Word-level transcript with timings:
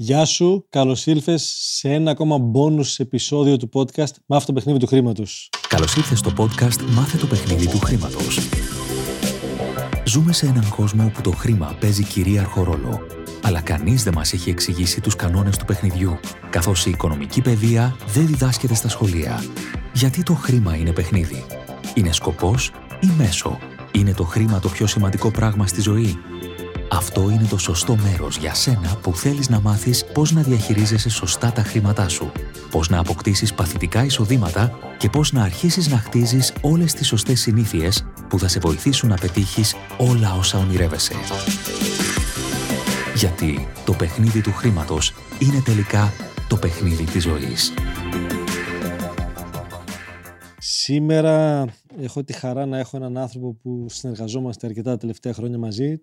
Γεια 0.00 0.24
σου, 0.24 0.66
καλώς 0.70 1.06
ήλθες 1.06 1.54
σε 1.58 1.92
ένα 1.92 2.10
ακόμα 2.10 2.36
bonus 2.54 2.94
επεισόδιο 2.98 3.56
του 3.56 3.68
podcast 3.72 4.12
Μάθε 4.26 4.46
το 4.46 4.52
παιχνίδι 4.52 4.78
του 4.78 4.86
χρήματος. 4.86 5.50
Καλώς 5.68 5.96
ήρθε 5.96 6.14
στο 6.14 6.32
podcast 6.36 6.80
Μάθε 6.90 7.16
το 7.16 7.26
παιχνίδι 7.26 7.68
του 7.68 7.78
χρήματος. 7.78 8.38
Ζούμε 10.04 10.32
σε 10.32 10.46
έναν 10.46 10.68
κόσμο 10.68 11.04
όπου 11.04 11.20
το 11.20 11.30
χρήμα 11.30 11.76
παίζει 11.80 12.04
κυρίαρχο 12.04 12.62
ρόλο. 12.62 13.00
Αλλά 13.42 13.60
κανείς 13.60 14.02
δεν 14.02 14.14
μας 14.14 14.32
έχει 14.32 14.50
εξηγήσει 14.50 15.00
τους 15.00 15.16
κανόνες 15.16 15.56
του 15.56 15.64
παιχνιδιού, 15.64 16.18
καθώς 16.50 16.86
η 16.86 16.90
οικονομική 16.90 17.40
παιδεία 17.40 17.96
δεν 18.06 18.26
διδάσκεται 18.26 18.74
στα 18.74 18.88
σχολεία. 18.88 19.44
Γιατί 19.92 20.22
το 20.22 20.34
χρήμα 20.34 20.76
είναι 20.76 20.92
παιχνίδι; 20.92 21.44
Είναι 21.94 22.12
σκοπός 22.12 22.70
ή 23.00 23.06
μέσο; 23.16 23.58
Είναι 23.92 24.14
το 24.14 24.24
χρήμα 24.24 24.60
το 24.60 24.68
πιο 24.68 24.86
σημαντικό 24.86 25.30
πράγμα 25.30 25.66
στη 25.66 25.80
ζωή; 25.80 26.18
Αυτό 26.90 27.30
είναι 27.30 27.46
το 27.48 27.58
σωστό 27.58 27.96
μέρος 27.96 28.36
για 28.36 28.54
σένα 28.54 28.96
που 29.02 29.14
θέλεις 29.14 29.48
να 29.48 29.60
μάθεις 29.60 30.04
πώς 30.12 30.32
να 30.32 30.42
διαχειρίζεσαι 30.42 31.08
σωστά 31.08 31.52
τα 31.52 31.62
χρήματά 31.62 32.08
σου, 32.08 32.32
πώς 32.70 32.88
να 32.88 32.98
αποκτήσεις 32.98 33.54
παθητικά 33.54 34.04
εισοδήματα 34.04 34.78
και 34.98 35.08
πώς 35.08 35.32
να 35.32 35.42
αρχίσεις 35.42 35.88
να 35.88 35.96
χτίζεις 35.96 36.52
όλες 36.60 36.92
τις 36.94 37.06
σωστές 37.06 37.40
συνήθειες 37.40 38.06
που 38.28 38.38
θα 38.38 38.48
σε 38.48 38.58
βοηθήσουν 38.58 39.08
να 39.08 39.16
πετύχεις 39.16 39.74
όλα 39.98 40.34
όσα 40.34 40.58
ονειρεύεσαι. 40.58 41.14
Γιατί 43.14 43.68
το 43.84 43.92
παιχνίδι 43.92 44.40
του 44.40 44.52
χρήματος 44.52 45.14
είναι 45.38 45.62
τελικά 45.64 46.12
το 46.48 46.56
παιχνίδι 46.56 47.04
της 47.04 47.22
ζωής. 47.22 47.72
Σήμερα 50.58 51.64
έχω 52.00 52.24
τη 52.24 52.32
χαρά 52.32 52.66
να 52.66 52.78
έχω 52.78 52.96
έναν 52.96 53.16
άνθρωπο 53.16 53.54
που 53.62 53.86
συνεργαζόμαστε 53.88 54.66
αρκετά 54.66 54.90
τα 54.90 54.96
τελευταία 54.96 55.32
χρόνια 55.32 55.58
μαζί, 55.58 56.00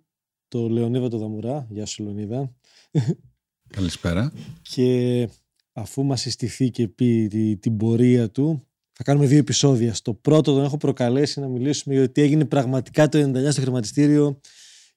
το 0.48 0.70
Λεωνίδα 0.70 1.10
το 1.10 1.18
Δαμουρά. 1.18 1.68
Γεια 1.70 1.86
σου 1.86 2.04
Λεωνίδα. 2.04 2.54
Καλησπέρα. 3.68 4.34
και 4.62 5.30
αφού 5.74 6.04
μας 6.04 6.22
συστηθεί 6.22 6.70
και 6.70 6.88
πει 6.88 7.28
την 7.62 7.78
πορεία 7.78 8.32
του, 8.32 8.68
θα 8.92 9.04
κάνουμε 9.04 9.26
δύο 9.26 9.38
επεισόδια. 9.38 9.94
Στο 9.94 10.14
πρώτο 10.14 10.54
τον 10.54 10.64
έχω 10.64 10.78
προκαλέσει 10.78 11.40
να 11.40 11.48
μιλήσουμε 11.48 11.96
για 11.96 12.04
ότι 12.04 12.22
έγινε 12.22 12.46
πραγματικά 12.46 13.10
το 13.10 13.18
99 13.18 13.52
στο 13.52 13.62
χρηματιστήριο 13.62 14.40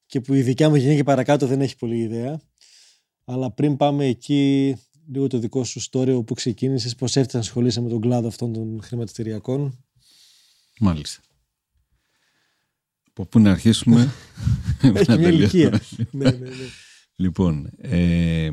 και 0.06 0.20
που 0.20 0.34
η 0.34 0.42
δικιά 0.42 0.68
μου 0.68 0.74
γενιά 0.74 0.94
και 0.96 1.02
παρακάτω 1.02 1.46
δεν 1.46 1.60
έχει 1.60 1.76
πολύ 1.76 1.98
ιδέα. 1.98 2.40
Αλλά 3.24 3.50
πριν 3.50 3.76
πάμε 3.76 4.06
εκεί, 4.06 4.76
λίγο 5.12 5.26
το 5.26 5.38
δικό 5.38 5.64
σου 5.64 5.80
story, 5.90 6.14
όπου 6.16 6.34
ξεκίνησες, 6.34 6.94
πώς 6.94 7.16
έφτασες 7.16 7.34
να 7.34 7.40
ασχολείσαι 7.40 7.80
με 7.80 7.88
τον 7.88 8.00
κλάδο 8.00 8.28
αυτών 8.28 8.52
των 8.52 8.82
χρηματιστηριακών. 8.82 9.84
Μάλιστα. 10.80 11.22
Από 13.18 13.26
πού 13.28 13.40
να 13.40 13.50
αρχίσουμε; 13.50 14.12
Έχει 14.94 15.18
μια 15.18 15.28
ηλικία. 15.28 15.80
ναι, 16.10 16.30
ναι, 16.30 16.48
ναι. 16.48 16.66
Λοιπόν, 17.16 17.70
ε, 17.76 18.50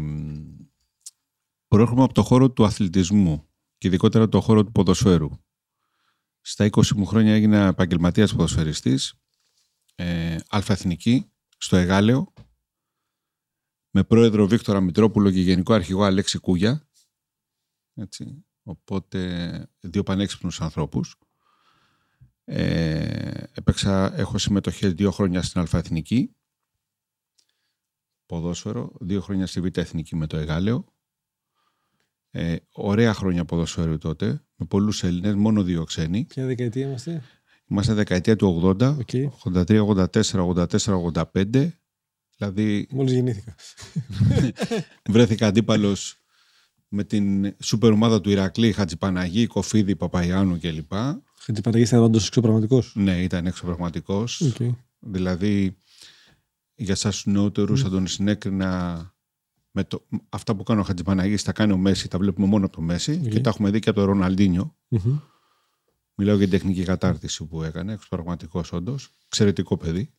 προέρχομαι 1.67 2.03
από 2.03 2.13
το 2.13 2.23
χώρο 2.23 2.51
του 2.51 2.65
αθλητισμού 2.65 3.47
και 3.77 3.87
ειδικότερα 3.87 4.29
το 4.29 4.41
χώρο 4.41 4.63
του 4.63 4.71
ποδοσφαίρου. 4.71 5.29
Στα 6.41 6.69
20 6.71 6.87
μου 6.95 7.05
χρόνια 7.05 7.33
έγινα 7.33 7.67
επαγγελματίας 7.67 8.31
ποδοσφαιριστής, 8.31 9.13
ε, 9.95 10.37
αλφαθηνική, 10.49 11.31
στο 11.57 11.75
Εγάλεο, 11.75 12.33
με 13.89 14.03
πρόεδρο 14.03 14.47
Βίκτορα 14.47 14.81
Μητρόπουλο 14.81 15.31
και 15.31 15.41
γενικό 15.41 15.73
αρχηγό 15.73 16.03
Αλέξη 16.03 16.37
Κούγια. 16.37 16.89
Έτσι, 17.93 18.45
οπότε 18.63 19.69
δύο 19.79 20.03
πανέξυπνους 20.03 20.61
ανθρώπους. 20.61 21.15
Ε, 22.45 23.43
έπαιξα, 23.53 24.19
έχω 24.19 24.37
συμμετοχές 24.37 24.93
δύο 24.93 25.11
χρόνια 25.11 25.41
στην 25.41 25.59
Αλφαεθνική, 25.61 26.35
ποδόσφαιρο, 28.25 28.91
δύο 28.99 29.21
χρόνια 29.21 29.47
στη 29.47 29.61
Β' 29.61 29.77
Εθνική 29.77 30.15
με 30.15 30.27
το 30.27 30.37
Εγάλεο. 30.37 30.85
Ε, 32.31 32.55
ωραία 32.71 33.13
χρόνια 33.13 33.45
ποδοσφαίρου 33.45 33.97
τότε, 33.97 34.43
με 34.55 34.65
πολλούς 34.65 35.03
Έλληνες, 35.03 35.35
μόνο 35.35 35.63
δύο 35.63 35.83
ξένοι. 35.83 36.25
Ποια 36.25 36.45
δεκαετία 36.45 36.85
είμαστε; 36.85 37.21
Είμαστε 37.67 37.93
δεκαετία 37.93 38.35
του 38.35 38.75
80, 38.79 38.97
okay. 38.97 39.27
83, 39.53 39.85
84, 39.85 40.65
84, 40.67 41.01
85. 41.33 41.71
Δηλαδή... 42.37 42.87
Μόλις 42.91 43.13
γεννήθηκα. 43.13 43.55
βρέθηκα 45.13 45.47
αντίπαλος 45.47 46.19
με 46.87 47.03
την 47.03 47.55
σούπερ 47.63 47.91
ομάδα 47.91 48.21
του 48.21 48.29
Ηρακλή, 48.29 48.71
Χατζηπαναγή, 48.71 49.47
Κοφίδη, 49.47 49.95
Παπαϊάνου 49.95 50.59
κλπ. 50.59 50.93
Χατζηπαναγή 51.45 51.83
ήταν 51.83 52.03
όντως 52.03 52.27
εξωπραγματικός. 52.27 52.91
Ναι, 52.95 53.21
ήταν 53.21 53.45
εξωπραγματικός. 53.45 54.41
Okay. 54.43 54.75
Δηλαδή, 54.99 55.77
για 56.75 56.93
εσάς 56.93 57.15
τους 57.15 57.25
νεότερους, 57.25 57.79
mm. 57.79 57.83
θα 57.83 57.89
τον 57.89 58.07
συνέκρινα 58.07 59.13
με 59.71 59.83
το, 59.83 60.05
αυτά 60.29 60.55
που 60.55 60.63
κάνει 60.63 60.79
ο 60.79 60.83
Χατζηπαναγή, 60.83 61.35
τα 61.35 61.51
κάνει 61.51 61.71
ο 61.71 61.77
Μέση, 61.77 62.07
τα 62.07 62.17
βλέπουμε 62.17 62.47
μόνο 62.47 62.65
από 62.65 62.75
το 62.75 62.81
Μέση 62.81 63.21
okay. 63.23 63.29
και 63.29 63.39
τα 63.39 63.49
έχουμε 63.49 63.69
δει 63.69 63.79
και 63.79 63.89
από 63.89 63.99
τον 63.99 64.07
Ροναλντίνιο. 64.07 64.75
Mm-hmm. 64.89 65.21
Μιλάω 66.15 66.35
για 66.35 66.47
την 66.47 66.59
τεχνική 66.59 66.83
κατάρτιση 66.83 67.45
που 67.45 67.63
έκανε, 67.63 67.93
εξωπραγματικός 67.93 68.71
όντως. 68.71 69.09
Εξαιρετικό 69.25 69.77
παιδί. 69.77 70.13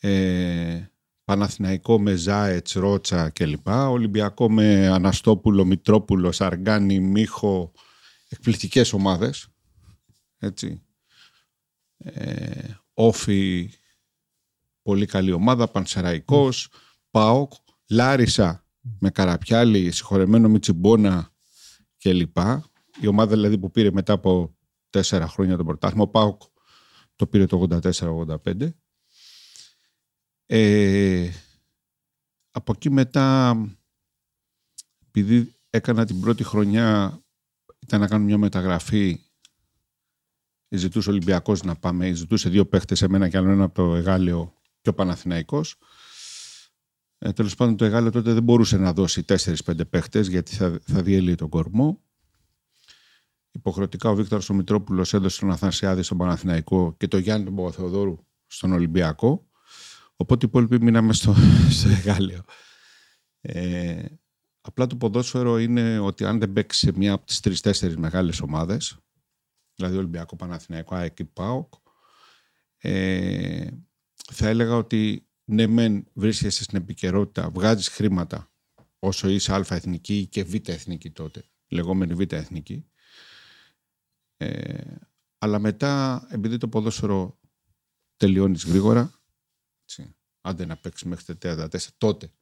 Ε, 0.00 0.84
Παναθηναϊκό 1.24 2.00
με 2.00 2.14
Ζάετς, 2.14 2.72
Ρότσα 2.72 3.30
κλπ. 3.30 3.68
Ολυμπιακό 3.68 4.50
με 4.50 4.88
Αναστόπουλο, 4.88 5.64
Μητρόπουλο, 5.64 6.32
Σαργάνη, 6.32 7.00
Μίχο. 7.00 7.72
Εκπληκτικές 8.28 8.92
ομάδες. 8.92 9.49
Έτσι. 10.42 10.82
Ε, 11.96 12.74
όφι, 12.94 13.70
πολύ 14.82 15.06
καλή 15.06 15.32
ομάδα. 15.32 15.68
Πανσεραϊκός, 15.68 16.68
ΠΑΟΚ, 17.10 17.52
Λάρισα 17.90 18.64
με 18.98 19.10
Καραπιάλη, 19.10 19.90
συγχωρεμένο 19.90 20.48
Μιτσιμπόνα 20.48 21.32
κλπ. 21.98 22.36
Η 23.00 23.06
ομάδα 23.06 23.34
δηλαδή 23.34 23.58
που 23.58 23.70
πήρε 23.70 23.90
μετά 23.90 24.12
από 24.12 24.56
τέσσερα 24.90 25.28
χρόνια 25.28 25.56
το 25.56 25.64
πρωτάθλημα. 25.64 26.02
Ο 26.02 26.08
ΠΑΟΚ 26.08 26.42
το 27.16 27.26
πήρε 27.26 27.46
το 27.46 27.80
84-85. 28.44 28.72
Ε, 30.46 31.30
από 32.50 32.72
εκεί 32.76 32.90
μετά, 32.90 33.56
επειδή 35.06 35.54
έκανα 35.70 36.06
την 36.06 36.20
πρώτη 36.20 36.44
χρονιά, 36.44 37.22
ήταν 37.78 38.00
να 38.00 38.08
κάνω 38.08 38.24
μια 38.24 38.38
μεταγραφή, 38.38 39.20
ζητούσε 40.76 41.08
ο 41.08 41.12
Ολυμπιακός 41.12 41.62
να 41.62 41.76
πάμε, 41.76 42.12
ζητούσε 42.12 42.48
δύο 42.48 42.66
παίχτες, 42.66 43.02
εμένα 43.02 43.28
και 43.28 43.36
άλλο 43.36 43.50
ένα 43.50 43.64
από 43.64 43.74
το 43.74 43.94
Εγάλεο 43.94 44.54
και 44.80 44.88
ο 44.88 44.94
Παναθηναϊκός. 44.94 45.76
Ε, 47.18 47.32
Τέλος 47.32 47.54
πάντων, 47.54 47.76
το 47.76 47.84
Εγάλεο 47.84 48.10
τότε 48.10 48.32
δεν 48.32 48.42
μπορούσε 48.42 48.76
να 48.76 48.92
δώσει 48.92 49.24
4-5 49.28 49.54
παίχτες 49.90 50.28
γιατί 50.28 50.54
θα, 50.54 50.78
θα 50.82 51.02
διέλυε 51.02 51.34
τον 51.34 51.48
κορμό. 51.48 52.00
Υποχρεωτικά 53.50 54.10
ο 54.10 54.14
Βίκτορ 54.14 54.42
ο 54.50 54.54
Μητρόπουλο 54.54 55.06
έδωσε 55.12 55.40
τον 55.40 55.50
Αθανσιάδη 55.50 56.02
στον 56.02 56.18
Παναθηναϊκό 56.18 56.94
και 56.96 57.08
τον 57.08 57.20
Γιάννη 57.20 57.44
τον 57.44 57.54
Παπαθεοδόρου 57.54 58.26
στον 58.46 58.72
Ολυμπιακό. 58.72 59.48
Οπότε 60.16 60.46
οι 60.46 60.48
υπόλοιποι 60.48 60.84
μείναμε 60.84 61.12
στο, 61.12 61.34
στο 61.76 61.88
Εγάλεο. 61.88 62.40
Ε, 63.40 64.04
απλά 64.60 64.86
το 64.86 64.96
ποδόσφαιρο 64.96 65.58
είναι 65.58 65.98
ότι 65.98 66.24
αν 66.24 66.38
δεν 66.38 66.52
παίξει 66.52 66.78
σε 66.78 66.92
μια 66.96 67.12
από 67.12 67.26
τις 67.26 67.40
τρει-τέσσερι 67.40 67.98
μεγάλες 67.98 68.40
ομάδες, 68.40 68.98
δηλαδή 69.80 69.98
Ολυμπιακό, 69.98 70.36
Παναθηναϊκό, 70.36 70.94
ΑΕΚ 70.94 71.14
και 71.14 71.24
ΠΑΟΚ, 71.24 71.74
ε, 72.78 73.68
θα 74.32 74.48
έλεγα 74.48 74.76
ότι 74.76 75.28
ναι, 75.44 75.66
μεν 75.66 76.06
βρίσκεσαι 76.12 76.62
στην 76.62 76.78
επικαιρότητα, 76.78 77.50
βγάζεις 77.50 77.88
χρήματα 77.88 78.50
όσο 78.98 79.28
είσαι 79.28 79.52
Α 79.54 79.64
εθνική 79.68 80.26
και 80.26 80.44
Β 80.44 80.54
εθνική 80.68 81.10
τότε, 81.10 81.44
λεγόμενη 81.68 82.14
Β 82.14 82.32
εθνική. 82.32 82.84
Ε, 84.36 84.94
αλλά 85.38 85.58
μετά, 85.58 86.26
επειδή 86.30 86.56
το 86.56 86.68
ποδόσφαιρο 86.68 87.38
τελειώνεις 88.16 88.64
γρήγορα, 88.64 89.20
έτσι. 89.82 90.14
Άντε 90.40 90.66
να 90.66 90.76
παίξει 90.76 91.08
μέχρι 91.08 91.36
τα 91.36 91.68
34 91.70 91.78
τότε. 91.98 92.32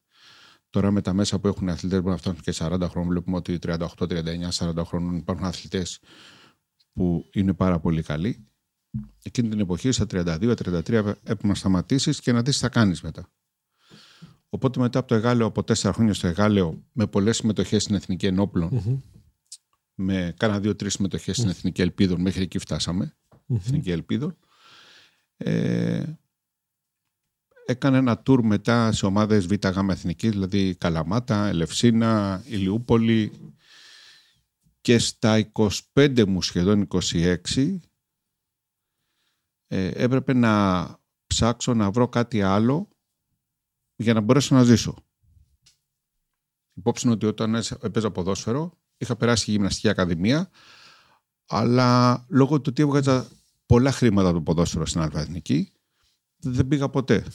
Τώρα 0.69 0.91
με 0.91 1.01
τα 1.01 1.13
μέσα 1.13 1.39
που 1.39 1.47
έχουν 1.47 1.69
αθλητές 1.69 2.01
που 2.01 2.09
να 2.09 2.17
φτάνουν 2.17 2.41
και 2.41 2.53
40 2.55 2.81
χρόνων, 2.89 3.09
βλέπουμε 3.09 3.37
ότι 3.37 3.59
38, 3.61 3.87
39, 3.97 4.49
40 4.51 4.83
χρόνων 4.85 5.15
υπάρχουν 5.15 5.45
αθλητές 5.45 5.99
που 6.93 7.29
είναι 7.33 7.53
πάρα 7.53 7.79
πολύ 7.79 8.01
καλοί. 8.01 8.47
Εκείνη 9.23 9.49
την 9.49 9.59
εποχή, 9.59 9.91
στα 9.91 10.05
32-33, 10.11 10.89
έπρεπε 10.89 11.47
να 11.47 11.55
σταματήσεις 11.55 12.19
και 12.19 12.31
να 12.31 12.41
δεις 12.41 12.55
τι 12.55 12.61
θα 12.61 12.69
κάνεις 12.69 13.01
μετά. 13.01 13.29
Οπότε 14.49 14.79
μετά 14.79 14.99
από 14.99 15.07
το 15.07 15.15
Εγάλεο, 15.15 15.47
από 15.47 15.63
τέσσερα 15.63 15.93
χρόνια 15.93 16.13
στο 16.13 16.27
Εγάλεο, 16.27 16.83
με 16.91 17.07
πολλές 17.07 17.37
συμμετοχές 17.37 17.83
στην 17.83 17.95
Εθνική 17.95 18.25
Ενόπλων, 18.25 18.69
mm-hmm. 18.73 18.97
με 19.93 20.33
κάνα 20.37 20.59
δύο-τρει 20.59 20.89
συμμετοχές 20.89 21.37
στην 21.37 21.49
Εθνική 21.49 21.81
Ελπίδων, 21.81 22.21
μέχρι 22.21 22.41
εκεί 22.41 22.57
φτάσαμε. 22.57 23.15
Mm-hmm. 23.29 23.55
Εθνική 23.55 23.91
Ελπίδων. 23.91 24.37
Ε, 25.37 26.03
έκανε 27.65 27.97
ένα 27.97 28.17
τουρ 28.17 28.45
μετά 28.45 28.91
σε 28.91 29.05
ομάδες 29.05 29.45
Β' 29.45 29.67
Γ' 29.67 29.89
Εθνικής, 29.89 30.29
δηλαδή 30.29 30.75
Καλαμάτα, 30.75 31.47
Ελευσίνα, 31.47 32.43
Ηλιούπολη 32.45 33.31
και 34.81 34.97
στα 34.97 35.51
25 35.93 36.25
μου 36.27 36.41
σχεδόν 36.41 36.87
26 36.91 37.77
ε, 39.67 39.87
έπρεπε 39.87 40.33
να 40.33 40.85
ψάξω 41.27 41.73
να 41.73 41.91
βρω 41.91 42.07
κάτι 42.09 42.41
άλλο 42.41 42.89
για 43.95 44.13
να 44.13 44.21
μπορέσω 44.21 44.55
να 44.55 44.63
ζήσω. 44.63 44.95
Υπόψη 46.73 47.05
είναι 47.05 47.15
ότι 47.15 47.25
όταν 47.25 47.63
έπαιζα 47.81 48.11
ποδόσφαιρο 48.11 48.77
είχα 48.97 49.15
περάσει 49.15 49.51
γυμναστική 49.51 49.89
ακαδημία 49.89 50.49
αλλά 51.45 52.25
λόγω 52.29 52.57
του 52.61 52.67
ότι 52.69 52.81
έβγαζα 52.81 53.27
πολλά 53.65 53.91
χρήματα 53.91 54.33
το 54.33 54.41
ποδόσφαιρο 54.41 54.85
στην 54.85 55.01
Αλβανική 55.01 55.71
δεν 56.35 56.67
πήγα 56.67 56.89
ποτέ. 56.89 57.25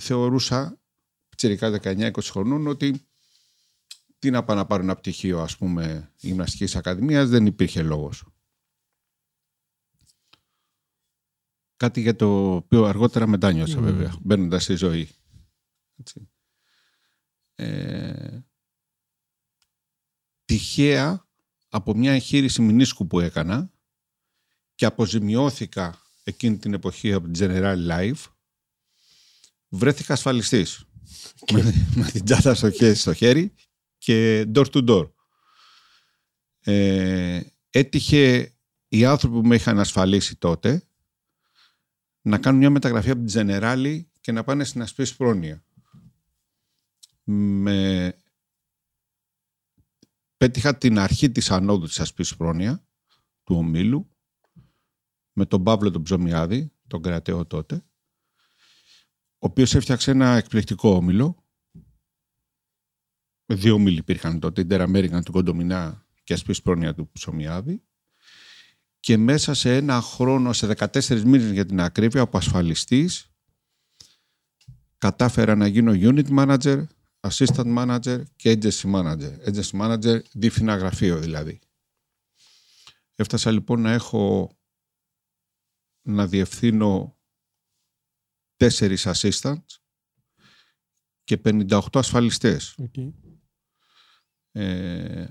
Θεωρούσα 0.00 0.80
τσιρικά 1.36 1.80
19-20 1.82 2.10
χρονών 2.22 2.66
ότι 2.66 3.07
τι 4.18 4.30
να 4.30 4.44
πάω 4.44 4.56
να 4.56 4.66
πάρω 4.66 4.82
ένα 4.82 4.96
πτυχίο 4.96 5.40
ας 5.40 5.56
πούμε 5.56 6.12
γυμναστικής 6.16 6.76
ακαδημίας 6.76 7.28
δεν 7.28 7.46
υπήρχε 7.46 7.82
λόγος. 7.82 8.24
Κάτι 11.76 12.00
για 12.00 12.16
το 12.16 12.54
οποίο 12.54 12.84
αργότερα 12.84 13.26
μετάνιωσα 13.26 13.78
mm. 13.78 13.82
βέβαια, 13.82 14.16
μπαίνοντας 14.20 14.62
στη 14.62 14.74
ζωή. 14.74 15.08
Έτσι. 15.96 16.30
Ε, 17.54 18.38
τυχαία 20.44 21.28
από 21.68 21.94
μια 21.94 22.12
εγχείρηση 22.12 22.62
μηνίσκου 22.62 23.06
που 23.06 23.20
έκανα 23.20 23.70
και 24.74 24.86
αποζημιώθηκα 24.86 26.02
εκείνη 26.24 26.58
την 26.58 26.74
εποχή 26.74 27.12
από 27.12 27.28
την 27.28 27.34
General 27.50 27.88
Life 27.90 28.24
βρέθηκα 29.68 30.12
ασφαλιστής 30.12 30.84
με, 31.94 32.10
την 32.12 32.24
τσάντα 32.24 32.54
στο 32.54 32.70
χέρι, 32.70 32.94
στο 32.94 33.14
χέρι 33.14 33.54
και 34.08 34.46
door 34.54 34.64
to 34.72 34.88
door. 34.88 35.10
Ε, 36.60 37.40
έτυχε 37.70 38.54
οι 38.88 39.04
άνθρωποι 39.04 39.40
που 39.40 39.46
με 39.46 39.54
είχαν 39.54 39.78
ασφαλίσει 39.78 40.36
τότε 40.36 40.88
να 42.20 42.38
κάνουν 42.38 42.58
μια 42.58 42.70
μεταγραφή 42.70 43.10
από 43.10 43.24
την 43.24 43.34
Generali 43.34 44.00
και 44.20 44.32
να 44.32 44.44
πάνε 44.44 44.64
στην 44.64 44.82
ασπίση 44.82 45.16
πρόνοια. 45.16 45.64
Με... 47.24 48.16
Πέτυχα 50.36 50.78
την 50.78 50.98
αρχή 50.98 51.30
της 51.30 51.50
ανόδου 51.50 51.86
της 51.86 52.00
ασπίσης 52.00 52.36
πρόνοια 52.36 52.86
του 53.44 53.56
ομίλου 53.56 54.10
με 55.32 55.46
τον 55.46 55.62
Παύλο 55.62 55.90
τον 55.90 56.02
Ψωμιάδη, 56.02 56.72
τον 56.86 57.02
κρατέο 57.02 57.46
τότε, 57.46 57.74
ο 57.74 59.46
οποίος 59.46 59.74
έφτιαξε 59.74 60.10
ένα 60.10 60.36
εκπληκτικό 60.36 60.90
όμιλο. 60.94 61.42
Δύο 63.50 63.74
όμιλοι 63.74 63.98
υπήρχαν 63.98 64.40
τότε, 64.40 64.60
την 64.60 64.70
Τεραμέρικα 64.70 65.22
του 65.22 65.32
Κοντομινά 65.32 66.06
και 66.24 66.32
ασπίση 66.32 66.62
πρόνοια 66.62 66.94
του 66.94 67.10
Ψωμιάδη 67.12 67.82
και 69.00 69.16
μέσα 69.16 69.54
σε 69.54 69.76
ένα 69.76 70.00
χρόνο, 70.00 70.52
σε 70.52 70.66
14 70.78 71.22
μήνες 71.22 71.50
για 71.50 71.66
την 71.66 71.80
ακρίβεια, 71.80 72.20
από 72.20 72.36
ασφαλιστής, 72.36 73.30
κατάφερα 74.98 75.54
να 75.54 75.66
γίνω 75.66 75.92
unit 75.94 76.28
manager, 76.28 76.86
assistant 77.20 77.76
manager 77.76 78.22
και 78.36 78.58
agency 78.60 78.94
manager. 78.94 79.32
Agency 79.46 79.80
manager, 79.80 80.20
δίφυνα 80.32 80.76
γραφείο 80.76 81.18
δηλαδή. 81.18 81.58
Έφτασα 83.14 83.50
λοιπόν 83.50 83.80
να 83.80 83.92
έχω 83.92 84.52
να 86.02 86.26
διευθύνω 86.26 87.16
τέσσερις 88.56 89.06
assistants 89.06 89.78
και 91.24 91.40
58 91.44 91.78
ασφαλιστές. 91.92 92.78
Okay. 92.78 93.12
Ε, 94.52 95.26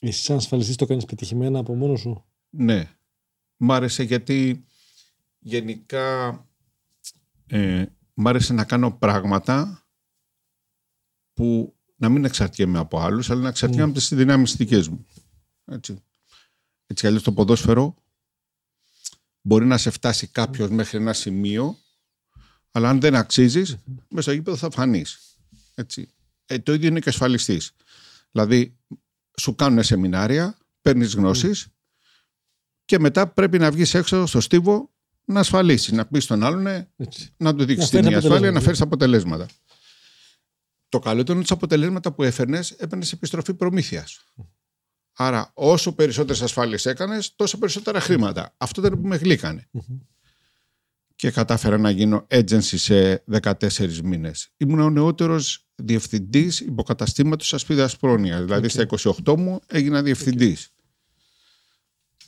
Εσύ 0.00 0.22
σαν 0.22 0.36
ασφαλιστής 0.36 0.76
το 0.76 0.86
κάνεις 0.86 1.04
πετυχημένα 1.04 1.58
από 1.58 1.74
μόνος 1.74 2.00
σου; 2.00 2.24
Ναι. 2.50 2.90
Μ' 3.56 3.72
άρεσε 3.72 4.02
γιατί 4.02 4.64
γενικά 5.38 6.38
ε, 7.46 7.84
μ' 8.14 8.28
άρεσε 8.28 8.52
να 8.52 8.64
κάνω 8.64 8.92
πράγματα 8.92 9.86
που 11.32 11.74
να 11.96 12.08
μην 12.08 12.24
εξαρτιέμαι 12.24 12.78
από 12.78 13.00
άλλους, 13.00 13.30
αλλά 13.30 13.40
να 13.40 13.48
εξαρτιέμαι 13.48 13.84
από 13.84 13.92
τις 13.94 14.08
δυνάμεις 14.14 14.56
δικές 14.56 14.88
μου. 14.88 15.06
Έτσι. 15.64 16.02
Έτσι 16.86 17.06
αλλιώς 17.06 17.22
το 17.22 17.32
ποδόσφαιρο 17.32 17.94
μπορεί 19.40 19.66
να 19.66 19.78
σε 19.78 19.90
φτάσει 19.90 20.26
κάποιος 20.26 20.70
μέχρι 20.70 20.98
ένα 20.98 21.12
σημείο, 21.12 21.78
αλλά 22.70 22.88
αν 22.88 23.00
δεν 23.00 23.14
αξίζεις, 23.14 23.76
μέσα 24.08 24.22
στο 24.22 24.32
γήπεδο 24.32 24.56
θα 24.56 24.70
φανείς. 24.70 25.38
Έτσι. 25.74 26.08
Ε, 26.46 26.58
το 26.58 26.72
ίδιο 26.72 26.88
είναι 26.88 27.00
και 27.00 27.08
ασφαλιστής. 27.08 27.72
Δηλαδή, 28.34 28.78
σου 29.40 29.54
κάνουν 29.54 29.82
σεμινάρια, 29.82 30.58
παίρνεις 30.80 31.14
γνώσεις, 31.14 31.66
και 32.84 32.98
μετά 32.98 33.26
πρέπει 33.26 33.58
να 33.58 33.70
βγεις 33.70 33.94
έξω 33.94 34.26
στο 34.26 34.40
στίβο 34.40 34.92
να 35.24 35.40
ασφαλίσεις, 35.40 35.92
να 35.92 36.06
πεις 36.06 36.24
στον 36.24 36.42
άλλον 36.42 36.88
να 37.36 37.54
του 37.54 37.64
δείξεις 37.64 37.90
την 37.90 38.14
ασφάλεια, 38.14 38.50
να 38.50 38.60
φέρεις 38.60 38.80
αποτελέσματα. 38.80 39.46
Το 40.88 40.98
καλύτερο 40.98 41.32
είναι 41.32 41.42
ότι 41.42 41.52
αποτελέσματα 41.52 42.12
που 42.12 42.22
έφερνες 42.22 42.70
έπαιρνες 42.70 43.12
επιστροφή 43.12 43.54
προμήθειας. 43.54 44.24
Άρα, 45.12 45.50
όσο 45.54 45.94
περισσότερες 45.94 46.42
ασφάλειες 46.42 46.86
έκανες, 46.86 47.34
τόσο 47.36 47.58
περισσότερα 47.58 48.00
χρήματα. 48.00 48.54
Αυτό 48.56 48.80
ήταν 48.86 49.00
που 49.00 49.08
με 49.08 49.16
γλύκανε. 49.16 49.68
Και 51.14 51.30
κατάφερα 51.30 51.78
να 51.78 51.90
γίνω 51.90 52.26
agency 52.30 52.60
σε 52.60 53.24
14 53.26 54.02
μήνες. 54.02 54.52
Ήμουν 54.56 54.80
ο 54.80 54.90
νεότερος 54.90 55.63
διευθυντής 55.74 56.60
υποκαταστήματος 56.60 57.54
ασπίδας 57.54 57.96
πρόνοια. 57.96 58.42
Δηλαδή, 58.42 58.68
στα 58.68 58.86
28 59.24 59.36
μου 59.36 59.60
έγινα 59.66 60.02
διευθυντής. 60.02 60.68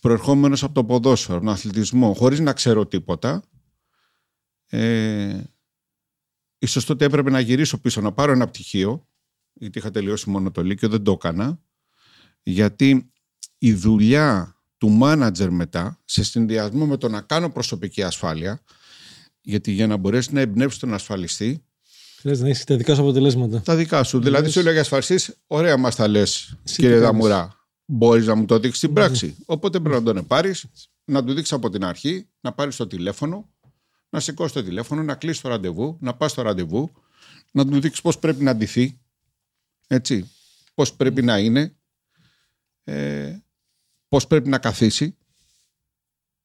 Προερχόμενος 0.01 0.63
από 0.63 0.75
το 0.75 0.85
ποδόσφαιρο, 0.85 1.39
τον 1.39 1.49
αθλητισμό, 1.49 2.15
χωρίς 2.15 2.41
να 2.41 2.53
ξέρω 2.53 2.87
τίποτα, 2.87 3.43
ε, 4.67 5.41
ίσως 6.59 6.85
τότε 6.85 7.05
έπρεπε 7.05 7.31
να 7.31 7.41
γυρίσω 7.41 7.81
πίσω, 7.81 8.01
να 8.01 8.13
πάρω 8.13 8.33
ένα 8.33 8.47
πτυχίο, 8.47 9.09
γιατί 9.53 9.79
είχα 9.79 9.91
τελειώσει 9.91 10.31
μόνο 10.31 10.51
το 10.51 10.63
Λύκειο, 10.63 10.89
δεν 10.89 11.03
το 11.03 11.13
έκανα, 11.13 11.61
γιατί 12.43 13.11
η 13.59 13.73
δουλειά 13.73 14.57
του 14.79 14.89
μάνατζερ 14.89 15.51
μετά, 15.51 16.01
σε 16.05 16.25
συνδυασμό 16.25 16.87
με 16.87 16.97
το 16.97 17.09
να 17.09 17.21
κάνω 17.21 17.51
προσωπική 17.51 18.03
ασφάλεια, 18.03 18.63
γιατί 19.41 19.73
για 19.73 19.87
να 19.87 19.97
μπορέσει 19.97 20.33
να 20.33 20.41
εμπνεύσει 20.41 20.81
τον 20.81 20.95
ασφαλιστή, 20.95 21.65
Χρειάζεται 22.26 22.49
να 22.49 22.55
έχεις 22.55 22.67
τα 22.67 22.76
δικά 22.76 22.94
σου 22.94 23.00
αποτελέσματα. 23.00 23.61
Τα 23.61 23.76
δικά 23.76 24.02
σου. 24.02 24.20
Δηλαδή, 24.20 24.50
σου 24.50 24.58
έλεγε 24.58 24.78
ασφαλιστή, 24.78 25.34
ωραία 25.46 25.76
μας 25.76 25.96
τα 25.96 26.08
λες, 26.08 26.56
κύριε 26.64 26.99
Δαμουρά 26.99 27.69
μπορείς 27.84 28.26
να 28.26 28.34
μου 28.34 28.44
το 28.44 28.58
δείξεις 28.58 28.78
στην 28.78 28.93
πράξη. 28.93 29.37
Οπότε 29.46 29.81
πρέπει 29.81 30.05
να 30.05 30.14
τον 30.14 30.26
πάρεις, 30.26 30.67
να 31.05 31.25
του 31.25 31.34
δείξεις 31.34 31.52
από 31.52 31.70
την 31.70 31.84
αρχή, 31.84 32.28
να 32.40 32.52
πάρεις 32.52 32.76
το 32.76 32.87
τηλέφωνο, 32.87 33.49
να 34.11 34.20
σηκώσεις 34.20 34.52
το 34.52 34.62
τηλέφωνο, 34.62 35.02
να 35.02 35.14
κλείσεις 35.14 35.43
το 35.43 35.49
ραντεβού, 35.49 35.96
να 36.00 36.14
πας 36.14 36.31
στο 36.31 36.43
ραντεβού, 36.43 36.90
να 37.50 37.67
του 37.67 37.81
δείξεις 37.81 38.00
πώς 38.00 38.19
πρέπει 38.19 38.43
να 38.43 38.56
ντυθεί, 38.56 39.00
έτσι, 39.87 40.31
πώς 40.75 40.94
πρέπει 40.94 41.23
να 41.23 41.38
είναι, 41.38 41.76
ε, 42.85 43.37
πώς 44.09 44.26
πρέπει 44.26 44.49
να 44.49 44.59
καθίσει, 44.59 45.16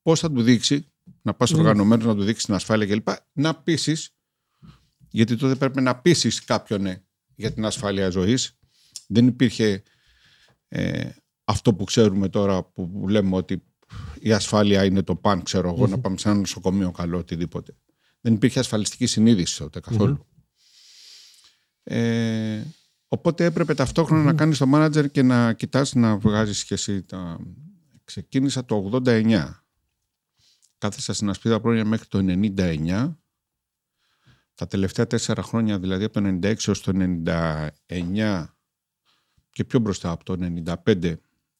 πώς 0.02 0.20
θα 0.20 0.32
του 0.32 0.42
δείξει, 0.42 0.88
να 1.22 1.34
πας 1.34 1.52
οργανωμένος 1.52 2.06
να 2.06 2.16
του 2.16 2.24
δείξεις 2.24 2.46
την 2.46 2.54
ασφάλεια 2.54 2.88
κλπ. 2.88 3.08
Να 3.34 3.56
πείσεις, 3.56 4.14
γιατί 5.12 5.36
τότε 5.36 5.56
πρέπει 5.56 5.82
να 5.82 5.96
πείσεις 5.96 6.44
κάποιον 6.44 6.86
ε, 6.86 7.04
για 7.36 7.52
την 7.52 7.66
ασφάλεια 7.66 8.10
ζωής. 8.10 8.58
Δεν 9.08 9.28
υπήρχε 9.28 9.84
ε, 10.68 11.10
αυτό 11.44 11.74
που 11.74 11.84
ξέρουμε 11.84 12.30
τώρα 12.30 12.64
που 12.64 13.06
λέμε 13.08 13.36
ότι 13.36 13.64
η 14.20 14.32
ασφάλεια 14.32 14.86
είναι 14.86 15.02
το 15.02 15.16
παν, 15.16 15.44
ξέρω 15.44 15.70
εγώ, 15.70 15.88
να 15.88 16.00
πάμε 16.00 16.18
σε 16.18 16.30
ένα 16.30 16.38
νοσοκομείο 16.38 16.92
καλό, 16.92 17.18
οτιδήποτε. 17.18 17.76
Δεν 18.22 18.34
υπήρχε 18.34 18.60
ασφαλιστική 18.60 19.06
συνείδηση 19.06 19.58
τότε 19.58 19.80
Ε, 21.84 22.64
οπότε 23.08 23.46
έπρεπε 23.46 23.74
να 24.10 24.34
κάνεις 24.34 24.58
το 24.58 24.70
manager 24.74 25.12
και 25.12 25.22
να 25.22 25.54
κοιτάς 25.54 25.94
να 25.94 26.18
βγάζεις 26.18 26.64
και 26.66 26.74
εσύ 26.74 27.04
τα... 27.04 27.40
Ξεκίνησα 28.04 28.66
το 28.66 29.02
89. 29.06 29.54
Κάθεσα 30.78 31.14
στην 31.14 31.30
ασπίδα 31.30 31.60
πρόνοια 31.60 31.86
μέχρι 31.86 32.08
το 32.08 32.20
99. 32.22 33.16
Τα 34.56 34.68
τελευταία 34.68 35.08
τέσσερα 35.08 35.42
χρόνια, 35.42 35.80
δηλαδή 35.80 36.04
από 36.04 36.22
το 36.22 36.38
96 36.42 36.68
έως 36.68 36.82
το 36.82 36.92
99 37.86 38.46
και 39.50 39.64
πιο 39.66 39.80
μπροστά 39.80 40.12
από 40.12 40.24
το 40.24 40.64
95 40.86 41.14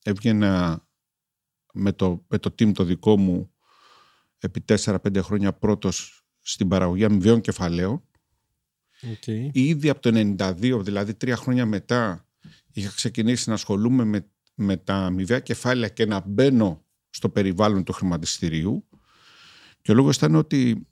έβγαινα 0.04 0.86
με 1.74 1.92
το, 1.92 2.26
με 2.28 2.38
το 2.38 2.50
team 2.60 2.74
το 2.74 2.84
δικό 2.84 3.18
μου 3.18 3.52
επί 4.38 4.64
4-5 4.68 4.96
χρόνια 5.22 5.54
πρώτος 5.54 6.26
στην 6.42 6.68
παραγωγή 6.68 7.04
αμοιβαίων 7.04 7.42
κεφαλαίων. 7.42 8.04
Okay. 9.02 9.50
Ήδη 9.52 9.90
από 9.90 10.02
το 10.02 10.36
92, 10.38 10.82
δηλαδή 10.84 11.14
τρία 11.14 11.36
χρόνια 11.36 11.66
μετά, 11.66 12.26
είχα 12.72 12.92
ξεκινήσει 12.96 13.50
να 13.50 13.56
ασχολούμαι 13.56 14.04
με, 14.04 14.30
με 14.56 14.78
τα 14.78 14.96
αμοιβαία 14.96 15.40
κεφάλαια 15.40 15.90
και 15.90 16.06
να 16.06 16.24
μπαίνω 16.26 16.86
στο 17.10 17.30
περιβάλλον 17.30 17.84
του 17.84 17.94
χρηματιστηρίου. 17.94 18.88
Και 19.82 19.92
ο 19.92 19.94
λόγος 19.94 20.16
ήταν 20.16 20.36
ότι 20.36 20.88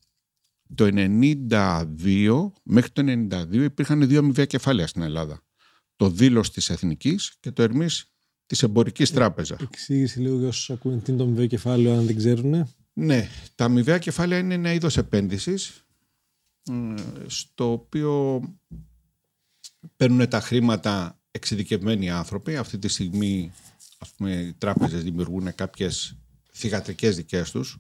το 0.76 0.88
92, 0.92 2.52
μέχρι 2.64 2.92
το 2.92 3.02
92 3.06 3.54
υπήρχαν 3.54 4.08
δύο 4.08 4.20
αμοιβαία 4.20 4.46
κεφάλαια 4.46 4.88
στην 4.88 5.02
Ελλάδα. 5.02 5.42
Το 5.96 6.10
δήλος 6.10 6.52
της 6.52 6.70
Εθνικής 6.70 7.36
και 7.40 7.52
το 7.52 7.62
Ερμής 7.62 8.14
της 8.46 8.64
εμπορικής 8.64 9.12
τράπεζας. 9.12 9.60
Εξήγηση 9.62 10.20
λίγο 10.20 10.38
για 10.38 10.48
όσους 10.48 10.70
ακούνε 10.70 10.98
τι 10.98 11.12
είναι 11.12 11.18
το 11.18 11.24
αμοιβαίο 11.24 11.48
κεφάλαιο, 11.48 11.98
αν 11.98 12.06
δεν 12.06 12.16
ξέρουν. 12.16 12.76
Ναι, 12.94 13.30
τα 13.56 13.66
αμοιβαία 13.66 13.98
κεφάλαια 13.98 14.40
είναι 14.40 14.54
ένα 14.54 14.74
είδος 14.74 14.98
επένδυσης 14.98 15.84
στο 17.28 17.72
οποίο 17.72 18.42
παίρνουν 19.96 20.30
τα 20.30 20.40
χρήματα 20.40 21.22
εξειδικευμένοι 21.32 22.10
άνθρωποι. 22.10 22.56
Αυτή 22.56 22.78
τη 22.78 22.88
στιγμή 22.88 23.52
ας 24.00 24.10
πούμε, 24.10 24.36
οι 24.36 24.54
τράπεζες 24.54 25.04
δημιουργούν 25.04 25.56
κάποιες 25.56 26.18
θηγατρικές 26.52 27.16
δικές 27.16 27.52
τους, 27.52 27.78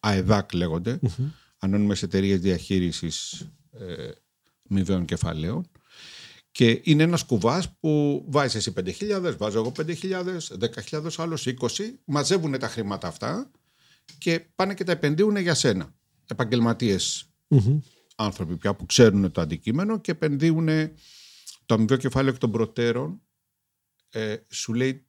ΑΕΔΑΚ 0.00 0.52
λέγονται, 0.52 0.98
mm-hmm. 1.02 1.30
Ανώνυμες 1.60 2.02
εταιρείες 2.02 2.40
διαχείρισης 2.40 3.46
ε, 3.72 4.10
μηδέων 4.62 5.04
κεφαλαίων. 5.04 5.70
Και 6.52 6.80
είναι 6.84 7.02
ένας 7.02 7.24
κουβάς 7.24 7.76
που 7.80 8.24
βάζεις 8.28 8.54
εσύ 8.54 8.72
5.000, 8.76 9.34
βάζω 9.38 9.58
εγώ 9.58 9.72
5.000, 9.76 10.24
10.000, 10.90 11.10
άλλος 11.16 11.46
20, 11.46 11.54
μαζεύουν 12.04 12.58
τα 12.58 12.68
χρήματα 12.68 13.08
αυτά 13.08 13.50
και 14.18 14.40
πάνε 14.54 14.74
και 14.74 14.84
τα 14.84 14.92
επενδύουν 14.92 15.36
για 15.36 15.54
σένα. 15.54 15.94
Επαγγελματίες 16.26 17.30
άνθρωποι 18.16 18.56
πια 18.56 18.74
που 18.74 18.86
ξέρουν 18.86 19.32
το 19.32 19.40
αντικείμενο 19.40 20.00
και 20.00 20.10
επενδύουν 20.10 20.68
το 21.66 21.74
αμοιβαίο 21.74 21.96
κεφάλαιο 21.96 22.32
εκ 22.32 22.38
των 22.38 22.50
προτέρων 22.50 23.20
ε, 24.10 24.36
σου 24.48 24.74
λέει 24.74 25.04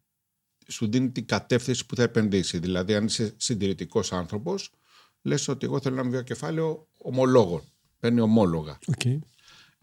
σου 0.68 0.90
δίνει 0.90 1.12
την 1.12 1.26
κατεύθυνση 1.26 1.86
που 1.86 1.96
θα 1.96 2.04
επενδύσει. 2.04 2.58
Δηλαδή, 2.60 2.96
αν 2.96 3.06
είσαι 3.06 3.34
συντηρητικός 3.38 4.14
άνθρωπος, 4.14 4.72
λες 5.22 5.48
ότι 5.48 5.66
εγώ 5.66 5.80
θέλω 5.80 5.94
ένα 5.94 6.02
αμοιβαίο 6.02 6.22
κεφάλαιο 6.22 6.88
ομολόγων. 6.98 7.62
Παίρνει 8.00 8.20
ομόλογα. 8.20 8.78
Okay. 8.98 9.20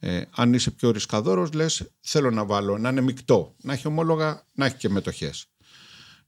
Ε, 0.00 0.22
αν 0.30 0.54
είσαι 0.54 0.70
πιο 0.70 0.90
ρισκαδόρος, 0.90 1.52
λες 1.52 1.90
θέλω 2.00 2.30
να 2.30 2.44
βάλω 2.44 2.78
να 2.78 2.88
είναι 2.88 3.00
μεικτό, 3.00 3.54
να 3.62 3.72
έχει 3.72 3.86
ομόλογα, 3.86 4.46
να 4.52 4.66
έχει 4.66 4.76
και 4.76 4.88
μετοχές. 4.88 5.46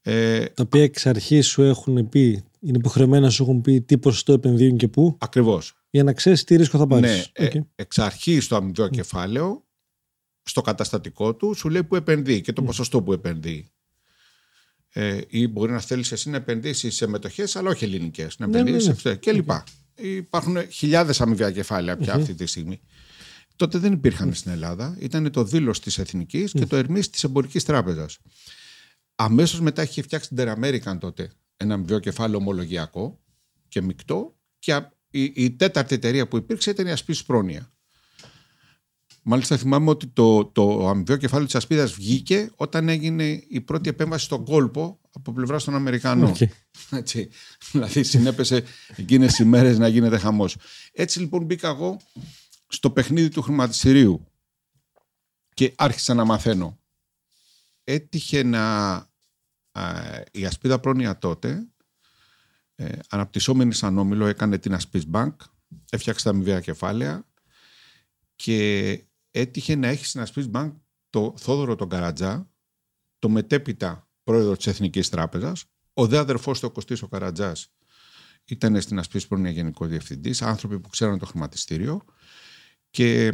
Ε, 0.03 0.45
τα 0.45 0.63
οποία 0.63 0.83
εξ 0.83 1.07
αρχής 1.07 1.47
σου 1.47 1.63
έχουν 1.63 2.09
πει, 2.09 2.45
είναι 2.61 2.79
υποχρεωμένα 2.79 3.25
να 3.25 3.31
σου 3.31 3.43
έχουν 3.43 3.61
πει 3.61 3.81
τι 3.81 3.99
ποσοστό 3.99 4.33
επενδύουν 4.33 4.77
και 4.77 4.89
πού; 4.89 5.17
Ακριβώς. 5.21 5.75
Για 5.91 6.05
να 6.05 6.13
ξέρεις 6.13 6.45
τι 6.45 6.57
ρίσκο 6.57 6.79
θα 6.79 6.87
πάρεις. 6.87 7.11
Ναι, 7.11 7.47
okay. 7.47 7.55
ε, 7.55 7.61
εξ 7.75 7.99
αρχής 7.99 8.49
το 8.49 8.57
αμοιβαίο 8.57 8.87
mm. 8.87 8.91
κεφάλαιο, 8.91 9.65
στο 10.43 10.61
καταστατικό 10.61 11.35
του, 11.35 11.55
σου 11.55 11.69
λέει 11.69 11.85
που 11.85 11.97
επενδύει 11.97 12.41
και 12.41 12.53
το 12.53 12.63
mm. 12.63 12.67
ποσοστό 12.67 13.03
που 13.03 13.13
επενδύει. 13.13 13.71
Ε, 14.93 15.21
ή 15.29 15.49
μπορεί 15.49 15.73
να 15.73 15.81
θέλεις 15.81 16.13
εσύ 16.13 16.31
να 16.31 16.37
επενδύσεις 16.37 16.95
σε 16.95 17.07
μετοχές, 17.07 17.57
αλλά 17.57 17.71
όχι 17.71 17.85
ελληνικές. 17.85 18.39
Να 18.39 18.47
ναι, 18.47 18.59
επενδύσεις 18.59 19.05
ναι, 19.05 19.11
ναι. 19.11 19.17
και 19.17 19.33
λοιπά. 19.33 19.65
Υπάρχουν 19.95 20.71
χιλιάδες 20.71 21.21
αμοιβαία 21.21 21.51
κεφάλαια 21.51 21.97
πια 21.97 22.15
αυτή 22.15 22.35
τη 22.35 22.47
στιγμή. 22.47 22.81
Τότε 23.57 23.79
δεν 23.79 23.93
υπήρχαν 23.93 24.35
στην 24.35 24.51
Ελλάδα. 24.51 24.97
Ήταν 24.99 25.31
το 25.31 25.45
δήλος 25.45 25.81
της 25.81 25.99
Εθνικής 25.99 26.53
και 26.53 26.67
το 26.67 26.77
Ερμής 26.77 27.11
της 27.11 27.25
Εμπορικής 27.25 27.65
Τράπεζας. 27.65 28.19
Αμέσως 29.15 29.61
μετά 29.61 29.83
είχε 29.83 30.03
φτιάξει 30.03 30.29
την 30.29 30.37
Τεραμέρικαν 30.37 30.99
τότε 30.99 31.31
ένα 31.57 31.75
αμοιβαίο 31.75 31.99
κεφάλαιο 31.99 32.39
ομολογιακό 32.39 33.21
και 33.69 33.83
μεικτό. 33.83 34.37
Και 34.59 34.81
η, 35.11 35.33
η 35.35 35.51
τέταρτη 35.51 35.95
εταιρεία 35.95 36.29
που 36.29 36.37
υπήρξε 36.37 36.71
ήταν 36.71 36.87
η 36.87 36.91
Ασπής 36.91 37.25
Πρόνοια. 37.25 37.73
Μάλιστα 39.23 39.57
θυμάμαι 39.57 39.91
ότι 39.91 40.07
το, 40.07 40.45
το 40.45 40.89
αμοιβαίο 40.89 41.17
κεφάλαιο 41.17 41.47
της 41.47 41.55
Ασπίδας 41.55 41.93
βγήκε 41.93 42.51
όταν 42.57 42.89
έγινε 42.89 43.45
η 43.49 43.61
πρώτη 43.61 43.89
επέμβαση 43.89 44.25
στον 44.25 44.45
κόλπο 44.45 45.01
από 45.13 45.33
πλευρά 45.33 45.61
των 45.61 45.75
Αμερικανών. 45.75 46.35
Okay. 46.37 46.49
Έτσι. 46.91 47.31
Δηλαδή 47.73 48.03
συνέπεσε 48.03 48.65
εκείνες 48.97 49.39
οι 49.39 49.45
μέρες 49.45 49.79
να 49.79 49.89
γίνεται 49.89 50.19
χαμός. 50.19 50.57
Έτσι 50.93 51.21
λοιπόν 51.21 51.45
μπήκα 51.45 51.69
εγώ 51.69 52.01
στο 52.67 52.91
παιχνίδι 52.91 53.29
του 53.29 53.43
χρηματιστηρίου 53.43 54.27
και 55.55 55.73
άρχισα 55.77 56.15
να 56.15 56.25
μαθαίνω. 56.25 56.79
Έτυχε 57.85 58.43
να... 58.43 59.07
η 60.31 60.45
Ασπίδα 60.45 60.79
πρόνοια 60.79 61.19
τότε 61.19 61.69
ε, 62.75 62.99
αναπτυσσόμενη 63.09 63.75
σαν 63.75 63.99
όμιλο 63.99 64.27
έκανε 64.27 64.59
την 64.59 64.75
Ασπίδ 64.75 65.03
Bank 65.13 65.35
έφτιαξε 65.91 66.25
τα 66.25 66.31
αμοιβαία 66.31 66.61
κεφάλαια 66.61 67.25
και 68.37 69.05
έτυχε 69.31 69.77
να 69.77 69.89
έχεις 69.89 70.09
στην 70.09 70.21
Ασπίς 70.21 70.49
Bank 70.53 70.73
το 71.11 71.35
Θόδωρο 71.39 71.77
τον 71.77 71.89
Καρατζά, 71.89 72.51
το 73.19 73.29
μετέπειτα 73.29 74.09
πρόεδρο 74.23 74.57
της 74.57 74.67
Εθνικής 74.67 75.09
Τράπεζας, 75.09 75.65
ο 75.95 76.07
δε 76.07 76.19
αδερφός 76.19 76.61
του 76.61 76.67
ο 76.71 76.73
Κωστής 76.73 77.03
ο 77.03 77.09
Καρατζάς 77.09 77.73
ήταν 78.45 78.81
στην 78.81 78.99
Ασπίς 78.99 79.27
Πρόνοια 79.27 79.51
Γενικό 79.51 79.87
Διευθυντής, 79.87 80.43
άνθρωποι 80.43 80.81
που 80.81 80.89
ξέραν 80.89 81.19
το 81.19 81.27
χρηματιστήριο 81.27 82.05
και 82.91 83.33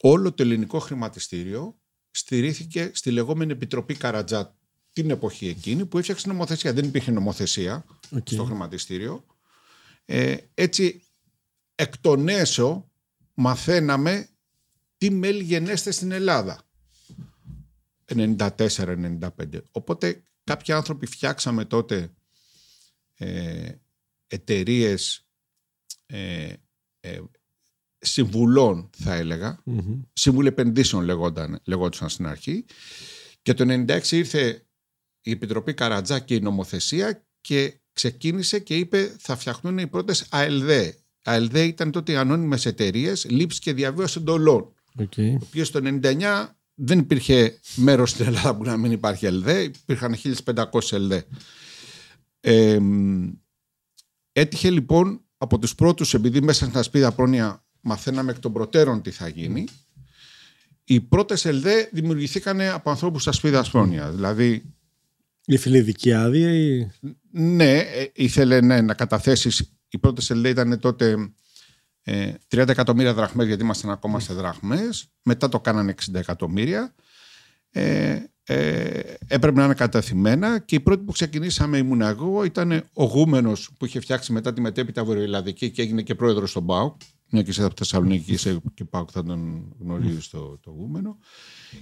όλο 0.00 0.32
το 0.32 0.42
ελληνικό 0.42 0.78
χρηματιστήριο 0.78 1.78
στηρίχθηκε 2.10 2.90
στη 2.94 3.10
λεγόμενη 3.10 3.52
Επιτροπή 3.52 3.94
Καρατζά 3.94 4.56
την 4.92 5.10
εποχή 5.10 5.48
εκείνη 5.48 5.86
που 5.86 5.98
έφτιαξε 5.98 6.28
νομοθεσία. 6.28 6.72
Δεν 6.72 6.84
υπήρχε 6.84 7.10
νομοθεσία 7.10 7.84
στο 8.24 8.44
χρηματιστήριο. 8.44 9.24
Ε, 10.04 10.36
έτσι 10.54 11.02
εκ 11.74 11.98
των 11.98 12.28
έσω 12.28 12.90
μαθαίναμε 13.34 14.28
τι 14.98 15.10
μέλη 15.10 15.42
γενέστε 15.42 15.90
στην 15.90 16.10
Ελλάδα; 16.10 16.62
94-95. 18.14 19.28
Οπότε 19.70 20.22
κάποιοι 20.44 20.74
άνθρωποι 20.74 21.06
φτιάξαμε 21.06 21.64
τότε 21.64 22.14
ε, 23.14 23.72
εταιρείες 24.26 25.26
ε, 26.06 26.52
ε, 27.00 27.20
συμβουλών 27.98 28.90
θα 28.96 29.14
έλεγα. 29.14 29.62
Mm-hmm. 29.66 30.44
επενδύσεων 30.46 31.04
λεγόταν, 31.04 31.60
λεγόταν 31.64 32.08
στην 32.08 32.26
αρχή. 32.26 32.64
Και 33.42 33.54
το 33.54 33.64
96 33.68 34.10
ήρθε 34.10 34.66
η 35.20 35.30
Επιτροπή 35.30 35.74
Καρατζά 35.74 36.18
και 36.18 36.34
η 36.34 36.40
νομοθεσία 36.40 37.26
και 37.40 37.80
ξεκίνησε 37.92 38.58
και 38.58 38.76
είπε 38.76 39.16
θα 39.18 39.36
φτιαχτούν 39.36 39.78
οι 39.78 39.86
πρώτες 39.86 40.26
ΑΕΛΔ. 40.30 40.70
ΑΕΛΔ 41.22 41.56
ήταν 41.56 41.90
τότε 41.90 42.12
οι 42.12 42.16
ανώνυμες 42.16 42.66
εταιρείες 42.66 43.24
λήψη 43.24 43.60
και 43.60 43.72
διαβίωση 43.72 44.18
εντολών. 44.18 44.72
Okay. 44.98 45.36
Το 45.38 45.46
οποίος 45.46 45.66
στο 45.68 45.80
99 45.82 46.46
δεν 46.74 46.98
υπήρχε 46.98 47.58
μέρος 47.74 48.10
στην 48.10 48.26
Ελλάδα 48.26 48.56
που 48.56 48.64
να 48.64 48.76
μην 48.76 48.92
υπάρχει 48.92 49.26
ΕΛΔΕ, 49.26 49.62
υπήρχαν 49.62 50.14
1500 50.44 50.64
ΕΛΔΕ. 50.90 51.24
Ε, 52.40 52.78
έτυχε 54.32 54.70
λοιπόν 54.70 55.20
από 55.38 55.58
τους 55.58 55.74
πρώτους, 55.74 56.14
επειδή 56.14 56.40
μέσα 56.40 56.64
στην 56.64 56.78
ασπίδα 56.78 57.12
πρόνοια 57.12 57.64
μαθαίναμε 57.80 58.30
εκ 58.30 58.38
των 58.38 58.52
προτέρων 58.52 59.02
τι 59.02 59.10
θα 59.10 59.28
γίνει, 59.28 59.64
οι 60.84 61.00
πρώτες 61.00 61.44
ΕΛΔΕ 61.44 61.88
δημιουργηθήκαν 61.92 62.60
από 62.60 62.90
ανθρώπους 62.90 63.22
στα 63.22 63.32
σπίδα 63.32 63.64
πρόνοια. 63.70 64.10
Δηλαδή, 64.10 64.62
η 65.44 65.56
φιλιδική 65.56 66.12
άδεια 66.12 66.54
ή... 66.54 66.88
Ναι, 67.30 67.78
ε, 67.78 68.10
ήθελε 68.14 68.60
ναι, 68.60 68.80
να 68.80 68.94
καταθέσεις, 68.94 69.72
οι 69.88 69.98
πρώτες 69.98 70.30
ΕΛΔΕ 70.30 70.48
ήταν 70.48 70.78
τότε 70.80 71.32
30 72.08 72.38
ε, 72.50 72.70
εκατομμύρια 72.70 73.14
δραχμές 73.14 73.46
γιατί 73.46 73.62
ήμασταν 73.62 73.90
ακόμα 73.90 74.20
σε 74.20 74.34
δραχμές. 74.34 75.08
Μετά 75.22 75.48
το 75.48 75.60
κάνανε 75.60 75.94
60 76.10 76.14
εκατομμύρια. 76.14 76.94
Ε, 77.70 78.22
ε, 78.44 79.00
έπρεπε 79.26 79.58
να 79.58 79.64
είναι 79.64 79.74
καταθυμένα 79.74 80.58
και 80.58 80.74
η 80.74 80.80
πρώτη 80.80 81.04
που 81.04 81.12
ξεκινήσαμε 81.12 81.78
ήμουν 81.78 82.00
εγώ. 82.00 82.44
Ήταν 82.44 82.84
ο 82.92 83.04
Γούμενος 83.04 83.70
που 83.78 83.84
είχε 83.84 84.00
φτιάξει 84.00 84.32
μετά 84.32 84.52
τη 84.52 84.60
μετέπειτα 84.60 85.04
βορειοελλαδική 85.04 85.70
και 85.70 85.82
έγινε 85.82 86.02
και 86.02 86.14
πρόεδρος 86.14 86.50
στον 86.50 86.66
ΠΑΟΚ. 86.66 87.00
Μια 87.30 87.42
και 87.42 87.50
είσαι 87.50 87.64
από 87.64 87.74
Θεσσαλονίκη 87.78 88.32
είσαι 88.32 88.60
και 88.74 88.84
ΠΑΟΚ 88.84 89.08
θα 89.12 89.24
τον 89.24 89.72
γνωρίζεις 89.80 90.28
το, 90.28 90.58
το 90.58 90.70
Γούμενο. 90.70 91.18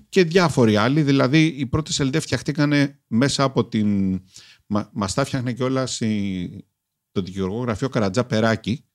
Και 0.08 0.24
διάφοροι 0.24 0.76
άλλοι. 0.76 1.02
Δηλαδή 1.02 1.44
οι 1.44 1.66
πρώτες 1.66 2.00
ΕΛΔΕ 2.00 2.20
φτιαχτήκαν 2.20 2.72
μέσα 3.06 3.42
από 3.42 3.66
την 3.66 4.20
μα, 4.66 4.90
μας 4.92 5.14
τα 5.14 5.24
φτιάχνε 5.24 5.52
κιόλας 5.52 6.00
το 7.12 7.22
δικηγοργό 7.22 7.60
γραφείο 7.60 7.88
Καρατζά 7.88 8.24
Περάκη 8.24 8.85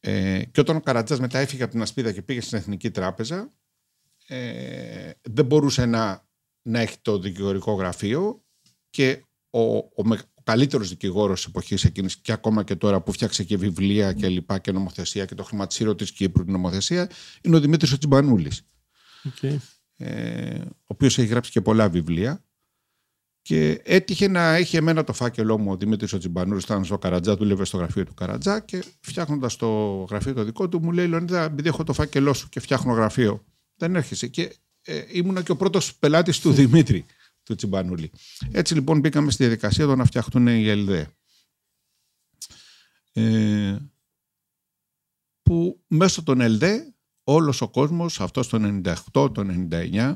ε, 0.00 0.42
και 0.44 0.60
όταν 0.60 0.76
ο 0.76 0.80
Καρατζάς 0.80 1.20
μετά 1.20 1.38
έφυγε 1.38 1.62
από 1.62 1.72
την 1.72 1.82
Ασπίδα 1.82 2.12
και 2.12 2.22
πήγε 2.22 2.40
στην 2.40 2.58
Εθνική 2.58 2.90
Τράπεζα, 2.90 3.52
ε, 4.26 5.10
δεν 5.22 5.44
μπορούσε 5.44 5.86
να, 5.86 6.28
να 6.62 6.80
έχει 6.80 6.96
το 7.02 7.18
δικηγορικό 7.18 7.72
γραφείο 7.72 8.44
και 8.90 9.24
ο, 9.50 9.60
ο, 9.76 9.92
ο 10.34 10.42
καλύτερος 10.42 10.88
δικηγόρος 10.88 11.40
της 11.40 11.48
εποχής 11.48 11.84
εκείνης 11.84 12.16
και 12.16 12.32
ακόμα 12.32 12.64
και 12.64 12.76
τώρα 12.76 13.00
που 13.00 13.12
φτιάξε 13.12 13.44
και 13.44 13.56
βιβλία 13.56 14.12
και 14.12 14.28
λοιπά 14.28 14.58
και 14.58 14.72
νομοθεσία 14.72 15.24
και 15.24 15.34
το 15.34 15.42
χρηματιστήριο 15.42 15.94
της 15.94 16.12
Κύπρου 16.12 16.44
την 16.44 16.52
νομοθεσία 16.52 17.10
είναι 17.42 17.56
ο 17.56 17.60
Δημήτρης 17.60 17.92
ο 17.92 17.98
Τσιμπανούλης. 17.98 18.62
Okay. 19.24 19.56
Ε, 19.96 20.60
ο 20.64 20.86
οποίος 20.86 21.18
έχει 21.18 21.28
γράψει 21.28 21.50
και 21.50 21.60
πολλά 21.60 21.88
βιβλία 21.88 22.44
και 23.50 23.80
έτυχε 23.84 24.28
να 24.28 24.54
έχει 24.54 24.76
εμένα 24.76 25.04
το 25.04 25.12
φάκελό 25.12 25.58
μου 25.58 25.70
ο 25.70 25.76
Δημήτρης 25.76 26.12
ο 26.12 26.18
Τσιμπανούρη, 26.18 26.60
ήταν 26.62 26.84
στο 26.84 26.98
Καρατζά, 26.98 27.36
δούλευε 27.36 27.64
στο 27.64 27.76
γραφείο 27.76 28.04
του 28.04 28.14
Καρατζά 28.14 28.60
και 28.60 28.84
φτιάχνοντας 29.00 29.56
το 29.56 29.68
γραφείο 30.10 30.32
το 30.32 30.44
δικό 30.44 30.68
του, 30.68 30.80
μου 30.82 30.92
λέει: 30.92 31.06
Λεωνίδα, 31.06 31.42
επειδή 31.42 31.68
έχω 31.68 31.84
το 31.84 31.92
φάκελό 31.92 32.32
σου 32.32 32.48
και 32.48 32.60
φτιάχνω 32.60 32.92
γραφείο, 32.92 33.44
δεν 33.76 33.96
έρχεσαι. 33.96 34.26
Και 34.26 34.56
ε, 34.82 35.02
ήμουνα 35.08 35.42
και 35.42 35.50
ο 35.50 35.56
πρώτος 35.56 35.94
πελάτης 35.94 36.40
του 36.40 36.52
Δημήτρη 36.52 37.04
του 37.42 37.54
Τσιμπανούλη. 37.54 38.10
Έτσι 38.52 38.74
λοιπόν 38.74 39.00
μπήκαμε 39.00 39.30
στη 39.30 39.42
διαδικασία 39.42 39.86
το 39.86 39.96
να 39.96 40.04
φτιαχτούν 40.04 40.46
οι 40.46 40.68
ΕΛΔΕ. 40.68 41.08
Ε, 43.12 43.76
που 45.42 45.80
μέσω 45.86 46.22
των 46.22 46.40
ΕΛΔΕ 46.40 46.94
όλος 47.24 47.60
ο 47.60 47.68
κόσμος, 47.68 48.20
αυτός 48.20 48.48
το 48.48 48.80
98, 49.12 49.34
το 49.34 49.66
99, 49.70 50.14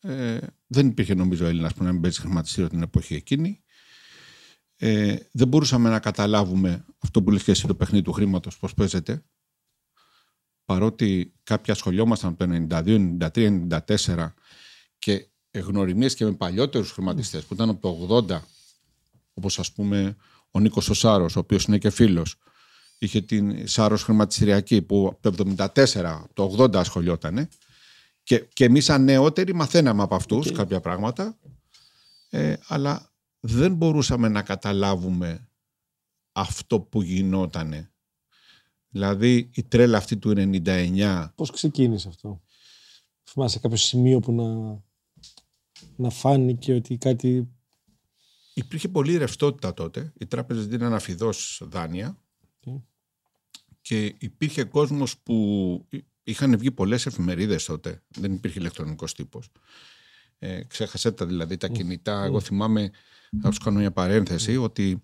ε, 0.00 0.38
δεν 0.66 0.86
υπήρχε 0.86 1.14
νομίζω 1.14 1.46
Έλληνας 1.46 1.74
που 1.74 1.84
να 1.84 1.92
μην 1.92 2.00
παίζει 2.00 2.20
χρηματιστήριο 2.20 2.68
την 2.68 2.82
εποχή 2.82 3.14
εκείνη. 3.14 3.62
Ε, 4.76 5.16
δεν 5.32 5.48
μπορούσαμε 5.48 5.88
να 5.88 5.98
καταλάβουμε 5.98 6.84
αυτό 6.98 7.22
που 7.22 7.30
λες 7.30 7.42
και 7.42 7.50
εσύ 7.50 7.66
το 7.66 7.74
παιχνίδι 7.74 8.04
του 8.04 8.12
χρήματος 8.12 8.58
πώς 8.58 8.74
παίζεται. 8.74 9.24
παρότι 10.64 11.34
κάποιοι 11.42 11.72
ασχολιόμασταν 11.72 12.30
από 12.30 12.46
το 12.46 12.66
92, 12.68 13.16
93, 13.32 13.68
94 13.86 14.34
και 14.98 15.28
γνωριμίες 15.52 16.14
και 16.14 16.24
με 16.24 16.32
παλιότερους 16.32 16.90
χρηματιστές 16.90 17.44
που 17.44 17.54
ήταν 17.54 17.68
από 17.68 17.80
το 17.80 18.24
80 18.28 18.40
όπως 19.34 19.58
ας 19.58 19.72
πούμε 19.72 20.16
ο 20.50 20.60
Νίκος 20.60 20.88
ο 20.88 20.94
Σάρος, 20.94 21.36
ο 21.36 21.38
οποίος 21.38 21.64
είναι 21.64 21.78
και 21.78 21.90
φίλος 21.90 22.36
είχε 22.98 23.20
την 23.20 23.68
Σάρος 23.68 24.02
χρηματιστηριακή 24.02 24.82
που 24.82 25.18
από 25.22 25.36
το 25.36 25.54
74, 25.74 26.24
το 26.32 26.56
80 26.58 26.74
ασχολιότανε 26.76 27.48
και, 28.28 28.38
και 28.52 28.64
εμείς 28.64 28.84
σαν 28.84 29.04
νεότεροι 29.04 29.54
μαθαίναμε 29.54 30.02
από 30.02 30.14
αυτούς 30.14 30.52
κάποια 30.52 30.80
πράγματα 30.80 31.38
ε, 32.30 32.56
αλλά 32.66 33.12
δεν 33.40 33.74
μπορούσαμε 33.74 34.28
να 34.28 34.42
καταλάβουμε 34.42 35.48
αυτό 36.32 36.80
που 36.80 37.02
γινότανε. 37.02 37.92
Δηλαδή 38.88 39.50
η 39.54 39.62
τρέλα 39.62 39.98
αυτή 39.98 40.16
του 40.16 40.32
99. 40.36 41.28
Πώς 41.34 41.50
ξεκίνησε 41.50 42.08
αυτό; 42.08 42.42
Θυμάσαι 43.22 43.58
κάποιο 43.58 43.76
σημείο 43.76 44.20
που 44.20 44.32
να, 44.32 44.78
να 45.96 46.10
φάνηκε 46.10 46.74
ότι 46.74 46.96
κάτι... 46.96 47.48
Υπήρχε 48.54 48.88
πολλή 48.88 49.16
ρευστότητα 49.16 49.74
τότε. 49.74 50.12
Οι 50.18 50.26
τράπεζες 50.26 50.66
δίναν 50.66 50.94
αφιδώς 50.94 51.62
δάνεια 51.64 52.18
και 53.80 54.14
υπήρχε 54.18 54.64
κόσμος 54.64 55.18
που 55.18 55.86
είχαν 56.28 56.58
βγει 56.58 56.70
πολλές 56.70 57.06
εφημερίδες 57.06 57.64
τότε. 57.64 58.02
Δεν 58.08 58.32
υπήρχε 58.32 58.58
ηλεκτρονικός 58.58 59.14
τύπος. 59.14 59.48
Ε, 60.38 60.62
ξέχασέ 60.64 61.12
τα 61.12 61.26
δηλαδή 61.26 61.56
τα 61.56 61.68
κινητά. 61.68 62.24
Εγώ 62.24 62.40
θυμάμαι, 62.40 62.90
θα 63.42 63.50
σου 63.50 63.58
κάνω 63.58 63.78
μια 63.78 63.92
παρένθεση, 63.92 64.56
ότι 64.56 65.02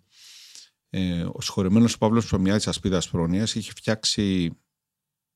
ε, 0.90 1.22
ο 1.22 1.40
συγχωρεμένος 1.40 1.98
Παύλος 1.98 2.24
Ψωμιάδης 2.24 2.68
Ασπίδας 2.68 3.08
Πρόνοιας 3.08 3.54
είχε 3.54 3.70
φτιάξει. 3.70 4.58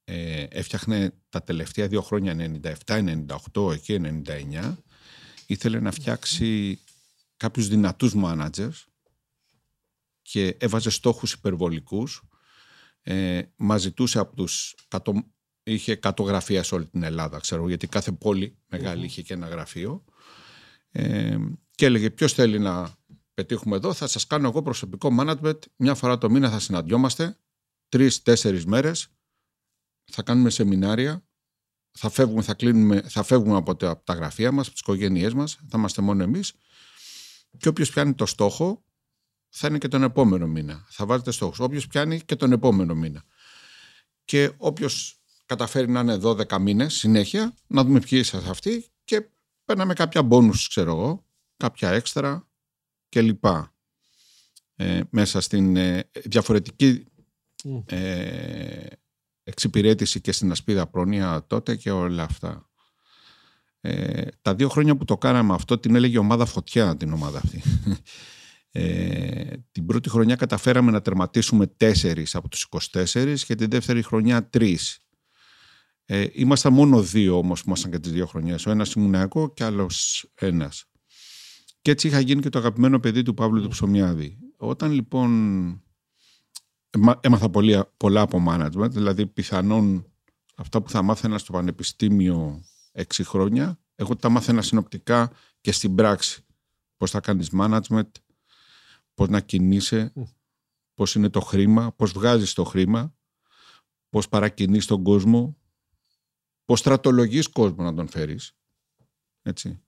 Ε, 0.05 0.43
έφτιαχνε 0.43 1.13
τα 1.29 1.43
τελευταία 1.43 1.89
δύο 1.89 2.03
χρόνια 2.03 2.61
97, 2.85 3.27
98, 3.55 3.73
εκεί 3.73 4.01
99 4.27 4.75
ήθελε 5.47 5.81
να 5.81 5.91
φτιάξει 5.91 6.81
κάποιους 7.37 7.69
δυνατούς 7.69 8.15
managers 8.17 8.85
και 10.23 10.57
έβαζε 10.59 10.91
στόχους 10.91 11.33
υπερβολικούς 11.33 12.23
ε, 13.03 13.43
μας 13.57 13.81
ζητούσε 13.81 14.19
από 14.19 14.37
τους 14.37 14.75
είχε 15.73 15.99
100 16.03 16.25
γραφεία 16.25 16.63
σε 16.63 16.75
όλη 16.75 16.87
την 16.87 17.03
Ελλάδα 17.03 17.39
ξέρω 17.39 17.69
γιατί 17.69 17.87
κάθε 17.87 18.13
πόλη 18.13 18.59
μεγάλη 18.67 19.05
είχε 19.05 19.23
και 19.23 19.35
ένα 19.35 19.49
γραφείο 19.49 20.05
ε, 20.91 21.37
και 21.71 21.87
έλεγε 21.87 22.11
ποιος 22.11 22.33
θέλει 22.33 22.59
να 22.59 22.97
πετύχουμε 23.35 23.77
εδώ, 23.77 23.93
θα 23.93 24.07
σας 24.07 24.27
κάνω 24.27 24.49
εγώ 24.49 24.63
προσωπικό 24.63 25.17
management. 25.21 25.59
Μια 25.77 25.95
φορά 25.95 26.19
το 26.19 26.31
μήνα 26.31 26.51
θα 26.51 26.59
συναντιόμαστε, 26.59 27.37
τρεις-τέσσερις 27.89 28.67
μέρες, 28.67 29.09
θα 30.05 30.23
κάνουμε 30.23 30.51
σεμινάρια, 30.51 31.25
θα 31.91 32.11
φεύγουμε, 32.11 32.43
θα 32.43 32.55
κλείνουμε, 32.55 33.01
θα 33.01 33.23
φεύγουμε 33.23 33.57
από 33.57 33.77
τα, 33.77 34.03
τα 34.05 34.15
γραφεία 34.15 34.53
μας, 34.53 34.67
από 34.67 34.73
τις 34.73 34.81
οικογένειές 34.81 35.35
μας, 35.35 35.55
θα 35.55 35.79
είμαστε 35.79 36.03
μόνο 36.03 36.23
εμείς 36.23 36.53
και 37.59 37.69
όποιος 37.69 37.91
πιάνει 37.91 38.15
το 38.15 38.27
στόχο 38.27 38.85
θα 39.49 39.69
είναι 39.69 39.79
και 39.79 39.89
τον 39.89 40.03
επόμενο 40.03 40.47
μήνα. 40.47 40.87
Θα 40.89 41.07
βάζετε 41.07 41.31
στόχους. 41.31 41.59
Όποιος 41.59 41.87
πιάνει 41.87 42.21
και 42.21 42.37
τον 42.37 42.53
επόμενο 42.53 42.95
μήνα. 42.95 43.25
Και 44.25 44.53
όποιος 44.57 45.18
καταφέρει 45.49 45.91
να 45.91 46.01
είναι 46.01 46.19
12 46.23 46.59
μήνες 46.59 46.95
συνέχεια, 46.95 47.55
να 47.67 47.85
δούμε 47.85 48.01
ποιοι 48.01 48.19
είσαστε 48.23 48.51
αυτοί 48.51 48.85
και 49.05 49.29
παίρναμε 49.65 49.95
κάποια 49.95 50.23
μπόνους, 50.23 50.69
ξέρω 50.69 50.91
εγώ, 50.91 51.25
κάποια 51.57 51.91
έξτρα, 51.91 52.49
και 53.09 53.39
ε, 54.77 55.01
μέσα 55.11 55.41
στην 55.41 55.77
ε, 55.77 56.11
διαφορετική 56.25 57.05
ε, 57.87 58.87
εξυπηρέτηση 59.43 60.21
και 60.21 60.33
στην 60.33 60.51
ασπίδα 60.51 60.87
πρόνοια 60.87 61.45
τότε 61.47 61.77
και 61.77 61.91
όλα 61.91 62.23
αυτά. 62.23 62.71
Ε, 63.81 64.27
τα 64.43 64.55
δύο 64.55 64.69
χρόνια 64.69 64.97
που 64.97 65.05
το 65.05 65.19
κάναμε 65.19 65.55
αυτό 65.55 65.79
την 65.79 65.95
έλεγε 65.95 66.19
ομάδα 66.19 66.47
φωτιά 66.47 66.97
την 66.97 67.13
ομάδα 67.13 67.39
αυτή. 67.39 67.63
Ε, 68.71 69.57
την 69.73 69.87
πρώτη 69.87 70.09
χρονιά 70.09 70.37
καταφέραμε 70.37 70.91
να 70.91 71.03
τερματίσουμε 71.03 71.67
τέσσερις 71.67 72.35
από 72.35 72.49
τους 72.49 72.69
24 72.93 73.35
και 73.47 73.55
την 73.55 73.71
δεύτερη 73.71 74.03
χρονιά 74.03 74.49
τρεις. 74.49 74.99
Ε, 76.11 76.27
ήμασταν 76.33 76.73
μόνο 76.73 77.03
δύο 77.03 77.39
όμως 77.39 77.61
που 77.61 77.65
ήμασταν 77.67 77.91
και 77.91 77.99
τις 77.99 78.13
δύο 78.13 78.27
χρονιές. 78.27 78.67
Ο 78.67 78.71
ένας 78.71 78.93
ήμουν 78.93 79.15
εγώ 79.15 79.53
και 79.53 79.65
άλλος 79.65 80.27
ένας. 80.35 80.85
Και 81.83 81.91
έτσι 81.91 82.07
είχα 82.07 82.21
γίνει 82.21 82.43
και 82.43 82.49
το 82.49 82.59
αγαπημένο 82.59 83.01
παιδί 83.01 83.23
του 83.23 83.35
Παύλου 83.35 83.63
του 83.63 83.69
Ψωμιάδη. 83.69 84.39
Όταν 84.57 84.91
λοιπόν 84.93 85.31
έμαθα 87.21 87.51
πολύ, 87.51 87.85
πολλά 87.97 88.21
από 88.21 88.45
management, 88.49 88.91
δηλαδή 88.91 89.27
πιθανόν 89.27 90.13
αυτά 90.57 90.83
που 90.83 90.91
θα 90.91 91.03
μάθαινα 91.03 91.39
στο 91.39 91.53
πανεπιστήμιο 91.53 92.65
έξι 92.93 93.25
χρόνια, 93.25 93.81
εγώ 93.95 94.17
τα 94.17 94.29
μάθαινα 94.29 94.63
συνοπτικά 94.63 95.33
και 95.61 95.73
στην 95.73 95.95
πράξη. 95.95 96.47
Πώς 96.97 97.11
θα 97.11 97.21
κάνεις 97.21 97.51
management, 97.53 98.11
πώς 99.15 99.29
να 99.29 99.41
κινείσαι, 99.41 100.13
πώς 100.95 101.15
είναι 101.15 101.29
το 101.29 101.41
χρήμα, 101.41 101.93
πώς 101.93 102.13
βγάζεις 102.13 102.53
το 102.53 102.65
χρήμα, 102.65 103.15
πώς 104.09 104.29
παρακινείς 104.29 104.87
τον 104.87 105.03
κόσμο, 105.03 105.57
πώς 106.69 106.79
στρατολογείς 106.79 107.49
κόσμο 107.49 107.85
να 107.85 107.95
τον 107.95 108.09
φέρεις. 108.09 108.57
Έτσι. 109.43 109.83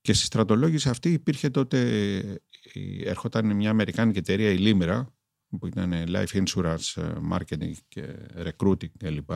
Και 0.00 0.12
στη 0.12 0.24
στρατολόγηση 0.24 0.88
αυτή 0.88 1.12
υπήρχε 1.12 1.50
τότε, 1.50 2.40
έρχονταν 3.04 3.56
μια 3.56 3.70
Αμερικάνικη 3.70 4.18
εταιρεία, 4.18 4.50
η 4.50 4.56
Limera, 4.60 5.06
που 5.58 5.66
ήταν 5.66 5.92
life 6.08 6.44
insurance, 6.44 7.02
ε, 7.02 7.12
marketing 7.32 7.72
και 7.88 8.16
recruiting 8.36 8.90
κλπ. 8.98 9.30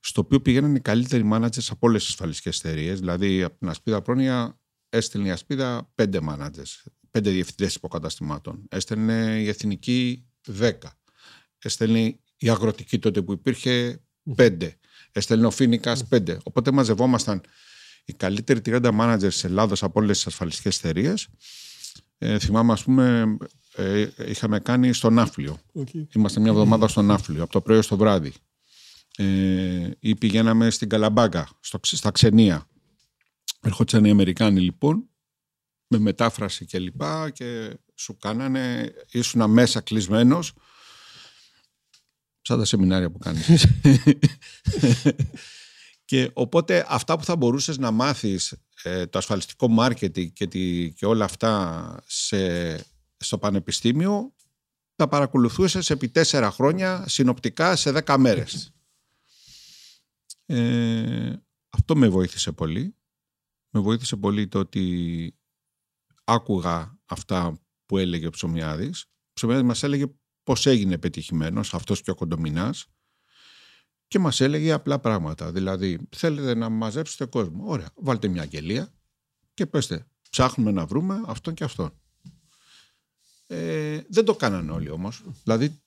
Στο 0.00 0.20
οποίο 0.20 0.40
πήγαιναν 0.40 0.74
οι 0.74 0.80
καλύτεροι 0.80 1.28
managers 1.32 1.66
από 1.70 1.86
όλες 1.86 2.02
τις 2.02 2.12
ασφαλιστικές 2.12 2.58
εταιρείες. 2.58 2.98
Δηλαδή, 2.98 3.42
από 3.42 3.58
την 3.58 3.68
Ασπίδα 3.68 4.02
Πρόνοια 4.02 4.60
έστελνε 4.88 5.28
η 5.28 5.30
Ασπίδα 5.30 5.90
πέντε 5.94 6.18
managers, 6.28 6.90
πέντε 7.10 7.30
διευθυντές 7.30 7.74
υποκαταστημάτων. 7.74 8.66
Έστελνε 8.68 9.40
η 9.40 9.48
Εθνική 9.48 10.26
δέκα. 10.46 10.98
Έστελνε 11.58 12.18
η 12.36 12.48
Αγροτική 12.48 12.98
τότε 12.98 13.22
που 13.22 13.32
υπήρχε 13.32 14.02
πέντε. 14.34 14.78
Έστελνε 15.16 15.46
ο 15.46 15.50
Φίνικας 15.50 16.04
πέντε. 16.04 16.38
Οπότε 16.42 16.70
μαζευόμασταν 16.70 17.40
οι 18.04 18.12
καλύτεροι 18.12 18.60
30 18.64 18.90
managers 19.00 19.18
της 19.20 19.44
Ελλάδας 19.44 19.82
από 19.82 20.00
όλες 20.00 20.16
τις 20.16 20.26
ασφαλιστικές 20.26 20.78
εταιρείες. 20.78 21.28
Ε, 22.18 22.38
θυμάμαι, 22.38 22.72
ας 22.72 22.84
πούμε, 22.84 23.36
ε, 23.76 24.08
είχαμε 24.26 24.60
κάνει 24.60 24.92
στο 24.92 25.10
Ναύλιο. 25.10 25.60
Okay. 25.78 26.06
Είμαστε 26.14 26.40
μια 26.40 26.50
εβδομάδα 26.50 26.88
στο 26.88 27.02
Ναύλιο, 27.02 27.42
από 27.42 27.52
το 27.52 27.60
πρωί 27.60 27.82
στο 27.82 27.96
βράδυ. 27.96 28.32
Ε, 29.16 29.90
ή 29.98 30.14
πηγαίναμε 30.14 30.70
στην 30.70 30.88
Καλαμπάγκα, 30.88 31.48
στο, 31.60 31.78
στα 31.82 32.10
Ξενία. 32.10 32.66
Ερχόντουσαν 33.60 34.04
οι 34.04 34.10
Αμερικάνοι 34.10 34.60
λοιπόν, 34.60 35.08
με 35.86 35.98
μετάφραση 35.98 36.64
και 36.64 36.78
λοιπά 36.78 37.30
και 37.30 37.78
σου 37.94 38.16
κάνανε, 38.16 38.92
ήσουν 39.10 39.50
μέσα 39.50 39.80
κλεισμένος. 39.80 40.52
Σαν 42.46 42.58
τα 42.58 42.64
σεμινάρια 42.64 43.10
που 43.10 43.18
κάνεις. 43.18 43.66
Και 46.04 46.30
οπότε 46.32 46.86
αυτά 46.88 47.18
που 47.18 47.24
θα 47.24 47.36
μπορούσες 47.36 47.78
να 47.78 47.90
μάθεις 47.90 48.54
ε, 48.82 49.06
το 49.06 49.18
ασφαλιστικό 49.18 49.68
μάρκετινγκ 49.68 50.30
και, 50.32 50.46
και 50.88 51.06
όλα 51.06 51.24
αυτά 51.24 52.02
σε, 52.06 52.76
στο 53.16 53.38
πανεπιστήμιο 53.38 54.34
τα 54.94 55.08
παρακολουθούσες 55.08 55.90
επί 55.90 56.08
τέσσερα 56.08 56.50
χρόνια 56.50 57.04
συνοπτικά 57.08 57.76
σε 57.76 57.90
δέκα 57.90 58.18
μέρες. 58.18 58.72
Ε, 60.46 61.32
αυτό 61.68 61.96
με 61.96 62.08
βοήθησε 62.08 62.52
πολύ. 62.52 62.96
Με 63.70 63.80
βοήθησε 63.80 64.16
πολύ 64.16 64.48
το 64.48 64.58
ότι 64.58 65.34
άκουγα 66.24 66.98
αυτά 67.04 67.60
που 67.86 67.98
έλεγε 67.98 68.26
ο 68.26 68.30
Ψωμιάδης. 68.30 69.04
Ο 69.04 69.32
Ψωμιάδης 69.32 69.64
μας 69.64 69.82
έλεγε 69.82 70.06
πώς 70.44 70.66
έγινε 70.66 70.98
πετυχημένος 70.98 71.74
αυτός 71.74 72.02
και 72.02 72.10
ο 72.10 72.14
Κοντομινάς 72.14 72.86
και 74.08 74.18
μας 74.18 74.40
έλεγε 74.40 74.72
απλά 74.72 74.98
πράγματα. 74.98 75.52
Δηλαδή, 75.52 75.98
θέλετε 76.16 76.54
να 76.54 76.68
μαζέψετε 76.68 77.24
κόσμο. 77.24 77.64
Ωραία, 77.66 77.90
βάλτε 77.94 78.28
μια 78.28 78.42
αγγελία 78.42 78.94
και 79.54 79.66
πέστε, 79.66 80.06
ψάχνουμε 80.30 80.70
να 80.70 80.86
βρούμε 80.86 81.22
αυτόν 81.26 81.54
και 81.54 81.64
αυτόν. 81.64 81.92
Ε, 83.46 84.00
δεν 84.08 84.24
το 84.24 84.34
κάνανε 84.34 84.72
όλοι 84.72 84.90
όμως. 84.90 85.22
Δηλαδή, 85.42 85.82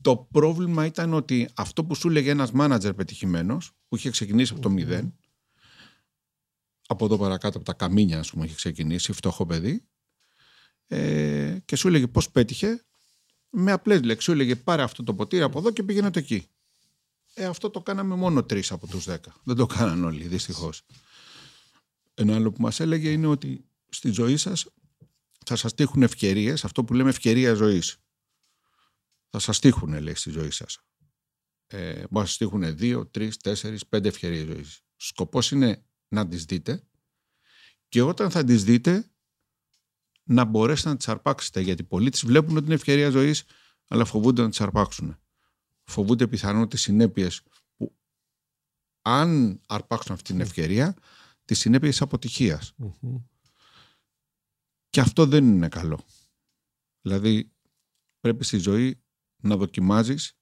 το 0.00 0.16
πρόβλημα 0.16 0.86
ήταν 0.86 1.14
ότι 1.14 1.48
αυτό 1.54 1.84
που 1.84 1.94
σου 1.94 2.08
έλεγε 2.08 2.30
ένας 2.30 2.52
μάνατζερ 2.52 2.94
πετυχημένος, 2.94 3.72
που 3.88 3.96
είχε 3.96 4.10
ξεκινήσει 4.10 4.52
από 4.52 4.62
το 4.62 4.70
μηδέν, 4.70 5.16
από 6.86 7.04
εδώ 7.04 7.18
παρακάτω 7.18 7.56
από 7.56 7.66
τα 7.66 7.72
καμίνια, 7.72 8.18
ας 8.18 8.30
πούμε, 8.30 8.44
είχε 8.44 8.54
ξεκινήσει, 8.54 9.12
φτωχό 9.12 9.46
παιδί, 9.46 9.84
ε, 10.86 11.58
και 11.64 11.76
σου 11.76 11.88
έλεγε 11.88 12.08
πώς 12.08 12.30
πέτυχε, 12.30 12.84
με 13.54 13.72
απλές 13.72 14.02
λέξεις. 14.02 14.24
Σου 14.24 14.32
έλεγε 14.32 14.56
πάρε 14.56 14.82
αυτό 14.82 15.02
το 15.02 15.14
ποτήρι 15.14 15.42
από 15.42 15.58
εδώ 15.58 15.70
και 15.70 15.82
πήγαινε 15.82 16.10
το 16.10 16.18
εκεί. 16.18 16.46
Ε, 17.34 17.44
αυτό 17.44 17.70
το 17.70 17.80
κάναμε 17.80 18.14
μόνο 18.14 18.44
τρεις 18.44 18.72
από 18.72 18.86
τους 18.86 19.04
δέκα. 19.04 19.34
Δεν 19.44 19.56
το 19.56 19.66
κάναν 19.66 20.04
όλοι, 20.04 20.26
δυστυχώς. 20.26 20.82
Ένα 22.14 22.34
άλλο 22.34 22.52
που 22.52 22.62
μας 22.62 22.80
έλεγε 22.80 23.10
είναι 23.10 23.26
ότι 23.26 23.64
στη 23.88 24.10
ζωή 24.10 24.36
σας 24.36 24.66
θα 25.46 25.56
σας 25.56 25.74
τύχουν 25.74 26.02
ευκαιρίες, 26.02 26.64
αυτό 26.64 26.84
που 26.84 26.94
λέμε 26.94 27.10
ευκαιρία 27.10 27.54
ζωής. 27.54 27.96
Θα 29.30 29.38
σας 29.38 29.58
τύχουν, 29.58 30.02
λέει, 30.02 30.14
στη 30.14 30.30
ζωή 30.30 30.50
σας. 30.50 30.78
ε, 31.66 31.92
μπορεί 31.92 32.08
να 32.10 32.24
σας 32.24 32.36
τύχουν 32.36 32.76
δύο, 32.76 33.06
τρεις, 33.06 33.36
τέσσερις, 33.36 33.86
πέντε 33.86 34.08
ευκαιρίες 34.08 34.46
ζωής. 34.46 34.80
Σκοπός 34.96 35.50
είναι 35.50 35.84
να 36.08 36.28
τις 36.28 36.44
δείτε 36.44 36.84
και 37.88 38.02
όταν 38.02 38.30
θα 38.30 38.44
τις 38.44 38.64
δείτε 38.64 39.11
να 40.24 40.44
μπορέσετε 40.44 40.88
να 40.88 40.96
τις 40.96 41.08
αρπάξετε 41.08 41.60
γιατί 41.60 41.84
πολλοί 41.84 42.10
τις 42.10 42.24
βλέπουν 42.24 42.56
ότι 42.56 42.64
είναι 42.64 42.74
ευκαιρία 42.74 43.10
ζωής 43.10 43.44
αλλά 43.88 44.04
φοβούνται 44.04 44.42
να 44.42 44.48
τις 44.48 44.60
αρπάξουν. 44.60 45.18
Φοβούνται 45.84 46.26
πιθανόν 46.26 46.68
τις 46.68 46.80
συνέπειες 46.80 47.42
που 47.76 47.96
αν 49.02 49.60
αρπάξουν 49.66 50.14
αυτή 50.14 50.32
την 50.32 50.40
ευκαιρία 50.40 50.96
τις 51.44 51.58
συνέπειες 51.58 52.02
αποτυχίας. 52.02 52.74
Και 54.88 55.00
αυτό 55.00 55.26
δεν 55.26 55.44
είναι 55.44 55.68
καλό. 55.68 56.04
Δηλαδή 57.00 57.52
πρέπει 58.20 58.44
στη 58.44 58.58
ζωή 58.58 59.02
να 59.36 59.56
δοκιμαζεις 59.56 60.38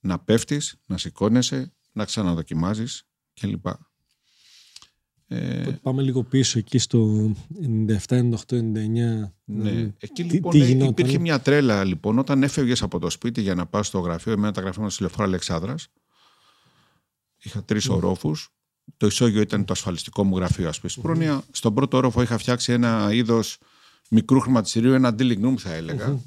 να 0.00 0.18
πέφτεις, 0.18 0.80
να 0.86 0.98
σηκώνεσαι, 0.98 1.74
να 1.92 2.04
ξαναδοκιμάζεις 2.04 3.08
κλπ. 3.32 3.66
Ε, 5.28 5.78
πάμε 5.82 6.02
λίγο 6.02 6.22
πίσω 6.22 6.58
εκεί 6.58 6.78
στο 6.78 7.32
97, 8.08 8.20
98, 8.20 8.32
99. 8.48 8.62
Ναι. 9.44 9.92
Εκεί 9.98 10.22
λοιπόν 10.22 10.52
τι, 10.52 10.76
τι 10.76 10.84
υπήρχε 10.84 11.18
μια 11.18 11.40
τρέλα 11.40 11.84
λοιπόν 11.84 12.18
όταν 12.18 12.42
έφευγες 12.42 12.82
από 12.82 12.98
το 12.98 13.10
σπίτι 13.10 13.40
για 13.40 13.54
να 13.54 13.66
πας 13.66 13.86
στο 13.86 13.98
γραφείο, 13.98 14.32
εμένα 14.32 14.52
τα 14.52 14.60
γραφεία 14.60 14.82
μας 14.82 14.92
στη 14.92 15.02
Λεωφόρα 15.02 15.24
Αλεξάνδρας. 15.24 15.88
Είχα 17.42 17.64
τρεις 17.64 17.90
mm. 17.90 17.94
ορόφους. 17.94 18.50
Το 18.96 19.06
ισόγειο 19.06 19.40
ήταν 19.40 19.64
το 19.64 19.72
ασφαλιστικό 19.72 20.24
μου 20.24 20.36
γραφείο 20.36 20.68
ασπίση 20.68 21.00
πρόνοια. 21.00 21.42
Στον 21.50 21.74
πρώτο 21.74 21.96
όροφο 21.96 22.22
είχα 22.22 22.38
φτιάξει 22.38 22.72
ένα 22.72 23.08
είδος 23.12 23.58
μικρού 24.10 24.40
χρηματιστηρίου, 24.40 24.92
ένα 24.92 25.14
dealing 25.18 25.44
room 25.44 25.54
θα 25.58 25.72
έλεγα, 25.72 26.20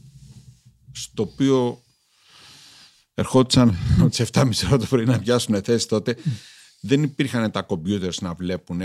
στο 0.91 1.23
οποίο 1.23 1.81
ερχόντουσαν 3.13 3.75
τι 4.11 4.23
7.30 4.31 4.49
ώρα 4.67 4.77
το 4.77 4.85
πρωί 4.85 5.05
να 5.05 5.19
πιάσουν 5.19 5.63
θέση 5.63 5.87
τότε. 5.87 6.15
Δεν 6.81 7.03
υπήρχαν 7.03 7.51
τα 7.51 7.61
κομπιούτερ 7.61 8.21
να 8.21 8.33
βλέπουν, 8.33 8.81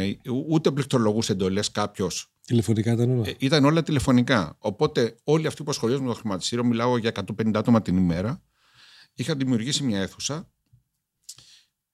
ούτε 0.48 0.70
πληκτρολογούσε 0.70 1.32
εντολές 1.32 1.70
κάποιος. 1.70 2.34
Τηλεφωνικά 2.46 2.92
ήταν 2.92 3.10
όλα. 3.10 3.28
Ε, 3.28 3.34
ήταν 3.38 3.64
όλα 3.64 3.82
τηλεφωνικά. 3.82 4.56
Οπότε 4.58 5.16
όλοι 5.24 5.46
αυτοί 5.46 5.62
που 5.62 5.70
ασχολιάζουν 5.70 6.04
με 6.04 6.12
το 6.12 6.18
χρηματιστήριο, 6.18 6.64
μιλάω 6.64 6.96
για 6.96 7.12
150 7.14 7.50
άτομα 7.54 7.82
την 7.82 7.96
ημέρα, 7.96 8.42
είχαν 9.14 9.38
δημιουργήσει 9.38 9.82
μια 9.82 10.00
αίθουσα 10.00 10.48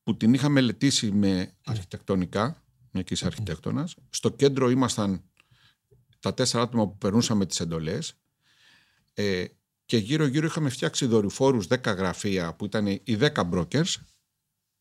που 0.02 0.16
την 0.16 0.34
είχα 0.34 0.48
μελετήσει 0.48 1.10
με 1.10 1.52
αρχιτεκτονικά, 1.64 2.64
μια 2.90 3.02
και 3.02 3.16
αρχιτέκτονας. 3.24 3.94
Στο 4.10 4.30
κέντρο 4.30 4.70
ήμασταν 4.70 5.24
τα 6.20 6.34
τέσσερα 6.34 6.62
άτομα 6.62 6.88
που 6.88 6.98
περνούσαμε 6.98 7.46
τις 7.46 7.60
εντολές. 7.60 8.14
Ε, 9.14 9.44
και 9.84 9.96
γύρω-γύρω 9.96 10.46
είχαμε 10.46 10.68
φτιάξει 10.68 11.06
δορυφόρους 11.06 11.66
10 11.66 11.96
γραφεία 11.96 12.54
που 12.54 12.64
ήταν 12.64 12.86
οι 12.86 13.02
10 13.04 13.50
brokers 13.52 13.94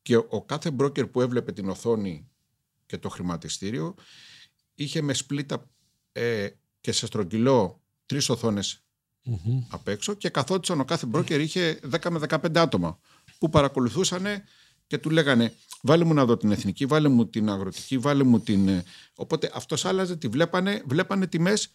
και 0.09 0.17
ο 0.17 0.43
κάθε 0.45 0.71
broker 0.79 1.11
που 1.11 1.21
έβλεπε 1.21 1.51
την 1.51 1.69
οθόνη 1.69 2.27
και 2.85 2.97
το 2.97 3.09
χρηματιστήριο 3.09 3.95
είχε 4.75 5.01
με 5.01 5.13
σπλήτα 5.13 5.69
ε, 6.11 6.47
και 6.81 6.91
σε 6.91 7.05
στρογγυλό 7.05 7.81
τρεις 8.05 8.29
οθόνες 8.29 8.83
mm-hmm. 9.25 9.65
απ' 9.69 9.87
έξω 9.87 10.13
και 10.13 10.29
καθόντουσαν 10.29 10.79
ο 10.79 10.85
κάθε 10.85 11.07
broker 11.13 11.39
είχε 11.39 11.79
10 12.01 12.09
με 12.09 12.19
15 12.29 12.57
άτομα 12.57 12.99
που 13.37 13.49
παρακολουθούσαν 13.49 14.25
και 14.87 14.97
του 14.97 15.09
λέγανε 15.09 15.53
βάλε 15.81 16.03
μου 16.03 16.13
να 16.13 16.25
δω 16.25 16.37
την 16.37 16.51
εθνική, 16.51 16.85
βάλε 16.85 17.07
μου 17.07 17.27
την 17.27 17.49
αγροτική, 17.49 17.97
βάλε 17.97 18.23
μου 18.23 18.39
την... 18.39 18.67
Ε». 18.67 18.83
Οπότε 19.13 19.51
αυτός 19.53 19.85
άλλαζε, 19.85 20.15
τη 20.15 20.27
βλέπανε, 20.27 20.83
βλέπανε 20.85 21.27
τιμές, 21.27 21.71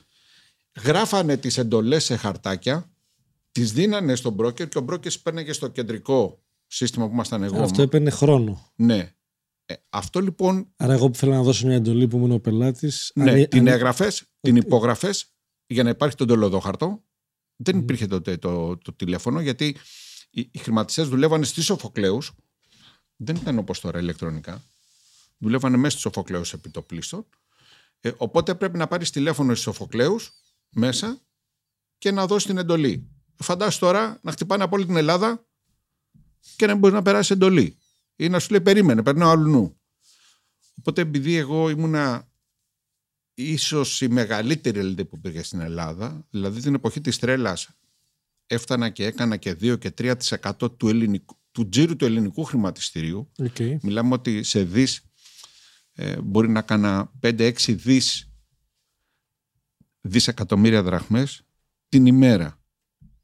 γράφανε 0.82 1.36
τις 1.36 1.58
εντολές 1.58 2.04
σε 2.04 2.16
χαρτάκια 2.16 2.90
τις 3.52 3.72
δίνανε 3.72 4.14
στον 4.14 4.36
broker 4.38 4.68
και 4.68 4.78
ο 4.78 4.84
broker 4.88 5.20
παίρνεγε 5.22 5.52
στο 5.52 5.68
κεντρικό 5.68 6.43
σύστημα 6.66 7.06
που 7.06 7.12
ήμασταν 7.12 7.42
εγώ. 7.42 7.62
Αυτό 7.62 7.82
έπαιρνε 7.82 8.10
χρόνο. 8.10 8.72
Ναι. 8.74 9.14
Ε, 9.66 9.74
αυτό 9.90 10.20
λοιπόν. 10.20 10.72
Άρα, 10.76 10.92
εγώ 10.92 11.10
που 11.10 11.16
θέλω 11.16 11.32
να 11.32 11.42
δώσω 11.42 11.66
μια 11.66 11.76
εντολή 11.76 12.08
που 12.08 12.16
ήμουν 12.16 12.32
ο 12.32 12.38
πελάτης. 12.38 13.12
Ναι, 13.14 13.30
αν... 13.30 13.48
την 13.48 13.66
έγραφες, 13.66 14.24
την 14.40 14.56
υπόγραφε 14.56 15.10
για 15.66 15.82
να 15.82 15.90
υπάρχει 15.90 16.16
το 16.16 16.22
εντολοδόχαρτο. 16.22 17.02
Δεν 17.56 17.78
υπήρχε 17.78 18.06
τότε 18.06 18.36
το, 18.36 18.76
το, 18.76 18.92
τηλέφωνο 18.92 19.40
γιατί 19.40 19.76
οι, 20.30 20.48
οι 20.50 20.58
χρηματιστές 20.58 21.08
δουλεύανε 21.08 21.44
στις 21.44 21.64
Σοφοκλέους. 21.64 22.32
Δεν 23.16 23.36
ήταν 23.36 23.58
όπως 23.58 23.80
τώρα 23.80 23.98
ηλεκτρονικά. 23.98 24.62
Δουλεύανε 25.38 25.76
μέσα 25.76 25.98
στου 25.98 26.00
Σοφοκλέους 26.00 26.52
επιτοπλίστων. 26.52 27.26
Ε, 28.00 28.12
οπότε 28.16 28.54
πρέπει 28.54 28.78
να 28.78 28.86
πάρεις 28.86 29.10
τηλέφωνο 29.10 29.54
στου 29.54 29.62
Σοφοκλέους 29.62 30.32
μέσα 30.68 31.20
και 31.98 32.10
να 32.10 32.26
δώσεις 32.26 32.48
την 32.48 32.58
εντολή. 32.58 33.08
Φαντάσου 33.36 33.78
τώρα 33.78 34.18
να 34.22 34.32
χτυπάνε 34.32 34.62
από 34.62 34.76
όλη 34.76 34.86
την 34.86 34.96
Ελλάδα 34.96 35.46
και 36.56 36.66
να 36.66 36.72
μην 36.72 36.80
μπορείς 36.80 36.96
να 36.96 37.02
περάσεις 37.02 37.30
εντολή. 37.30 37.78
Ή 38.16 38.28
να 38.28 38.38
σου 38.38 38.50
λέει 38.50 38.60
περίμενε, 38.60 39.02
περνάω 39.02 39.30
αλλού 39.30 39.50
νου. 39.50 39.80
Οπότε 40.78 41.00
επειδή 41.00 41.34
εγώ 41.36 41.68
ήμουνα 41.68 42.28
ίσως 43.34 44.00
η 44.00 44.08
μεγαλύτερη 44.08 44.78
ελίτ 44.78 45.00
που 45.00 45.16
υπήρχε 45.16 45.42
στην 45.42 45.60
Ελλάδα, 45.60 46.26
δηλαδή 46.30 46.60
την 46.60 46.74
εποχή 46.74 47.00
της 47.00 47.18
τρέλας 47.18 47.68
έφτανα 48.46 48.90
και 48.90 49.04
έκανα 49.04 49.36
και 49.36 49.50
2 49.50 49.78
και 49.78 49.94
3% 49.98 50.76
του, 50.76 50.88
ελληνικού, 50.88 51.38
του 51.52 51.68
τζίρου 51.68 51.96
του 51.96 52.04
ελληνικού 52.04 52.44
χρηματιστηρίου. 52.44 53.32
Okay. 53.38 53.76
Μιλάμε 53.82 54.14
ότι 54.14 54.42
σε 54.42 54.64
δις 54.64 55.00
ε, 55.92 56.20
μπορεί 56.20 56.48
να 56.48 56.62
κάνα 56.62 57.12
5-6 57.22 57.52
δις 57.68 58.28
δισεκατομμύρια 60.00 60.82
δραχμές 60.82 61.42
την 61.88 62.06
ημέρα 62.06 62.64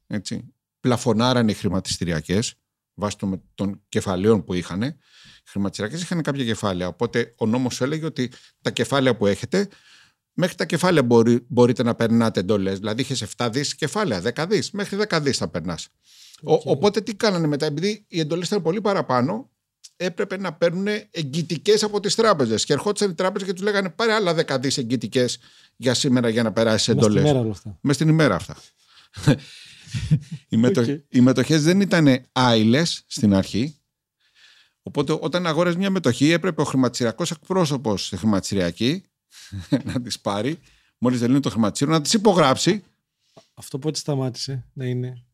έτσι, 0.07 0.55
πλαφωνάρανε 0.81 1.51
οι 1.51 1.55
χρηματιστηριακές 1.55 2.55
βάσει 3.01 3.17
των 3.55 3.83
κεφαλαίων 3.89 4.45
που 4.45 4.55
είχαν. 4.55 4.83
Οι 4.83 4.97
χρηματιστηριακέ 5.45 5.97
είχαν 6.03 6.23
κάποια 6.23 6.45
κεφάλαια. 6.45 6.89
Οπότε 6.89 7.35
ο 7.37 7.47
νόμος 7.47 7.81
έλεγε 7.81 8.05
ότι 8.05 8.33
τα 8.63 8.71
κεφάλαια 8.71 9.17
που 9.17 9.27
έχετε, 9.27 9.69
μέχρι 10.33 10.55
τα 10.55 10.67
κεφάλαια 10.67 11.03
μπορεί, 11.03 11.45
μπορείτε 11.49 11.83
να 11.83 11.95
περνάτε 11.95 12.41
εντολές. 12.41 12.79
Δηλαδή 12.79 13.01
είχες 13.01 13.23
7 13.37 13.49
δις 13.53 13.75
κεφάλαια, 13.75 14.23
10 14.35 14.47
δις, 14.49 14.71
μέχρι 14.71 14.99
10 15.09 15.21
δις 15.21 15.37
θα 15.37 15.49
περνάς. 15.49 15.89
Οπότε 16.43 17.01
τι 17.01 17.15
κάνανε 17.15 17.47
μετά, 17.47 17.67
επειδή 17.67 18.05
οι 18.09 18.21
εντολές 18.21 18.47
ήταν 18.47 18.63
πολύ 18.63 18.81
παραπάνω, 18.81 19.51
έπρεπε 19.97 20.39
να 20.39 20.53
παίρνουν 20.53 20.87
εγκυτικέ 21.11 21.75
από 21.81 22.01
τις 22.01 22.15
τράπεζες. 22.15 22.65
Και 22.65 22.73
ερχόντουσαν 22.73 23.11
οι 23.11 23.15
τράπεζες 23.15 23.49
και 23.49 23.55
τους 23.55 23.63
λέγανε 23.63 23.91
πάρε 23.91 24.13
άλλα 24.13 24.35
10 24.35 24.61
δις 24.61 24.79
εγκυτικέ 24.79 25.27
για 25.77 25.95
σήμερα 25.95 26.29
για 26.29 26.43
να 26.43 26.53
περάσεις 26.53 26.89
εντολές. 26.89 27.33
Μες 27.81 27.95
στην 27.95 28.09
ημέρα 28.09 28.35
αυτά 28.35 28.57
οι, 30.49 30.57
μετοχ... 30.57 30.87
okay. 30.89 30.99
οι 31.09 31.21
μετοχές 31.21 31.63
δεν 31.63 31.81
ήταν 31.81 32.25
άειλες 32.33 33.05
στην 33.07 33.35
αρχή. 33.35 33.75
Οπότε 34.83 35.19
όταν 35.21 35.47
αγόρες 35.47 35.77
μια 35.77 35.91
μετοχή 35.91 36.31
έπρεπε 36.31 36.61
ο 36.61 36.65
χρηματιστηριακός 36.65 37.31
εκπρόσωπος 37.31 38.07
στη 38.07 38.17
χρηματιστηριακή 38.17 39.03
να 39.93 40.03
τις 40.03 40.21
πάρει 40.21 40.59
μόλις 40.99 41.21
δεν 41.21 41.41
το 41.41 41.51
χρηματιστήριο 41.51 41.95
να 41.95 42.01
τις 42.01 42.13
υπογράψει. 42.13 42.85
Αυτό 43.55 43.79
πότε 43.79 43.99
σταμάτησε 43.99 44.65
να 44.73 44.85
είναι; 44.87 45.25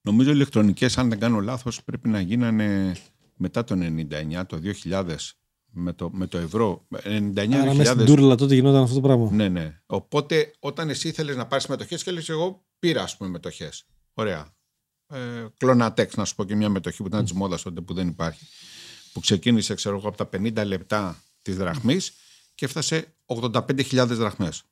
Νομίζω 0.00 0.30
ηλεκτρονικές 0.30 0.98
αν 0.98 1.08
δεν 1.08 1.18
κάνω 1.18 1.40
λάθος 1.40 1.84
πρέπει 1.84 2.08
να 2.08 2.20
γίνανε 2.20 2.96
μετά 3.36 3.64
το 3.64 3.74
99, 3.74 4.42
το 4.46 4.60
2000 4.90 5.04
με 5.70 5.92
το, 5.92 6.10
με 6.10 6.26
το 6.26 6.38
ευρώ. 6.38 6.86
99 7.04 7.52
Άρα 7.52 7.74
μέσα 7.74 7.92
στην 7.92 8.06
τούρλα 8.06 8.34
τότε 8.34 8.54
γινόταν 8.54 8.82
αυτό 8.82 8.94
το 8.94 9.00
πράγμα. 9.00 9.30
Ναι, 9.32 9.48
ναι. 9.48 9.80
Οπότε 9.86 10.50
όταν 10.58 10.88
εσύ 10.88 11.08
ήθελες 11.08 11.36
να 11.36 11.46
πάρεις 11.46 11.66
μετοχές 11.66 12.02
και 12.02 12.10
έλεγες 12.10 12.28
εγώ 12.28 12.64
πήρα 12.78 13.02
ας 13.02 13.16
πούμε 13.16 13.30
μετοχές. 13.30 13.86
Ωραία. 14.18 14.54
Ε, 15.06 15.46
κλωνατέξ, 15.56 16.14
να 16.14 16.24
σου 16.24 16.34
πω 16.34 16.44
και 16.44 16.54
μια 16.54 16.68
μετοχή 16.68 17.02
που 17.02 17.06
ήταν 17.06 17.22
της 17.22 17.32
μόδας 17.32 17.62
τότε 17.62 17.80
που 17.80 17.94
δεν 17.94 18.08
υπάρχει. 18.08 18.46
Που 19.12 19.20
ξεκίνησε, 19.20 19.74
ξέρω 19.74 19.96
εγώ, 19.96 20.08
από 20.08 20.16
τα 20.16 20.28
50 20.32 20.66
λεπτά 20.66 21.22
της 21.42 21.56
δραχμής 21.56 22.12
και 22.54 22.64
έφτασε 22.64 23.14
85.000 23.26 24.06
δραχμές. 24.06 24.62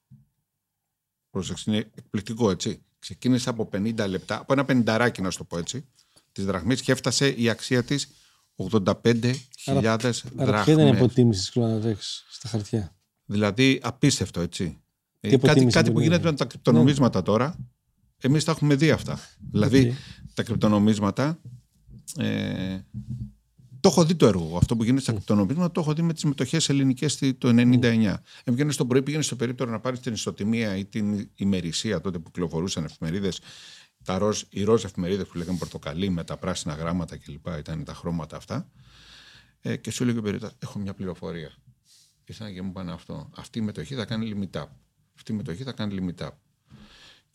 Πρόσεξε, 1.30 1.70
είναι 1.70 1.90
εκπληκτικό 1.94 2.50
έτσι. 2.50 2.82
Ξεκίνησε 2.98 3.48
από 3.48 3.68
50 3.72 4.08
λεπτά, 4.08 4.38
από 4.38 4.52
ένα 4.52 4.64
πενταράκι 4.64 5.22
να 5.22 5.30
σου 5.30 5.38
το 5.38 5.44
πω 5.44 5.58
έτσι, 5.58 5.86
της 6.32 6.44
δραχμής 6.44 6.80
και 6.80 6.92
έφτασε 6.92 7.28
η 7.28 7.48
αξία 7.48 7.82
της 7.82 8.08
85.000 8.56 9.32
δραχμές. 9.64 10.24
Ποια 10.34 10.72
ήταν 10.72 10.86
η 10.86 10.90
αποτίμηση 10.90 11.40
της 11.40 11.50
κλωνατέξ 11.50 12.24
στα 12.28 12.48
χαρτιά; 12.48 12.96
Δηλαδή 13.24 13.80
απίστευτο 13.82 14.40
έτσι. 14.40 14.78
Ε, 15.20 15.36
κάτι, 15.36 15.66
κάτι 15.66 15.92
που 15.92 16.00
γίνεται 16.00 16.30
με 16.30 16.36
τα 16.36 16.44
κρυπτονομίσματα 16.44 17.18
ναι. 17.18 17.24
τώρα 17.24 17.73
Εμείς 18.24 18.44
τα 18.44 18.50
έχουμε 18.50 18.74
δει 18.74 18.90
αυτά. 18.90 19.20
Δηλαδή 19.50 19.94
τα 20.34 20.42
κρυπτονομίσματα. 20.42 21.40
Ε, 22.16 22.78
το 23.80 23.88
έχω 23.88 24.04
δει 24.04 24.14
το 24.14 24.26
έργο. 24.26 24.56
Αυτό 24.56 24.76
που 24.76 24.84
γίνεται 24.84 25.02
στα 25.02 25.12
κρυπτονομίσματα 25.12 25.72
το 25.72 25.80
έχω 25.80 25.92
δει 25.92 26.02
με 26.02 26.12
τις 26.12 26.24
μετοχέ 26.24 26.60
ελληνικές 26.68 27.18
το 27.38 27.48
1999. 27.48 28.14
Έβγαινε 28.44 28.72
στο 28.72 28.86
πρωί, 28.86 29.02
πήγαινε 29.02 29.22
στο 29.22 29.36
περίπτωρο 29.36 29.70
να 29.70 29.80
πάρεις 29.80 30.00
την 30.00 30.12
ισοτιμία 30.12 30.76
ή 30.76 30.84
την 30.84 31.28
ημερησία 31.34 32.00
τότε 32.00 32.18
που 32.18 32.30
κυκλοφορούσαν 32.30 32.84
εφημερίδες. 32.84 33.40
Τα 34.04 34.18
ροζ, 34.18 34.42
οι 34.48 34.62
ροζ 34.62 34.84
εφημερίδες 34.84 35.26
που 35.26 35.38
λέγανε 35.38 35.58
πορτοκαλί 35.58 36.10
με 36.10 36.24
τα 36.24 36.36
πράσινα 36.36 36.74
γράμματα 36.74 37.16
κλπ. 37.16 37.46
Ήταν 37.58 37.84
τα 37.84 37.94
χρώματα 37.94 38.36
αυτά. 38.36 38.70
Ε, 39.60 39.76
και 39.76 39.90
σου 39.90 40.02
έλεγε 40.02 40.18
ο 40.18 40.22
περίπτωρο, 40.22 40.52
έχω 40.58 40.78
μια 40.78 40.94
πληροφορία. 40.94 41.52
Ήρθαν 42.24 42.54
και 42.54 42.62
μου 42.62 42.72
πάνε 42.72 42.92
αυτό. 42.92 43.30
Αυτή 43.36 43.58
η 43.58 43.62
μετοχή 43.62 43.94
θα 43.94 44.04
κάνει 44.04 44.32
limit 44.36 44.60
up. 44.60 44.66
Αυτή 45.16 45.32
η 45.32 45.34
μετοχή 45.34 45.62
θα 45.62 45.72
κάνει 45.72 46.14
limit 46.18 46.24
up. 46.24 46.30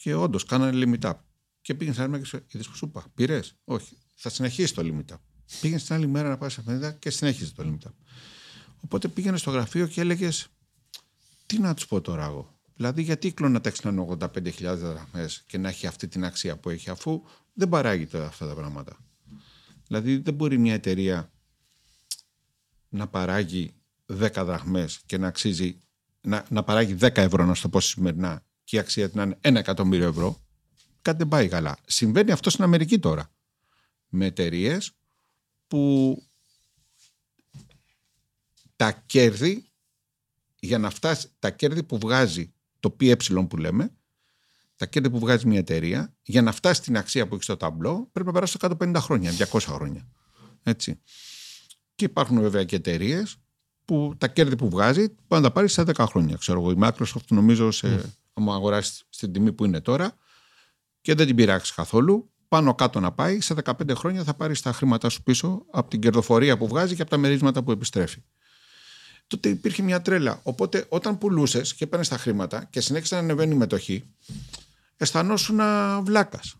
Και 0.01 0.13
όντως 0.13 0.45
κάνανε 0.45 0.85
limit 0.85 1.09
up. 1.09 1.13
Και 1.61 1.75
πήγαινε 1.75 1.95
σαν 1.95 2.19
και 2.19 2.25
σου 2.25 2.45
είδες 2.51 2.67
που 2.67 2.75
σου 2.75 2.85
είπα. 2.85 3.05
Πήρες; 3.13 3.55
Όχι. 3.63 3.97
θα 4.13 4.29
συνεχίσει 4.29 4.73
το 4.73 4.81
limit 4.85 5.13
up. 5.13 5.17
Πήγαινε 5.61 5.81
την 5.81 5.95
άλλη 5.95 6.07
μέρα 6.07 6.29
να 6.29 6.37
πάει 6.37 6.49
σε 6.49 6.59
αφεντίδα 6.59 6.91
και 6.91 7.09
συνέχιζε 7.09 7.53
το 7.53 7.63
limit 7.65 7.87
up. 7.87 7.93
Οπότε 8.79 9.07
πήγαινε 9.07 9.37
στο 9.37 9.51
γραφείο 9.51 9.87
και 9.87 10.01
έλεγες, 10.01 10.47
τι 11.45 11.59
να 11.59 11.73
τους 11.73 11.87
πω 11.87 12.01
τώρα 12.01 12.25
εγώ; 12.25 12.59
Δηλαδή, 12.75 13.01
γιατί 13.01 13.27
η 13.27 13.33
Clonat 13.41 13.83
να 13.83 14.05
85.000 14.19 14.77
δραχμέ 14.77 15.29
και 15.45 15.57
να 15.57 15.69
έχει 15.69 15.87
αυτή 15.87 16.07
την 16.07 16.25
αξία 16.25 16.57
που 16.57 16.69
έχει, 16.69 16.89
αφού 16.89 17.23
δεν 17.53 17.69
παράγει 17.69 18.07
αυτά 18.17 18.47
τα 18.47 18.53
πράγματα; 18.53 18.97
Δηλαδή, 19.87 20.17
δεν 20.17 20.33
μπορεί 20.33 20.57
μια 20.57 20.73
εταιρεία 20.73 21.31
να 22.89 23.07
παράγει 23.07 23.73
10 24.05 24.29
δραχμές 24.33 24.99
και 25.05 25.17
να 25.17 25.27
αξίζει 25.27 25.79
να, 26.21 26.45
να 26.49 26.63
παράγει 26.63 26.97
10 26.99 27.17
ευρώ, 27.17 27.45
να 27.45 27.55
στο 27.55 27.69
πω 27.69 27.79
σημερινά, 27.79 28.43
και 28.69 28.75
η 28.75 28.79
αξία 28.79 29.09
να 29.13 29.23
είναι 29.23 29.37
1 29.41 29.55
εκατομμύριο 29.55 30.07
ευρώ, 30.07 30.41
κάτι 31.01 31.17
δεν 31.17 31.27
πάει 31.27 31.47
καλά. 31.47 31.77
Συμβαίνει 31.85 32.31
αυτό 32.31 32.49
στην 32.49 32.63
Αμερική 32.63 32.99
τώρα. 32.99 33.31
Με 34.09 34.25
εταιρείες 34.25 34.91
που 35.67 36.15
τα 38.75 38.91
κέρδη, 38.91 39.69
για 40.59 40.77
να 40.77 40.89
φτάσει, 40.89 41.27
τα 41.39 41.51
κέρδη 41.51 41.83
που 41.83 41.97
βγάζει 41.97 42.53
το 42.79 42.89
ΠΕ 42.89 43.15
που 43.49 43.57
λέμε, 43.57 43.91
τα 44.75 44.85
κέρδη 44.85 45.09
που 45.09 45.19
βγάζει 45.19 45.47
μια 45.47 45.59
εταιρεία, 45.59 46.15
για 46.21 46.41
να 46.41 46.51
φτάσει 46.51 46.81
στην 46.81 46.97
αξία 46.97 47.27
που 47.27 47.33
έχει 47.33 47.43
στο 47.43 47.57
ταμπλό, 47.57 48.09
πρέπει 48.11 48.27
να 48.27 48.33
περάσει 48.33 48.57
150 48.59 48.95
χρόνια, 48.97 49.31
200 49.51 49.59
χρόνια. 49.59 50.07
Έτσι. 50.63 50.99
Και 51.95 52.05
υπάρχουν 52.05 52.41
βέβαια 52.41 52.63
και 52.63 52.75
εταιρείες 52.75 53.37
που 53.85 54.13
τα 54.17 54.27
κέρδη 54.27 54.55
που 54.55 54.69
βγάζει 54.69 55.07
μπορεί 55.07 55.41
να 55.41 55.41
τα 55.41 55.51
πάρεις 55.51 55.73
σε 55.73 55.81
10 55.81 56.05
χρόνια. 56.07 56.35
Ξέρω 56.35 56.59
εγώ, 56.59 56.71
η 56.71 56.75
Microsoft 56.79 57.27
νομίζω, 57.29 57.71
σε, 57.71 58.01
mm. 58.01 58.09
Άμα 58.33 58.53
αγοράσεις 58.53 59.03
στην 59.09 59.33
τιμή 59.33 59.53
που 59.53 59.65
είναι 59.65 59.81
τώρα 59.81 60.17
και 61.01 61.13
δεν 61.15 61.27
την 61.27 61.35
πειράξεις 61.35 61.75
καθόλου, 61.75 62.31
πάνω 62.47 62.75
κάτω 62.75 62.99
να 62.99 63.11
πάει, 63.11 63.41
σε 63.41 63.55
15 63.63 63.95
χρόνια 63.95 64.23
θα 64.23 64.33
πάρεις 64.33 64.61
τα 64.61 64.73
χρήματά 64.73 65.09
σου 65.09 65.23
πίσω 65.23 65.65
από 65.71 65.89
την 65.89 65.99
κερδοφορία 66.01 66.57
που 66.57 66.67
βγάζει 66.67 66.95
και 66.95 67.01
από 67.01 67.11
τα 67.11 67.17
μερίσματα 67.17 67.63
που 67.63 67.71
επιστρέφει. 67.71 68.23
Τότε 69.27 69.49
υπήρχε 69.49 69.81
μια 69.81 70.01
τρέλα. 70.01 70.39
Οπότε 70.43 70.85
όταν 70.89 71.17
πουλούσες 71.17 71.73
και 71.73 71.83
έπαιρνε 71.83 72.05
τα 72.05 72.17
χρήματα 72.17 72.63
και 72.63 72.81
συνέχισε 72.81 73.15
να 73.15 73.21
ανεβαίνει 73.21 73.53
η 73.53 73.57
μετοχή, 73.57 74.03
αισθανόσουν 74.97 75.59
βλάκας. 76.03 76.55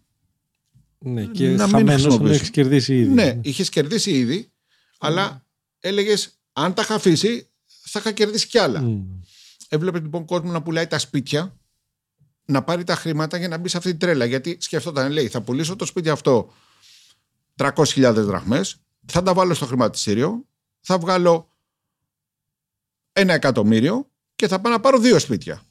Ναι, 0.98 1.26
και 1.26 1.50
να 1.50 1.68
μην 1.68 1.90
έχεις 1.90 2.50
κερδίσει 2.50 2.98
ήδη. 2.98 3.14
Ναι, 3.14 3.40
είχες 3.42 3.70
κερδίσει 3.70 4.12
ήδη, 4.12 4.52
αλλά 4.98 5.46
έλεγες 5.80 6.40
αν 6.54 6.74
τα 6.74 6.82
είχα 6.82 6.96
αφήσει, 6.96 7.50
θα 7.66 8.00
είχα 8.00 8.12
κερδίσει 8.12 8.48
κι 8.48 8.58
άλλα. 8.58 8.84
Mm. 8.86 9.04
Έβλεπες 9.70 10.02
λοιπόν 10.02 10.26
κόσμο 10.26 10.52
να 10.52 10.62
πουλάει 10.62 10.88
τα 10.88 11.00
σπίτια, 11.00 11.59
να 12.50 12.64
πάρει 12.64 12.84
τα 12.84 12.96
χρήματα 12.96 13.38
για 13.38 13.48
να 13.48 13.58
μπει 13.58 13.70
σε 13.70 13.78
αυτή 13.78 13.90
την 13.90 14.00
τρέλα. 14.00 14.26
Γιατί 14.26 14.58
σκεφτόταν, 14.60 15.12
λέει, 15.12 15.28
θα 15.28 15.42
πουλήσω 15.42 15.76
το 15.76 15.86
σπίτι 15.86 16.10
αυτό 16.10 16.54
300.000 17.56 18.14
δραχμές, 18.16 18.76
θα 19.06 19.24
τα 19.24 19.34
βάλω 19.34 19.54
στο 19.54 19.66
χρηματιστήριο, 19.66 20.46
θα 20.80 20.98
βγάλω 20.98 21.50
ένα 23.14 23.34
εκατομμύριο 23.34 24.10
και 24.36 24.48
θα 24.48 24.60
πάω 24.60 24.72
να 24.72 24.80
πάρω 24.80 25.00
δύο 25.00 25.20
σπίτια. 25.20 25.62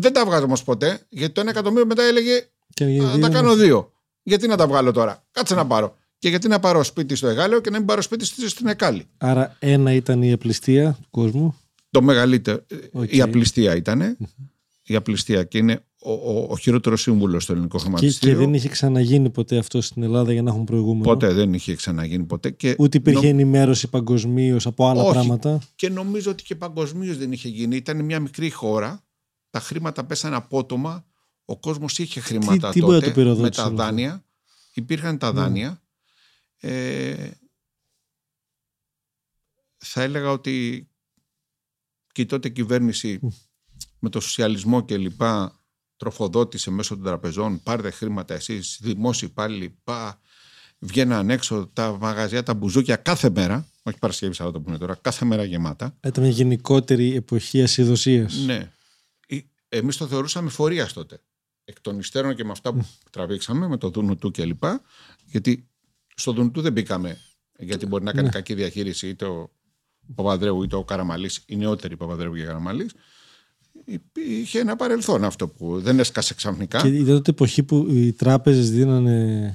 Δεν 0.00 0.12
τα 0.12 0.24
βγάζω 0.24 0.44
όμως 0.44 0.62
ποτέ, 0.62 1.06
γιατί 1.08 1.32
το 1.32 1.40
ένα 1.40 1.50
εκατομμύριο 1.50 1.86
μετά 1.86 2.02
έλεγε 2.02 2.48
θα 3.12 3.18
τα 3.18 3.28
κάνω 3.28 3.54
δύο. 3.54 3.92
Γιατί 4.22 4.46
να 4.46 4.56
τα 4.56 4.66
βγάλω 4.66 4.92
τώρα; 4.92 5.26
Κάτσε 5.30 5.54
να 5.54 5.66
πάρω. 5.66 5.96
Και 6.18 6.28
γιατί 6.28 6.48
να 6.48 6.60
πάρω 6.60 6.82
σπίτι 6.82 7.14
στο 7.14 7.28
Εγάλεο 7.28 7.60
και 7.60 7.70
να 7.70 7.78
μην 7.78 7.86
πάρω 7.86 8.02
σπίτι 8.02 8.24
στην 8.24 8.66
Εκάλη; 8.66 9.08
Άρα 9.18 9.56
ένα 9.58 9.92
ήταν 9.92 10.22
η 10.22 10.32
απληστία 10.32 10.98
του 11.02 11.08
κόσμου. 11.10 11.60
Το 11.90 12.02
μεγαλύτερο. 12.02 12.66
Η 13.06 13.20
απληστία 13.20 13.76
ήταν. 13.76 14.16
Η 14.82 14.94
απληστία 14.94 15.44
και 15.44 15.58
είναι 15.58 15.84
ο, 16.02 16.12
ο, 16.12 16.46
ο 16.50 16.56
χειρότερος 16.56 17.00
σύμβουλος 17.00 17.42
στο 17.42 17.52
ελληνικό 17.52 17.78
χρηματιστήριο. 17.78 18.34
Και, 18.34 18.40
δεν 18.40 18.54
είχε 18.54 18.68
ξαναγίνει 18.68 19.30
ποτέ 19.30 19.58
αυτό 19.58 19.80
στην 19.80 20.02
Ελλάδα 20.02 20.32
για 20.32 20.42
να 20.42 20.50
έχουν 20.50 20.64
προηγούμενο; 20.64 21.04
Ποτέ 21.04 21.32
δεν 21.32 21.54
είχε 21.54 21.74
ξαναγίνει 21.74 22.24
ποτέ. 22.24 22.50
Και 22.50 22.76
Ούτε 22.78 22.96
υπήρχε 22.96 23.22
νο... 23.22 23.28
ενημέρωση 23.28 23.88
παγκοσμίως 23.88 24.66
από 24.66 24.88
άλλα 24.88 25.02
Όχι. 25.02 25.12
πράγματα; 25.12 25.60
Και 25.74 25.88
νομίζω 25.88 26.30
ότι 26.30 26.42
και 26.42 26.54
παγκοσμίως 26.54 27.18
δεν 27.18 27.32
είχε 27.32 27.48
γίνει. 27.48 27.76
Ήταν 27.76 28.04
μια 28.04 28.20
μικρή 28.20 28.50
χώρα. 28.50 29.04
Τα 29.50 29.60
χρήματα 29.60 30.04
πέσανε 30.04 30.36
απότομα. 30.36 31.04
Ο 31.44 31.58
κόσμος 31.58 31.98
είχε 31.98 32.20
χρήματα 32.20 32.70
τι, 32.70 32.80
τότε 32.80 33.10
τι 33.10 33.24
με 33.24 33.50
τα 33.50 33.70
δάνεια. 33.70 34.24
Υπήρχαν 34.74 35.18
τα 35.18 35.32
ναι. 35.32 35.40
δάνεια. 35.40 35.82
Ε, 36.56 37.30
θα 39.76 40.02
έλεγα 40.02 40.30
ότι 40.30 40.88
και 42.12 42.22
η 42.22 42.26
τότε 42.26 42.48
κυβέρνηση 42.48 43.20
με 43.98 44.08
το 44.08 44.20
σοσιαλισμό 44.20 44.84
και 44.84 44.96
λοιπά 44.96 45.59
τροφοδότησε 46.00 46.70
μέσω 46.70 46.94
των 46.94 47.04
τραπεζών, 47.04 47.62
πάρτε 47.62 47.90
χρήματα 47.90 48.34
εσείς, 48.34 48.78
δημόσιοι 48.82 49.28
υπάλληλοι, 49.30 49.78
πά, 49.84 50.20
βγαίναν 50.78 51.30
έξω 51.30 51.70
τα 51.72 51.96
μαγαζιά, 52.00 52.42
τα 52.42 52.54
μπουζούκια 52.54 52.96
κάθε 52.96 53.30
μέρα, 53.30 53.66
όχι 53.82 53.98
Παρασκευή 53.98 54.34
Σάββατο 54.34 54.60
που 54.60 54.68
είναι 54.68 54.78
τώρα, 54.78 54.94
κάθε 55.00 55.24
μέρα 55.24 55.44
γεμάτα. 55.44 55.96
Ήταν 56.06 56.22
μια 56.24 56.32
γενικότερη 56.32 57.14
εποχή 57.14 57.62
ασυδοσίας. 57.62 58.36
Ναι. 58.36 58.70
Εμείς 59.68 59.96
το 59.96 60.06
θεωρούσαμε 60.06 60.50
φορεία 60.50 60.88
τότε. 60.94 61.20
Εκ 61.64 61.80
των 61.80 61.98
υστέρων 61.98 62.34
και 62.34 62.44
με 62.44 62.50
αυτά 62.50 62.72
που 62.72 62.86
τραβήξαμε, 63.10 63.68
με 63.68 63.76
το 63.76 63.90
δούνου 63.90 64.16
του 64.16 64.30
κλπ. 64.30 64.64
Γιατί 65.24 65.68
στο 66.14 66.32
Δουντού 66.32 66.60
δεν 66.60 66.72
μπήκαμε 66.72 67.18
γιατί 67.58 67.86
μπορεί 67.86 68.04
να 68.04 68.12
κάνει 68.12 68.26
ναι. 68.26 68.32
κακή 68.32 68.54
διαχείριση 68.54 69.08
είτε 69.08 69.24
ο 69.24 69.50
Παπαδρέου 70.14 70.62
είτε 70.62 70.76
ο 70.76 70.84
Καραμαλής, 70.84 71.42
η 71.46 71.56
νεότερη 71.56 71.96
Παπαδρέου 71.96 72.34
και 72.34 72.44
Καραμαλής. 72.44 72.92
Είχε 74.40 74.58
ένα 74.58 74.76
παρελθόν 74.76 75.24
αυτό 75.24 75.48
που 75.48 75.80
δεν 75.80 75.98
έσκασε 75.98 76.34
ξαφνικά. 76.34 76.80
Και 76.80 76.88
ήταν 76.88 77.14
τότε 77.14 77.30
εποχή 77.30 77.62
που 77.62 77.86
οι 77.90 78.12
τράπεζες 78.12 78.70
δίνανε 78.70 79.54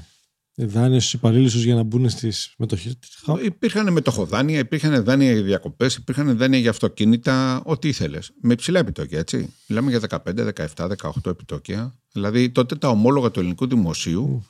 δάνεια 0.55 0.99
στους 0.99 1.13
υπαλλήλους 1.13 1.63
για 1.63 1.75
να 1.75 1.83
μπουν 1.83 2.09
στις 2.09 2.53
μετοχές. 2.57 2.97
Υπήρχαν 3.43 3.93
μετοχοδάνεια, 3.93 4.59
υπήρχαν 4.59 5.03
δάνεια 5.03 5.31
για 5.31 5.41
διακοπές, 5.41 5.95
υπήρχαν 5.95 6.37
δάνεια 6.37 6.59
για 6.59 6.69
αυτοκίνητα, 6.69 7.61
ό,τι 7.65 7.87
ήθελες. 7.87 8.31
Με 8.41 8.53
υψηλά 8.53 8.79
επιτόκια, 8.79 9.19
έτσι. 9.19 9.53
Μιλάμε 9.67 9.89
για 9.89 9.99
15, 9.99 10.43
17, 10.43 10.87
18 10.87 11.29
επιτόκια. 11.29 11.93
Δηλαδή 12.11 12.49
τότε 12.49 12.75
τα 12.75 12.89
ομόλογα 12.89 13.31
του 13.31 13.39
ελληνικού 13.39 13.67
δημοσίου 13.67 14.45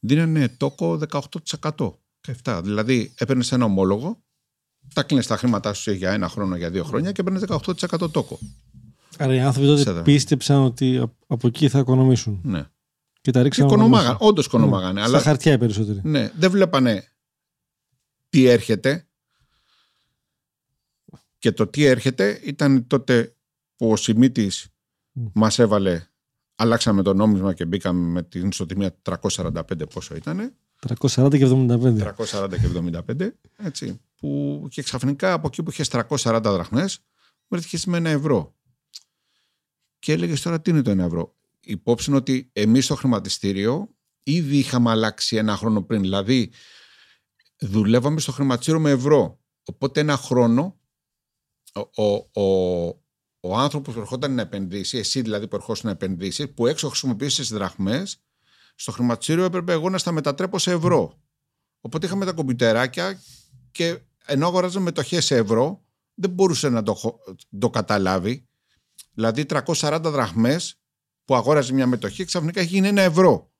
δίνανε 0.00 0.48
τόκο 0.48 1.00
18%. 1.08 1.98
7. 2.44 2.60
Δηλαδή 2.64 3.12
έπαιρνες 3.14 3.52
ένα 3.52 3.64
ομόλογο, 3.64 4.22
τα 4.94 5.02
κλείνεις 5.02 5.26
τα 5.26 5.36
χρήματά 5.36 5.72
σου 5.72 5.92
για 5.92 6.12
ένα 6.12 6.28
χρόνο, 6.28 6.56
για 6.56 6.70
δύο 6.70 6.84
χρόνια 6.84 7.12
και 7.12 7.20
έπαιρνες 7.20 7.42
18% 7.42 8.10
τόκο. 8.10 8.38
Άρα 9.16 9.34
οι 9.34 9.40
άνθρωποι 9.40 9.66
τότε 9.66 10.02
πίστεψαν 10.02 10.62
ότι 10.62 11.10
από 11.26 11.46
εκεί 11.46 11.68
θα 11.68 11.78
οικονομήσουν. 11.78 12.40
Ναι. 12.42 12.66
Και 13.20 13.30
τα 13.30 13.42
ρίξαν. 13.42 13.66
Οικονομάγαν, 13.66 14.16
όντω 14.18 14.40
οικονομάγανε. 14.40 14.92
Ναι. 14.92 15.00
Αλλά... 15.00 15.18
Στα 15.18 15.28
χαρτιά 15.28 15.52
οι 15.52 15.58
περισσότεροι. 15.58 16.00
Ναι, 16.02 16.30
δεν 16.36 16.50
βλέπανε 16.50 17.08
τι 18.28 18.46
έρχεται. 18.46 19.08
Και 21.38 21.52
το 21.52 21.66
τι 21.66 21.84
έρχεται 21.84 22.40
ήταν 22.44 22.86
τότε 22.86 23.34
που 23.76 23.90
ο 23.90 23.96
Σιμίτης 23.96 24.66
mm. 25.18 25.30
μας 25.32 25.58
έβαλε 25.58 26.06
αλλάξαμε 26.58 27.02
το 27.02 27.14
νόμισμα 27.14 27.54
και 27.54 27.64
μπήκαμε 27.64 28.08
με 28.08 28.22
την 28.22 28.48
ισοτιμία 28.48 28.96
345 29.02 29.90
πόσο 29.92 30.14
ήταν. 30.14 30.54
340 30.86 31.38
και 31.38 31.46
75. 31.46 32.14
340 32.16 32.50
και 32.50 33.00
75, 33.18 33.28
έτσι. 33.56 34.00
Που 34.16 34.66
και 34.70 34.82
ξαφνικά 34.82 35.32
από 35.32 35.46
εκεί 35.46 35.62
που 35.62 35.70
είχε 35.70 35.84
340 36.08 36.40
δραχμές, 36.42 36.98
βρέθηκε 37.48 37.78
με 37.90 37.96
ένα 37.96 38.10
ευρώ. 38.10 38.54
Και 39.98 40.12
έλεγες 40.12 40.42
τώρα 40.42 40.60
τι 40.60 40.70
είναι 40.70 40.82
το 40.82 40.90
ένα 40.90 41.04
ευρώ. 41.04 41.36
Υπόψη 41.60 42.12
ότι 42.12 42.50
εμείς 42.52 42.84
στο 42.84 42.94
χρηματιστήριο 42.94 43.94
ήδη 44.22 44.58
είχαμε 44.58 44.90
αλλάξει 44.90 45.36
ένα 45.36 45.56
χρόνο 45.56 45.82
πριν. 45.82 46.00
Δηλαδή 46.00 46.52
δουλεύαμε 47.58 48.20
στο 48.20 48.32
χρηματιστήριο 48.32 48.80
με 48.80 48.90
ευρώ. 48.90 49.40
Οπότε 49.64 50.00
ένα 50.00 50.16
χρόνο 50.16 50.80
ο, 51.74 52.42
ο, 52.42 52.86
ο 53.40 53.56
άνθρωπος 53.56 53.94
που 53.94 54.00
ερχόταν 54.00 54.34
να 54.34 54.42
επενδύσει, 54.42 54.98
εσύ 54.98 55.22
δηλαδή 55.22 55.48
που 55.48 55.56
ερχόσουν 55.56 55.86
να 55.86 55.92
επενδύσεις, 55.92 56.52
που 56.54 56.66
έξω 56.66 56.88
χρησιμοποιήσεις 56.88 57.48
δραχμές, 57.48 58.22
στο 58.74 58.92
χρηματιστήριο 58.92 59.44
έπρεπε 59.44 59.72
εγώ 59.72 59.90
να 59.90 59.98
στα 59.98 60.12
μετατρέπω 60.12 60.58
σε 60.58 60.70
ευρώ. 60.70 61.22
Οπότε 61.80 62.06
είχαμε 62.06 62.24
τα 62.24 62.32
κομπιουτεράκια 62.32 63.20
και 63.70 63.98
ενώ 64.24 64.46
αγοράζαμε 64.46 64.84
μετοχές 64.84 65.24
σε 65.24 65.36
ευρώ, 65.36 65.84
δεν 66.14 66.30
μπορούσε 66.30 66.68
να 66.68 66.82
το, 66.82 67.20
το 67.58 67.70
καταλάβει. 67.70 68.47
Δηλαδή 69.18 69.44
340 69.48 70.00
δραχμές 70.02 70.80
που 71.24 71.34
αγόραζε 71.34 71.72
μια 71.72 71.86
μετοχή 71.86 72.24
ξαφνικά 72.24 72.60
έχει 72.60 72.68
γίνει 72.68 72.88
ένα 72.88 73.02
ευρώ. 73.02 73.52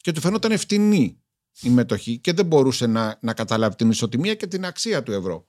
Και 0.00 0.12
του 0.12 0.20
φαινόταν 0.20 0.58
φτηνή 0.58 1.22
η 1.60 1.68
μετοχή 1.68 2.18
και 2.18 2.32
δεν 2.32 2.46
μπορούσε 2.46 2.86
να, 2.86 3.18
να 3.20 3.34
καταλάβει 3.34 3.76
την 3.76 3.90
ισοτιμία 3.90 4.34
και 4.34 4.46
την 4.46 4.64
αξία 4.64 5.02
του 5.02 5.12
ευρώ 5.12 5.48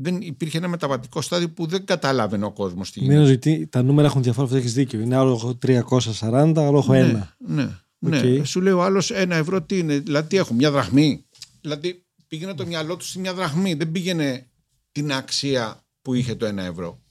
δεν 0.00 0.20
υπήρχε 0.20 0.58
ένα 0.58 0.68
μεταβατικό 0.68 1.20
στάδιο 1.20 1.50
που 1.50 1.66
δεν 1.66 1.84
καταλάβαινε 1.84 2.44
ο 2.44 2.52
κόσμος 2.52 2.90
τι 2.90 3.00
γίνεται. 3.00 3.30
ότι 3.30 3.66
τα 3.66 3.82
νούμερα 3.82 4.08
έχουν 4.08 4.22
διαφορά, 4.22 4.56
έχεις 4.56 4.72
δίκιο. 4.72 5.00
Είναι 5.00 5.16
άλλο 5.16 5.58
340, 5.66 6.52
άλλο 6.56 6.78
έχω 6.78 6.92
ένα. 6.92 7.36
Ναι, 7.38 7.70
ναι. 7.98 8.20
ναι. 8.20 8.44
Σου 8.44 8.60
λέει 8.60 8.72
ο 8.72 8.82
άλλος 8.82 9.10
ένα 9.10 9.36
ευρώ 9.36 9.62
τι 9.62 9.78
είναι, 9.78 9.98
δηλαδή 9.98 10.28
τι 10.28 10.36
έχω, 10.36 10.54
μια 10.54 10.70
δραχμή. 10.70 11.24
Δηλαδή 11.60 12.04
πήγαινε 12.28 12.54
το 12.54 12.66
μυαλό 12.66 12.96
του 12.96 13.04
σε 13.04 13.18
μια 13.18 13.34
δραχμή, 13.34 13.74
δεν 13.74 13.90
πήγαινε 13.90 14.46
την 14.92 15.12
αξία 15.12 15.84
που 16.02 16.14
είχε 16.14 16.34
το 16.34 16.46
ένα 16.46 16.62
ευρώ. 16.62 17.02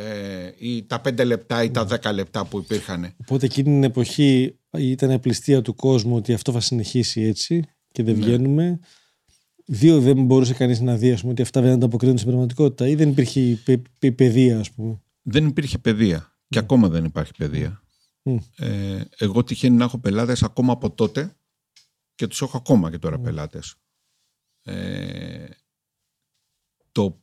Ε, 0.00 0.52
ή 0.58 0.84
τα 0.84 1.00
πέντε 1.00 1.24
λεπτά 1.24 1.62
ή 1.62 1.70
τα 1.70 1.84
δέκα 1.84 2.12
λεπτά 2.12 2.46
που 2.46 2.58
υπήρχαν. 2.58 3.12
Οπότε 3.20 3.46
εκείνη 3.46 3.64
την 3.64 3.84
εποχή 3.84 4.58
ήταν 4.78 5.20
πληστία 5.20 5.62
του 5.62 5.74
κόσμου 5.74 6.16
ότι 6.16 6.32
αυτό 6.32 6.52
θα 6.52 6.60
συνεχίσει 6.60 7.20
έτσι 7.20 7.64
και 7.92 8.02
δεν 8.02 8.18
Ναι. 8.18 8.24
βγαίνουμε. 8.24 8.78
Δύο, 9.66 10.00
δεν 10.00 10.24
μπορούσε 10.24 10.54
κανείς 10.54 10.80
να 10.80 10.96
δει 10.96 11.12
ας 11.12 11.20
πούμε, 11.20 11.32
ότι 11.32 11.42
αυτά 11.42 11.60
δεν 11.60 11.72
ανταποκρίνονται 11.72 12.18
στην 12.18 12.30
πραγματικότητα 12.30 12.88
ή 12.88 12.94
δεν 12.94 13.08
υπήρχε 13.08 13.40
η 13.40 13.54
πε- 13.54 13.86
η 14.00 14.12
παιδεία, 14.12 14.58
ας 14.58 14.70
πούμε. 14.70 15.00
Δεν 15.22 15.46
υπήρχε 15.46 15.78
παιδεία. 15.78 16.36
Και 16.48 16.58
ακόμα 16.58 16.88
δεν 16.88 17.04
υπάρχει 17.04 17.32
παιδεία. 17.36 17.82
Μμ. 18.22 18.36
Ε, 18.56 19.04
εγώ 19.18 19.44
τυχαίνει 19.44 19.76
να 19.76 19.84
έχω 19.84 19.98
πελάτες 19.98 20.42
ακόμα 20.42 20.72
από 20.72 20.90
τότε 20.90 21.36
και 22.14 22.26
τους 22.26 22.40
έχω 22.42 22.56
ακόμα 22.56 22.90
και 22.90 22.98
τώρα 22.98 23.18
πελάτες. 23.20 23.74
Ε, 24.62 25.46
το, 26.92 27.22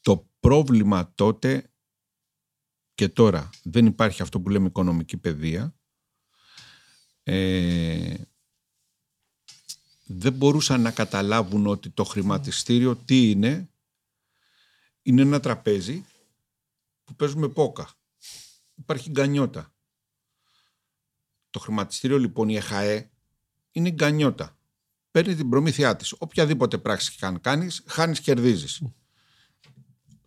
το 0.00 0.28
πρόβλημα 0.40 1.12
τότε 1.14 1.69
και 3.00 3.08
τώρα 3.08 3.50
δεν 3.62 3.86
υπάρχει 3.86 4.22
αυτό 4.22 4.40
που 4.40 4.48
λέμε 4.48 4.66
οικονομική 4.66 5.16
παιδεία. 5.16 5.74
Ε, 7.22 8.14
δεν 10.06 10.32
μπορούσαν 10.32 10.80
να 10.80 10.90
καταλάβουν 10.90 11.66
ότι 11.66 11.90
το 11.90 12.04
χρηματιστήριο 12.04 12.96
τι 12.96 13.30
είναι. 13.30 13.70
Είναι 15.02 15.22
ένα 15.22 15.40
τραπέζι 15.40 16.04
που 17.04 17.14
παίζουμε 17.14 17.48
πόκα. 17.48 17.90
Υπάρχει 18.74 19.10
γκανιότα. 19.10 19.74
Το 21.50 21.58
χρηματιστήριο 21.58 22.18
λοιπόν 22.18 22.48
η 22.48 22.56
ΕΧΑΕ 22.56 23.10
είναι 23.72 23.90
γκανιότα. 23.90 24.58
Παίρνει 25.10 25.34
την 25.34 25.48
προμήθειά 25.48 25.96
της. 25.96 26.14
Οποιαδήποτε 26.18 26.78
πράξη 26.78 27.16
και 27.16 27.26
αν 27.26 27.40
κάνεις, 27.40 27.82
χάνεις, 27.86 28.20
κερδίζεις. 28.20 28.82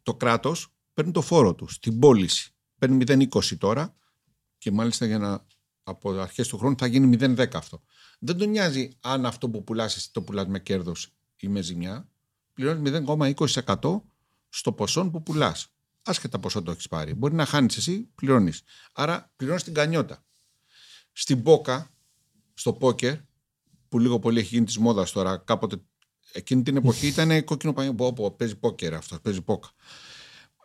Το 0.03 0.15
κράτος 0.15 0.67
παίρνει 0.93 1.11
το 1.11 1.21
φόρο 1.21 1.55
του 1.55 1.67
στην 1.67 1.99
πώληση. 1.99 2.52
Παίρνει 2.83 3.27
0,20 3.31 3.57
τώρα 3.57 3.95
και 4.57 4.71
μάλιστα 4.71 5.05
για 5.05 5.17
να 5.17 5.45
από 5.83 6.11
αρχές 6.11 6.47
του 6.47 6.57
χρόνου 6.57 6.75
θα 6.77 6.85
γίνει 6.85 7.17
0,10 7.19 7.47
αυτό. 7.53 7.81
Δεν 8.19 8.37
τον 8.37 8.49
νοιάζει 8.49 8.97
αν 8.99 9.25
αυτό 9.25 9.49
που 9.49 9.63
πουλάς 9.63 9.95
εσύ 9.95 10.11
το 10.11 10.21
πουλάς 10.21 10.47
με 10.47 10.59
κέρδος 10.59 11.13
ή 11.35 11.47
με 11.47 11.61
ζημιά. 11.61 12.09
Πληρώνεις 12.53 12.91
0,20% 13.05 14.01
στο 14.49 14.71
ποσό 14.71 15.09
που 15.09 15.23
πουλάς. 15.23 15.67
Άσχετα 16.03 16.39
ποσό 16.39 16.61
το 16.61 16.71
έχεις 16.71 16.87
πάρει. 16.87 17.13
Μπορεί 17.13 17.33
να 17.33 17.45
χάνεις 17.45 17.77
εσύ, 17.77 18.09
πληρώνεις. 18.15 18.61
Άρα 18.93 19.31
πληρώνεις 19.35 19.63
την 19.63 19.73
κανιότα. 19.73 20.23
Στην 21.11 21.43
πόκα, 21.43 21.89
στο 22.53 22.73
πόκερ, 22.73 23.17
που 23.89 23.99
λίγο 23.99 24.19
πολύ 24.19 24.39
έχει 24.39 24.53
γίνει 24.53 24.65
της 24.65 24.77
μόδας 24.77 25.11
τώρα, 25.11 25.37
κάποτε 25.37 25.81
εκείνη 26.31 26.63
την 26.63 26.75
εποχή 26.75 27.07
ήταν 27.07 27.43
κόκκινο 27.43 27.73
πανί. 27.73 27.93
Πω, 27.93 28.13
πω, 28.13 28.31
παίζει 28.31 28.55
πόκερ 28.55 28.93
αυτό, 28.93 29.19
παίζει 29.19 29.41
πόκα. 29.41 29.69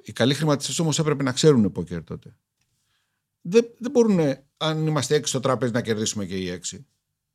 Οι 0.08 0.12
καλοί 0.12 0.34
χρηματιστές 0.34 0.78
όμως 0.78 0.98
έπρεπε 0.98 1.22
να 1.22 1.32
ξέρουν 1.32 1.72
πόκερ 1.72 2.04
τότε. 2.04 2.36
Δεν, 3.40 3.64
δεν 3.78 3.90
μπορούν, 3.90 4.36
αν 4.56 4.86
είμαστε 4.86 5.14
έξι 5.14 5.30
στο 5.30 5.40
τράπεζι, 5.40 5.72
να 5.72 5.80
κερδίσουμε 5.80 6.26
και 6.26 6.36
οι 6.36 6.48
έξι. 6.48 6.86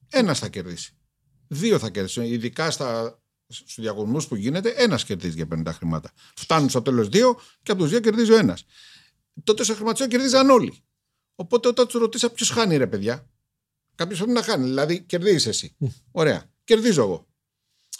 Ένας 0.09 0.39
θα 0.39 0.49
κερδίσει. 0.49 0.97
Δύο 1.47 1.79
θα 1.79 1.89
κερδίσουν. 1.89 2.23
Ειδικά 2.23 2.71
στα, 2.71 3.19
στους 3.47 3.75
διαγωνισμούς 3.75 4.27
που 4.27 4.35
γίνεται, 4.35 4.69
ένας 4.69 5.03
κερδίζει 5.03 5.35
για 5.35 5.47
50 5.51 5.63
χρήματα. 5.65 6.11
Φτάνουν 6.35 6.69
στο 6.69 6.81
τέλος 6.81 7.09
δύο 7.09 7.39
και 7.63 7.71
από 7.71 7.81
τους 7.81 7.89
δύο 7.89 7.99
κερδίζει 7.99 8.31
ο 8.31 8.37
ένας. 8.37 8.65
Τότε 9.43 9.63
στο 9.63 9.73
χρηματιστήριο 9.75 10.17
κερδίζαν 10.17 10.49
όλοι. 10.49 10.83
Οπότε 11.35 11.67
όταν 11.67 11.87
τους 11.87 11.99
ρωτήσα 11.99 12.29
ποιος 12.29 12.49
χάνει, 12.49 12.77
ρε 12.77 12.87
παιδιά; 12.87 13.27
Κάποιος 13.95 14.17
πρέπει 14.17 14.33
να 14.33 14.43
χάνει. 14.43 14.63
Δηλαδή, 14.63 15.01
κερδίζεις 15.01 15.45
εσύ. 15.45 15.75
Ωραία. 16.11 16.51
Κερδίζω 16.63 17.01
εγώ. 17.01 17.27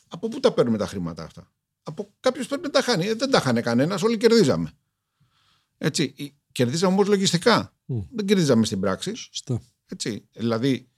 Από 0.08 0.28
πού 0.28 0.40
τα 0.40 0.54
παίρνουμε 0.54 0.78
τα 0.78 0.88
χρήματα 0.88 1.24
αυτά; 1.24 1.52
Από 1.84 2.14
κάποιο 2.20 2.44
πρέπει 2.46 2.62
να 2.64 2.70
τα 2.70 2.82
χάνει. 2.82 3.06
Ε, 3.06 3.14
δεν 3.14 3.30
τα 3.32 3.40
χάνε 3.40 3.62
κανένας. 3.62 4.02
Όλοι 4.02 4.18
κερδίζαμε. 4.18 4.72
Έτσι. 5.78 6.14
Ε, 6.18 6.24
Κερδίζαμε 6.52 6.94
όμως 6.94 7.08
λογιστικά. 7.08 7.74
Μμ. 7.86 8.00
Δεν 8.16 8.26
κερδίζαμε 8.26 8.66
στην 8.66 8.80
πράξη. 8.80 9.16
Σωστά. 9.16 9.62
Έτσι. 9.86 10.28
Δηλαδή, 10.34 10.90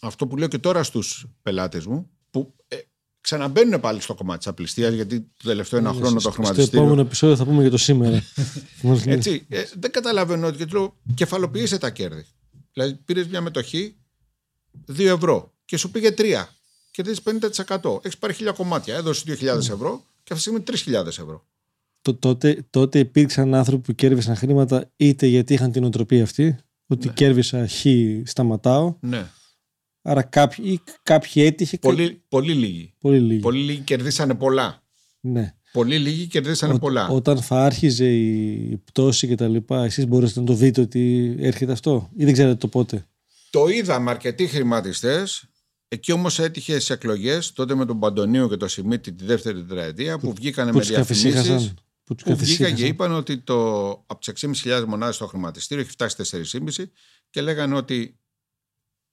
αυτό 0.00 0.26
που 0.26 0.36
λέω 0.36 0.48
και 0.48 0.58
τώρα 0.58 0.82
στους 0.82 1.26
πελάτες 1.42 1.86
μου, 1.86 2.10
που 2.30 2.54
ε, 2.68 2.76
ξαναμπαίνουν 3.20 3.80
πάλι 3.80 4.00
στο 4.00 4.14
κομμάτι 4.14 4.38
της 4.38 4.46
απληστίας, 4.46 4.94
γιατί 4.94 5.20
το 5.20 5.48
τελευταίο 5.48 5.78
ένα 5.78 5.90
χρόνο 5.90 6.06
το 6.08 6.14
Ναι, 6.14 6.20
Στο 6.20 6.30
χρηματιστήριο. 6.30 6.80
επόμενο 6.80 7.00
επεισόδιο 7.00 7.36
θα 7.36 7.44
πούμε 7.44 7.60
για 7.60 7.70
το 7.70 7.76
σήμερα. 7.76 8.22
Μας 8.82 9.06
λέει. 9.06 9.14
Έτσι, 9.14 9.46
ε, 9.48 9.64
δεν 9.78 9.90
καταλαβαίνω 9.90 10.46
ότι 10.46 10.56
και 10.58 10.66
του 10.66 10.74
λέω 10.76 10.96
κεφαλοποιήσε 11.14 11.78
τα 11.78 11.90
κέρδη. 11.90 12.26
Δηλαδή 12.72 12.94
πήρες 12.94 13.26
μια 13.26 13.40
μετοχή 13.40 13.96
2 14.88 14.98
ευρώ 14.98 15.54
και 15.64 15.76
σου 15.76 15.90
πήγε 15.90 16.14
3. 16.18 16.44
Κερδίζεις 16.90 17.22
50%. 17.66 17.98
Έχεις 18.02 18.18
πάρει 18.18 18.34
1000 18.38 18.52
κομμάτια. 18.54 18.94
Έδωσε 18.94 19.24
2.000 19.26 19.56
ευρώ 19.56 20.04
και 20.22 20.32
αυτή 20.32 20.60
τη 20.60 20.76
στιγμή 20.76 21.00
3.000 21.02 21.06
ευρώ. 21.06 21.46
Το- 22.02 22.14
τότε, 22.14 22.66
τότε 22.70 22.98
υπήρξαν 22.98 23.54
άνθρωποι 23.54 23.82
που 23.82 23.92
κέρδισαν 23.94 24.36
χρήματα 24.36 24.90
είτε 24.96 25.26
γιατί 25.26 25.54
είχαν 25.54 25.72
την 25.72 25.84
οτροπία 25.84 26.22
αυτή, 26.22 26.56
ότι 26.86 27.06
Ναι. 27.06 27.12
κέρδισα 27.12 27.68
χ, 27.68 27.84
σταματάω. 28.24 28.96
Ναι. 29.00 29.26
Άρα 30.02 30.22
κάποιοι, 30.22 30.64
ή 30.68 30.80
κάποιοι 31.02 31.42
έτυχε. 31.46 31.78
Πολύ, 31.78 32.22
πολύ 32.28 32.54
λίγοι. 32.54 32.94
πολύ 32.98 33.20
λίγοι. 33.20 33.40
Πολύ 33.40 33.62
λίγοι 33.62 33.80
κερδίσανε 33.80 34.34
πολλά. 34.34 34.82
Ναι. 35.20 35.54
Πολύ 35.72 35.98
λίγοι 35.98 36.26
κερδίσανε 36.26 36.72
Ό- 36.74 36.78
πολλά. 36.78 37.08
Όταν 37.08 37.42
θα 37.42 37.64
άρχιζε 37.64 38.12
η 38.14 38.76
πτώση 38.84 39.26
και 39.28 39.34
τα 39.34 39.48
λοιπά, 39.48 39.84
εσείς 39.84 40.06
μπορείτε 40.06 40.40
να 40.40 40.46
το 40.46 40.54
δείτε 40.54 40.80
ότι 40.80 41.34
έρχεται 41.38 41.72
αυτό 41.72 42.10
ή 42.16 42.24
δεν 42.24 42.32
ξέρετε 42.32 42.54
το 42.56 42.68
πότε; 42.68 43.06
Το 43.50 43.68
είδαμε 43.68 44.10
αρκετοί 44.10 44.46
χρηματιστές. 44.46 45.44
Εκεί 45.92 46.12
όμως 46.12 46.38
έτυχες 46.38 46.82
στι 46.82 46.92
εκλογές, 46.92 47.52
τότε 47.52 47.74
με 47.74 47.84
τον 47.86 47.98
Παντονίου 47.98 48.48
και 48.48 48.56
τον 48.56 48.68
Σιμίτη 48.68 49.12
τη 49.12 49.24
δεύτερη 49.24 49.60
τετραετία, 49.60 50.18
που 50.18 50.32
βγήκανε 50.32 50.70
Που 50.70 50.76
με 50.76 50.82
τους 50.82 50.90
διαφημίσεις. 50.90 51.34
καθησύχασαν. 51.34 51.78
Που 52.04 52.14
τους 52.14 52.24
που 52.24 52.36
βγήκαν 52.36 52.56
και 52.56 52.62
καθησύχασαν. 52.62 52.86
είπαν 52.94 53.12
ότι 53.12 53.38
το, 53.38 53.88
από 53.90 54.18
τις 54.18 54.62
6.500 54.64 54.84
μονάδες 54.86 55.14
στο 55.14 55.26
χρηματιστήριο 55.26 55.82
έχει 55.82 55.92
φτάσει 55.92 56.44
4.500 56.52 56.84
και 57.30 57.40
λέγανε 57.40 57.74
ότι 57.74 58.18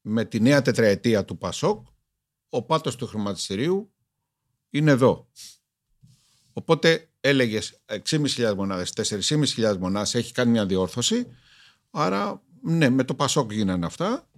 με 0.02 0.26
τη 0.26 0.40
νέα 0.40 0.62
τετραετία 0.62 1.26
του 1.26 1.38
Πασόκ 1.38 1.88
ο 2.50 2.62
πάτος 2.62 2.96
του 2.96 3.08
χρηματιστηρίου 3.08 3.94
είναι 4.70 4.92
εδώ. 4.92 5.30
Οπότε 6.54 7.10
έλεγες 7.20 7.82
6.500 8.10 8.54
μονάδες, 8.56 8.94
4.500 9.56 9.78
μονάδες 9.80 10.16
έχει 10.16 10.32
κάνει 10.32 10.52
μια 10.52 10.66
διόρθωση. 10.66 11.28
Άρα, 11.90 12.44
ναι, 12.62 12.90
με 12.90 13.04
το 13.04 13.14
Πασόκ 13.16 13.52
γίνανε 13.52 13.86
αυτά 13.86 14.30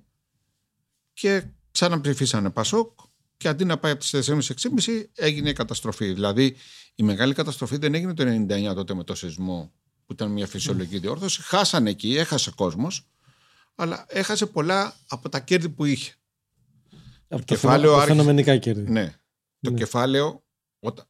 και 1.13 1.43
ξαναψηφίσανε 1.71 2.49
Πασόκ 2.49 2.99
και 3.38 3.47
αντί 3.47 3.65
να 3.65 3.77
πάει 3.77 3.91
από 3.91 3.99
τις 4.01 4.29
4.500-6.500 4.29 5.03
έγινε 5.15 5.49
η 5.49 5.53
καταστροφή. 5.53 6.13
Δηλαδή 6.13 6.55
η 6.95 7.03
μεγάλη 7.03 7.34
καταστροφή 7.34 7.77
δεν 7.77 7.93
έγινε 7.93 8.13
το 8.13 8.23
99 8.71 8.75
τότε 8.75 8.93
με 8.93 9.03
το 9.03 9.15
σεισμό 9.15 9.71
που 10.05 10.13
ήταν 10.13 10.31
μια 10.31 10.47
φυσιολογική 10.47 10.97
διόρθωση. 10.97 11.41
Χάσανε 11.41 11.89
εκεί, 11.89 12.15
έχασε 12.17 12.51
κόσμος 12.55 13.05
αλλά 13.75 14.05
έχασε 14.07 14.45
πολλά 14.45 14.95
από 15.07 15.29
τα 15.29 15.39
κέρδη 15.39 15.69
που 15.69 15.86
είχε. 15.86 16.13
Από 17.27 17.45
τα 17.45 17.53
κεφάλαιο 17.53 17.79
φαινο- 17.81 17.91
τα 17.95 18.01
άρχισε- 18.01 18.15
φαινομενικά 18.17 18.57
κέρδη. 18.57 18.91
Ναι. 18.91 19.15
Το 19.62 19.69
Ναι. 19.71 19.77
κεφάλαιο, 19.77 20.43
όταν, 20.79 21.05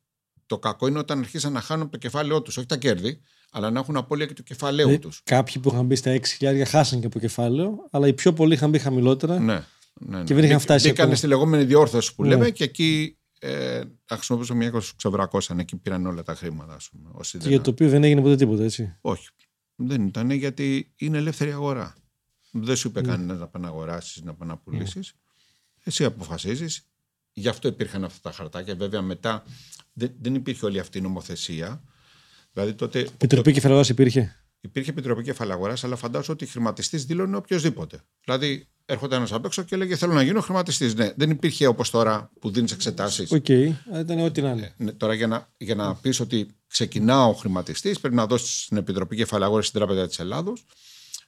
το 0.46 0.60
κακό 0.60 0.88
είναι 0.88 1.00
όταν 1.00 1.20
αρχίσαν 1.20 1.52
να 1.54 1.62
χάνουν 1.62 1.90
το 1.90 1.98
κεφάλαιό 1.98 2.42
τους, 2.42 2.58
όχι 2.58 2.66
τα 2.68 2.78
κέρδη, 2.78 3.22
αλλά 3.52 3.72
να 3.72 3.80
έχουν 3.80 3.98
απώλεια 3.98 4.26
και 4.26 4.34
του 4.34 4.44
κεφαλαίου 4.44 4.86
Δηλαδή, 4.86 5.04
τους. 5.08 5.22
Κάποιοι 5.24 5.62
που 5.62 5.70
είχαν 5.74 5.86
μπει 5.86 5.96
στα 5.96 6.12
6.000 6.12 6.64
χάσαν 6.66 7.00
και 7.00 7.06
από 7.06 7.20
κεφάλαιο, 7.20 7.88
αλλά 7.92 8.08
οι 8.08 8.14
πιο 8.14 8.34
πολλοί 8.34 8.54
είχαν 8.54 8.70
μπει 8.70 8.80
χαμηλότερα. 8.80 9.40
Ναι. 9.40 9.64
Ναι, 10.00 10.18
ναι. 10.18 10.24
Και 10.24 10.34
δεν 10.34 10.44
είχαν 10.44 10.60
φτάσει 10.60 10.84
Μπήκανε 10.88 11.02
ακόμα. 11.02 11.16
στη 11.18 11.28
λεγόμενη 11.28 11.64
διόρθωση 11.64 12.16
που 12.16 12.24
Ναι. 12.24 12.30
λέμε 12.30 12.50
και 12.50 12.64
εκεί 12.64 13.16
ε, 13.40 13.82
θα 14.06 14.16
χρησιμοποιήσω 14.16 14.56
μια 14.56 14.68
είκοσι 14.68 14.94
ξεβρακώσαν. 14.96 15.60
Εκεί 15.60 15.78
πήραν 15.78 16.06
όλα 16.06 16.24
τα 16.24 16.36
χρήματα, 16.36 16.74
ας 16.74 16.90
πούμε. 16.90 17.10
Όσοι 17.14 17.32
Και 17.32 17.38
δεν- 17.44 17.50
για 17.52 17.62
το 17.62 17.70
οποίο 17.70 17.90
δεν 17.90 18.04
έγινε 18.04 18.22
ποτέ 18.22 18.36
τίποτα, 18.36 18.64
έτσι. 18.64 18.98
Όχι. 19.02 19.28
Δεν 19.76 20.08
ήταν 20.08 20.32
γιατί 20.32 20.94
είναι 20.96 21.18
ελεύθερη 21.18 21.52
αγορά. 21.52 21.96
Δεν 22.52 22.76
σου 22.76 22.92
Ναι. 22.94 23.00
είπε 23.00 23.10
κανένα 23.10 23.34
να 23.34 23.48
πάει 23.48 23.64
να 23.64 23.68
αγοράσεις, 23.70 24.22
να 24.24 24.34
πάει 24.36 24.50
να 24.50 24.58
πουλήσεις. 24.58 25.14
Εσύ 25.84 26.04
αποφασίζεις. 26.04 26.86
Γι' 27.34 27.48
αυτό 27.48 27.68
υπήρχαν 27.68 28.04
αυτά 28.04 28.30
τα 28.30 28.36
χαρτάκια. 28.36 28.76
Βέβαια, 28.76 29.02
μετά 29.02 29.44
δεν, 29.94 30.12
δεν 30.22 30.36
υπήρχε 30.36 30.66
όλη 30.66 30.80
αυτή 30.80 30.98
η 30.98 31.02
νομοθεσία. 31.02 31.84
Δηλαδή 32.54 32.74
τότε 32.74 33.00
Επιτροπή 33.00 33.52
Κεφαλαιαγοράς 33.52 33.90
υπήρχε; 33.90 34.36
υπήρχε 34.60 34.90
επιτροπή 34.90 35.24
κεφαλαιαγοράς, 35.24 35.84
αλλά 35.84 35.96
φαντάζομαι 35.96 36.34
ότι 36.34 36.46
χρηματιστή 36.46 36.98
δήλωνε 36.98 37.36
οποιοσδήποτε. 37.36 38.02
Δηλαδή, 38.26 38.70
έρχονταν 38.92 39.18
ένας 39.18 39.32
απ' 39.32 39.46
έξω 39.46 39.64
και 39.64 39.76
έλεγε 39.76 39.96
Θέλω 39.96 40.14
να 40.14 40.22
γίνω 40.22 40.42
χρηματιστής. 40.42 40.96
Ναι, 40.96 41.14
δεν 41.16 41.30
υπήρχε 41.30 41.68
όπως 41.68 41.90
τώρα 41.90 42.32
που 42.40 42.50
δίνεις 42.52 42.72
εξετάσεις. 42.72 43.32
Οκ, 43.32 43.50
αλλά 43.50 44.00
ήταν 44.00 44.20
ό,τι 44.20 44.42
να 44.42 44.50
είναι. 44.52 44.74
Ναι, 44.78 44.92
τώρα 44.92 45.14
για 45.14 45.28
να, 45.28 45.48
για 45.58 45.76
να 45.76 45.96
πεις 45.96 46.20
ότι 46.20 46.56
ξεκινάω 46.68 47.34
χρηματιστής 47.34 48.00
πρέπει 48.00 48.16
να 48.16 48.26
δώσεις 48.26 48.64
στην 48.64 48.78
Επιτροπή 48.78 49.16
Κεφαλαιαγοράς 49.16 49.68
στην 49.68 49.80
Τράπεζα 49.80 50.08
της 50.08 50.20
Ελλάδος 50.20 50.66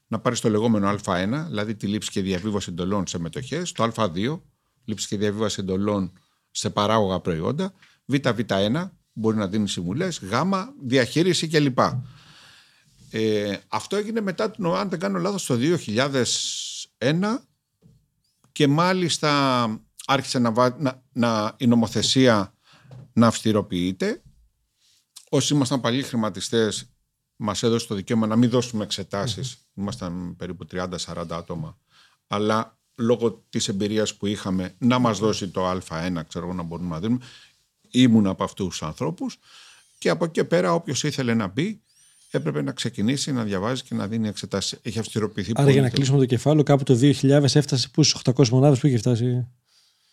να 0.07 0.19
πάρεις 0.19 0.39
το 0.39 0.49
λεγόμενο 0.49 0.95
Α1, 1.03 1.45
δηλαδή 1.47 1.75
τη 1.75 1.87
λήψη 1.87 2.09
και 2.11 2.21
διαβίβαση 2.21 2.69
εντολών 2.69 3.07
σε 3.07 3.19
μετοχές, 3.19 3.71
το 3.71 3.91
Α2, 3.95 4.39
λήψη 4.85 5.07
και 5.07 5.17
διαβίβαση 5.17 5.57
εντολών 5.59 6.11
σε 6.51 6.69
παράγωγα 6.69 7.19
προϊόντα, 7.19 7.73
ΒΒ1, 8.11 8.89
μπορεί 9.13 9.37
να 9.37 9.47
δίνεις 9.47 9.71
συμβουλές, 9.71 10.19
Γ, 10.19 10.33
διαχείριση 10.85 11.47
κλπ. 11.47 11.79
Ε, 13.11 13.57
αυτό 13.67 13.95
έγινε 13.95 14.21
μετά, 14.21 14.51
την- 14.51 14.65
αν 14.65 14.89
δεν 14.89 14.99
κάνω 14.99 15.19
λάθος, 15.19 15.45
το 15.45 15.55
2001 15.55 17.45
και 18.53 18.67
μάλιστα 18.67 19.65
άρχισε 20.05 20.39
να, 20.39 20.51
βά- 20.51 20.79
να, 20.79 21.03
να, 21.11 21.55
η 21.57 21.67
νομοθεσία 21.67 22.53
να 23.13 23.27
αυστηροποιείται. 23.27 24.21
Όσοι 25.29 25.53
ήμασταν 25.53 25.81
παλιοί 25.81 26.03
χρηματιστές 26.03 26.93
μας 27.35 27.63
έδωσε 27.63 27.87
το 27.87 27.95
δικαίωμα 27.95 28.27
να 28.27 28.35
μην 28.35 28.49
δώσουμε 28.49 28.83
εξετάσεις. 28.83 29.57
Ήμασταν 29.73 30.35
περίπου 30.35 30.67
30-40 30.71 30.87
άτομα. 31.29 31.77
Αλλά 32.27 32.77
λόγω 32.95 33.45
της 33.49 33.67
εμπειρίας 33.67 34.15
που 34.15 34.25
είχαμε 34.25 34.75
να 34.77 34.99
μας 34.99 35.19
δώσει 35.19 35.49
το 35.49 35.71
α1 35.71 36.21
ξέρω 36.27 36.45
εγώ 36.45 36.53
να 36.53 36.63
μπορούμε 36.63 36.89
να 36.89 36.99
δίνουμε 36.99 37.25
ήμουν 37.93 38.27
από 38.27 38.43
αυτούς 38.43 38.67
τους 38.67 38.83
ανθρώπους 38.83 39.37
και 39.97 40.09
από 40.09 40.25
εκεί 40.25 40.43
πέρα 40.43 40.73
όποιος 40.73 41.03
ήθελε 41.03 41.33
να 41.33 41.47
μπει 41.47 41.81
έπρεπε 42.37 42.61
να 42.61 42.71
ξεκινήσει 42.71 43.31
να 43.31 43.43
διαβάζει 43.43 43.83
και 43.83 43.95
να 43.95 44.07
δίνει 44.07 44.27
εξετάσεις. 44.27 44.79
Έχει 44.81 44.99
αυστηροποιηθεί 44.99 45.51
Άρα 45.55 45.71
για 45.71 45.81
να 45.81 45.89
κλείσουμε 45.89 46.17
το 46.17 46.25
κεφάλαιο, 46.25 46.63
κάπου 46.63 46.83
το 46.83 46.99
2000 47.01 47.55
έφτασε 47.55 47.89
πού 47.93 48.03
στους 48.03 48.21
800 48.35 48.47
μονάδες 48.49 48.79
που 48.79 48.87
είχε 48.87 48.97
φτάσει; 48.97 49.47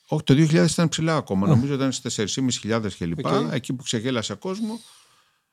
Όχι, 0.07 0.23
το 0.23 0.35
2000 0.35 0.71
ήταν 0.71 0.89
ψηλά 0.89 1.17
ακόμα. 1.17 1.47
Νομίζω 1.47 1.75
ήταν 1.75 1.93
στις 1.93 2.39
4.500 2.63 2.89
κλπ. 2.99 3.19
Okay. 3.23 3.49
Εκεί 3.53 3.73
που 3.73 3.83
ξεγέλασε 3.83 4.35
κόσμο. 4.35 4.81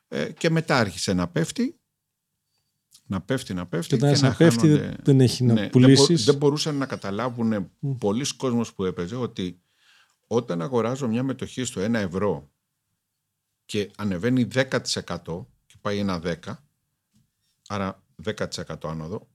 Ε, 0.07 0.31
και 0.31 0.49
μετά 0.49 0.77
άρχισε 0.77 1.13
να 1.13 1.27
πέφτει. 1.27 1.79
Να 3.05 3.21
πέφτει, 3.21 3.53
να 3.53 3.65
πέφτει. 3.65 3.97
Και 3.97 4.05
όταν 4.05 4.15
και 4.15 4.21
να 4.21 4.33
πέφτει 4.33 4.67
χάνονται... 4.67 4.95
δεν 5.03 5.21
έχει 5.21 5.43
να 5.43 5.53
ναι, 5.53 5.69
πουλήσεις. 5.69 6.25
Δεν, 6.25 6.35
μπορούσαν 6.35 6.75
να 6.75 6.85
καταλάβουν 6.85 7.53
mm. 7.55 7.95
πολλοί 7.97 8.25
κόσμοι 8.35 8.63
που 8.75 8.85
έπαιζε 8.85 9.15
ότι 9.15 9.61
όταν 10.27 10.61
αγοράζω 10.61 11.07
μια 11.07 11.23
μετοχή 11.23 11.63
στο 11.63 11.81
1 11.81 11.93
ευρώ 11.93 12.49
και 13.65 13.91
ανεβαίνει 13.97 14.47
10% 14.53 14.65
και 14.65 15.56
πάει 15.87 15.99
ένα 15.99 16.21
10, 16.23 16.33
άρα 17.67 18.03
10% 18.25 18.33
άνοδο, 18.83 19.27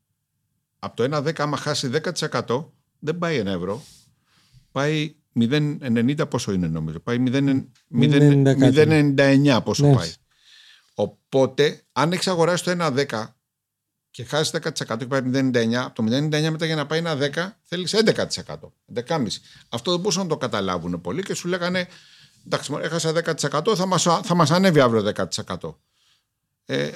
από 0.78 0.96
το 0.96 1.16
1 1.16 1.18
10 1.18 1.32
άμα 1.38 1.56
χάσει 1.56 1.90
10% 2.20 2.64
δεν 2.98 3.18
πάει 3.18 3.36
ένα 3.36 3.50
ευρώ, 3.50 3.82
πάει 4.72 5.14
0,90 5.40 6.30
πόσο 6.30 6.52
είναι 6.52 6.68
νομίζω, 6.68 7.00
πάει 7.00 7.22
0,99 7.26 9.60
πόσο 9.64 9.86
ναι. 9.86 9.94
πάει. 9.94 10.12
Οπότε 10.94 11.82
αν 11.92 12.12
έχεις 12.12 12.28
αγοράσει 12.28 12.64
το 12.64 12.76
1 12.78 13.06
10 13.08 13.26
και 14.10 14.24
χάσεις 14.24 14.60
10% 14.62 14.70
και 14.98 15.06
πάει 15.06 15.20
0,99, 15.24 15.74
από 15.74 16.02
το 16.02 16.16
0,99 16.16 16.48
μετά 16.50 16.66
για 16.66 16.76
να 16.76 16.86
πάει 16.86 16.98
ένα 16.98 17.16
10 17.34 17.50
θέλεις 17.62 17.94
11%. 17.94 18.14
11,5%. 18.94 19.26
Αυτό 19.68 19.90
δεν 19.90 20.00
μπορούσαν 20.00 20.22
να 20.22 20.28
το 20.28 20.36
καταλάβουν 20.36 21.00
πολύ 21.00 21.22
και 21.22 21.34
σου 21.34 21.48
λέγανε 21.48 21.88
εντάξει, 22.46 22.78
έχασα 22.82 23.12
10%, 23.12 23.76
θα 23.76 23.86
μας, 23.86 24.02
θα 24.02 24.34
μας 24.34 24.50
ανέβει 24.50 24.80
αύριο 24.80 25.02
10%. 25.02 25.74
Ε, 26.64 26.90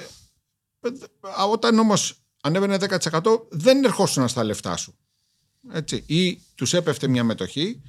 όταν 1.51 1.79
όμως 1.79 2.21
ανέβαινε 2.41 2.77
10% 2.79 3.21
δεν 3.49 3.83
ερχόσουν 3.83 4.27
στα 4.27 4.43
λεφτά 4.43 4.77
σου. 4.77 4.95
Έτσι. 5.71 6.03
Ή 6.05 6.41
τους 6.55 6.73
έπεφτε 6.73 7.07
μια 7.07 7.23
μετοχή 7.23 7.81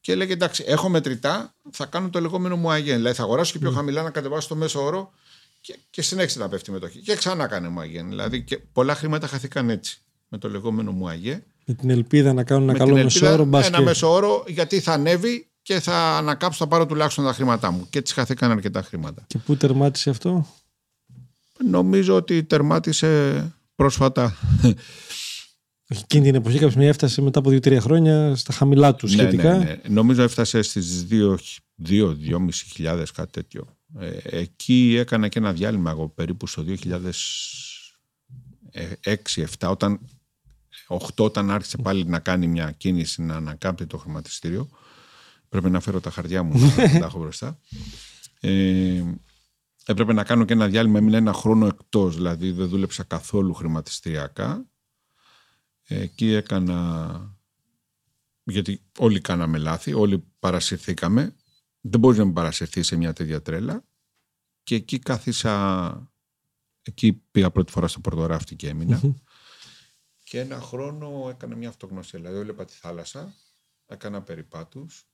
και 0.00 0.12
έλεγε 0.12 0.32
εντάξει, 0.32 0.64
έχω 0.66 0.88
μετρητά, 0.88 1.54
θα 1.70 1.86
κάνω 1.86 2.10
το 2.10 2.20
λεγόμενο 2.20 2.56
μου 2.56 2.70
αγέν. 2.70 2.96
Δηλαδή 2.96 3.16
θα 3.16 3.22
αγοράσω 3.22 3.52
και 3.52 3.58
πιο 3.58 3.70
χαμηλά 3.70 4.02
να 4.02 4.10
κατεβάσω 4.10 4.48
το 4.48 4.54
μέσο 4.54 4.84
όρο 4.84 5.12
και, 5.60 5.78
και 5.90 6.02
συνέχισε 6.02 6.38
να 6.38 6.48
πέφτει 6.48 6.70
η 6.70 6.72
μετοχή. 6.72 6.98
Και 6.98 7.16
ξανά 7.16 7.46
κάνει 7.46 7.68
μου 7.68 7.80
αγέν. 7.80 8.08
Δηλαδή 8.08 8.42
και 8.42 8.58
πολλά 8.72 8.94
χρήματα 8.94 9.26
χαθήκαν 9.26 9.70
έτσι 9.70 10.02
με 10.28 10.38
το 10.38 10.50
λεγόμενο 10.50 10.92
μου 10.92 11.08
αγέ. 11.08 11.42
Με 11.64 11.74
την 11.74 11.90
ελπίδα 11.90 12.32
να 12.32 12.44
κάνουν 12.44 12.68
ένα 12.68 12.78
καλό 12.78 12.94
μέσο 12.94 13.32
όρο. 13.32 13.48
Ένα 13.52 13.80
μέσο 13.80 14.12
όρο 14.12 14.44
γιατί 14.46 14.80
θα 14.80 14.92
ανέβει 14.92 15.46
και 15.62 15.80
θα 15.80 16.16
ανακάψω, 16.16 16.58
θα 16.58 16.66
πάρω 16.66 16.86
τουλάχιστον 16.86 17.24
τα 17.24 17.32
χρήματά 17.32 17.70
μου. 17.70 17.86
Και 17.90 17.98
έτσι 17.98 18.14
χαθήκαν 18.14 18.50
αρκετά 18.50 18.82
χρήματα. 18.82 19.24
Και 19.26 19.38
πού 19.38 19.56
τερμάτισε 19.56 20.10
αυτό, 20.10 20.46
Νομίζω 21.64 22.16
ότι 22.16 22.44
τερμάτισε 22.44 23.52
πρόσφατα. 23.74 24.36
Εκείνη 25.86 26.24
την 26.24 26.34
εποχή 26.34 26.58
κάποια 26.58 26.88
έφτασε 26.88 27.22
μετά 27.22 27.38
από 27.38 27.50
2-3 27.50 27.78
χρόνια 27.80 28.36
στα 28.36 28.52
χαμηλά 28.52 28.94
του 28.94 29.06
σχετικά. 29.06 29.56
Ναι, 29.56 29.64
ναι, 29.64 29.64
ναι. 29.64 29.80
Νομίζω 29.88 30.22
έφτασε 30.22 30.62
στις 30.62 31.06
2-2.500 31.10 33.04
κάτι 33.14 33.30
τέτοιο. 33.30 33.76
Ε, 33.98 34.10
εκεί 34.22 34.96
έκανα 34.98 35.28
και 35.28 35.38
ένα 35.38 35.52
διάλειμμα 35.52 35.90
εγώ 35.90 36.08
περίπου 36.08 36.46
στο 36.46 36.64
2006-2007 36.68 36.74
όταν 39.68 40.00
8 40.88 40.96
όταν 41.16 41.50
άρχισε 41.50 41.76
πάλι 41.76 42.04
να 42.04 42.18
κάνει 42.18 42.46
μια 42.46 42.74
κίνηση 42.76 43.22
να 43.22 43.34
ανακάμπτει 43.34 43.86
το 43.86 43.98
χρηματιστήριο 43.98 44.68
Πρέπει 45.52 45.70
να 45.70 45.80
φέρω 45.80 46.00
τα 46.00 46.10
χαρτιά 46.10 46.42
μου 46.42 46.74
να 46.76 46.98
τα 46.98 47.06
έχω 47.06 47.18
μπροστά. 47.18 47.58
Ε, 48.40 49.02
έπρεπε 49.86 50.12
να 50.12 50.24
κάνω 50.24 50.44
και 50.44 50.52
ένα 50.52 50.66
διάλειμμα, 50.68 50.98
έμεινα 50.98 51.16
ένα 51.16 51.32
χρόνο 51.32 51.66
εκτός, 51.66 52.16
δηλαδή 52.16 52.50
δεν 52.50 52.68
δούλεψα 52.68 53.02
καθόλου 53.02 53.54
χρηματιστηριακά. 53.54 54.66
Ε, 55.82 56.00
εκεί 56.00 56.32
έκανα, 56.32 57.38
γιατί 58.42 58.82
όλοι 58.98 59.20
κάναμε 59.20 59.58
λάθη, 59.58 59.92
όλοι 59.92 60.24
παρασυρθήκαμε. 60.38 61.36
Δεν 61.80 62.00
μπορείς 62.00 62.18
να 62.18 62.24
μην 62.24 62.34
παρασυρθείς 62.34 62.86
σε 62.86 62.96
μια 62.96 63.12
τέτοια 63.12 63.42
τρέλα. 63.42 63.84
Και 64.62 64.74
εκεί 64.74 64.98
κάθισα, 64.98 66.12
εκεί 66.82 67.12
πήγα 67.12 67.50
πρώτη 67.50 67.72
φορά 67.72 67.88
στο 67.88 68.00
Πορτοράφτη 68.00 68.56
και 68.56 68.68
εμεινα 68.68 69.00
Και 70.24 70.40
ένα 70.40 70.60
χρόνο 70.60 71.28
έκανα 71.28 71.56
μια 71.56 71.68
αυτογνωσία, 71.68 72.18
δηλαδή 72.18 72.38
έβλεπα 72.38 72.64
τη 72.64 72.72
θάλασσα, 72.72 73.34
έκανα 73.86 74.22
περιπάτους 74.22 75.06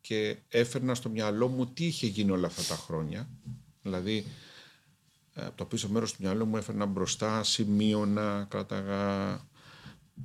και 0.00 0.38
έφερνα 0.48 0.94
στο 0.94 1.08
μυαλό 1.08 1.48
μου 1.48 1.66
τι 1.66 1.86
είχε 1.86 2.06
γίνει 2.06 2.30
όλα 2.30 2.46
αυτά 2.46 2.62
τα 2.74 2.82
χρόνια. 2.82 3.28
Δηλαδή, 3.84 4.26
ε, 5.34 5.44
από 5.44 5.56
το 5.56 5.64
πίσω 5.64 5.88
μέρος 5.88 6.12
του 6.12 6.18
μυαλού 6.22 6.46
μου 6.46 6.56
έφερνα 6.56 6.86
μπροστά, 6.86 7.42
σημείωνα, 7.42 8.46
κράταγα 8.50 9.40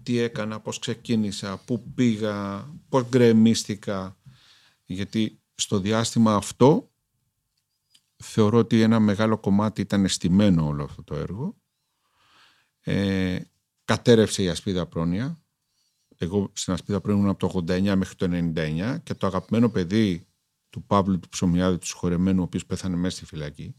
τι 0.04 0.18
έκανα, 0.18 0.60
πώς 0.60 0.80
ξεκίνησα, 0.80 1.58
πού 1.58 1.92
πήγα, 1.96 2.68
πώς 2.90 3.04
γκρεμίστηκα. 3.10 4.18
Γιατί 4.86 5.40
στο 5.56 5.80
διάστημα 5.80 6.36
αυτό 6.36 6.92
θεωρώ 8.18 8.58
ότι 8.58 8.82
ένα 8.82 9.00
μεγάλο 9.00 9.38
κομμάτι 9.38 9.82
ήταν 9.82 10.04
αισθημένο 10.04 10.66
όλο 10.66 10.84
αυτό 10.84 11.04
το 11.04 11.16
έργο. 11.16 11.56
Ε, 12.80 13.40
κατέρευσε 13.86 14.44
η 14.44 14.50
ασπίδα 14.50 14.86
πρόνοια, 14.86 15.40
εγώ 16.22 16.50
στην 16.54 16.74
Ασπίδα 16.74 17.02
πριν 17.02 17.16
ήμουν 17.16 17.30
από 17.30 17.48
το 17.48 17.74
89 17.74 17.96
μέχρι 17.96 18.16
το 18.16 18.28
99 18.56 18.98
και 19.04 19.14
το 19.14 19.28
αγαπημένο 19.28 19.70
παιδί 19.70 20.28
του 20.70 20.84
Παύλου 20.84 21.20
του 21.20 21.30
Ψωμιάδη, 21.30 21.78
του 21.78 21.86
συγχωρεμένου, 21.86 22.40
ο 22.40 22.44
οποίος 22.44 22.66
πέθανε 22.66 22.96
μέσα 22.96 23.16
στη 23.16 23.26
φυλακή, 23.26 23.76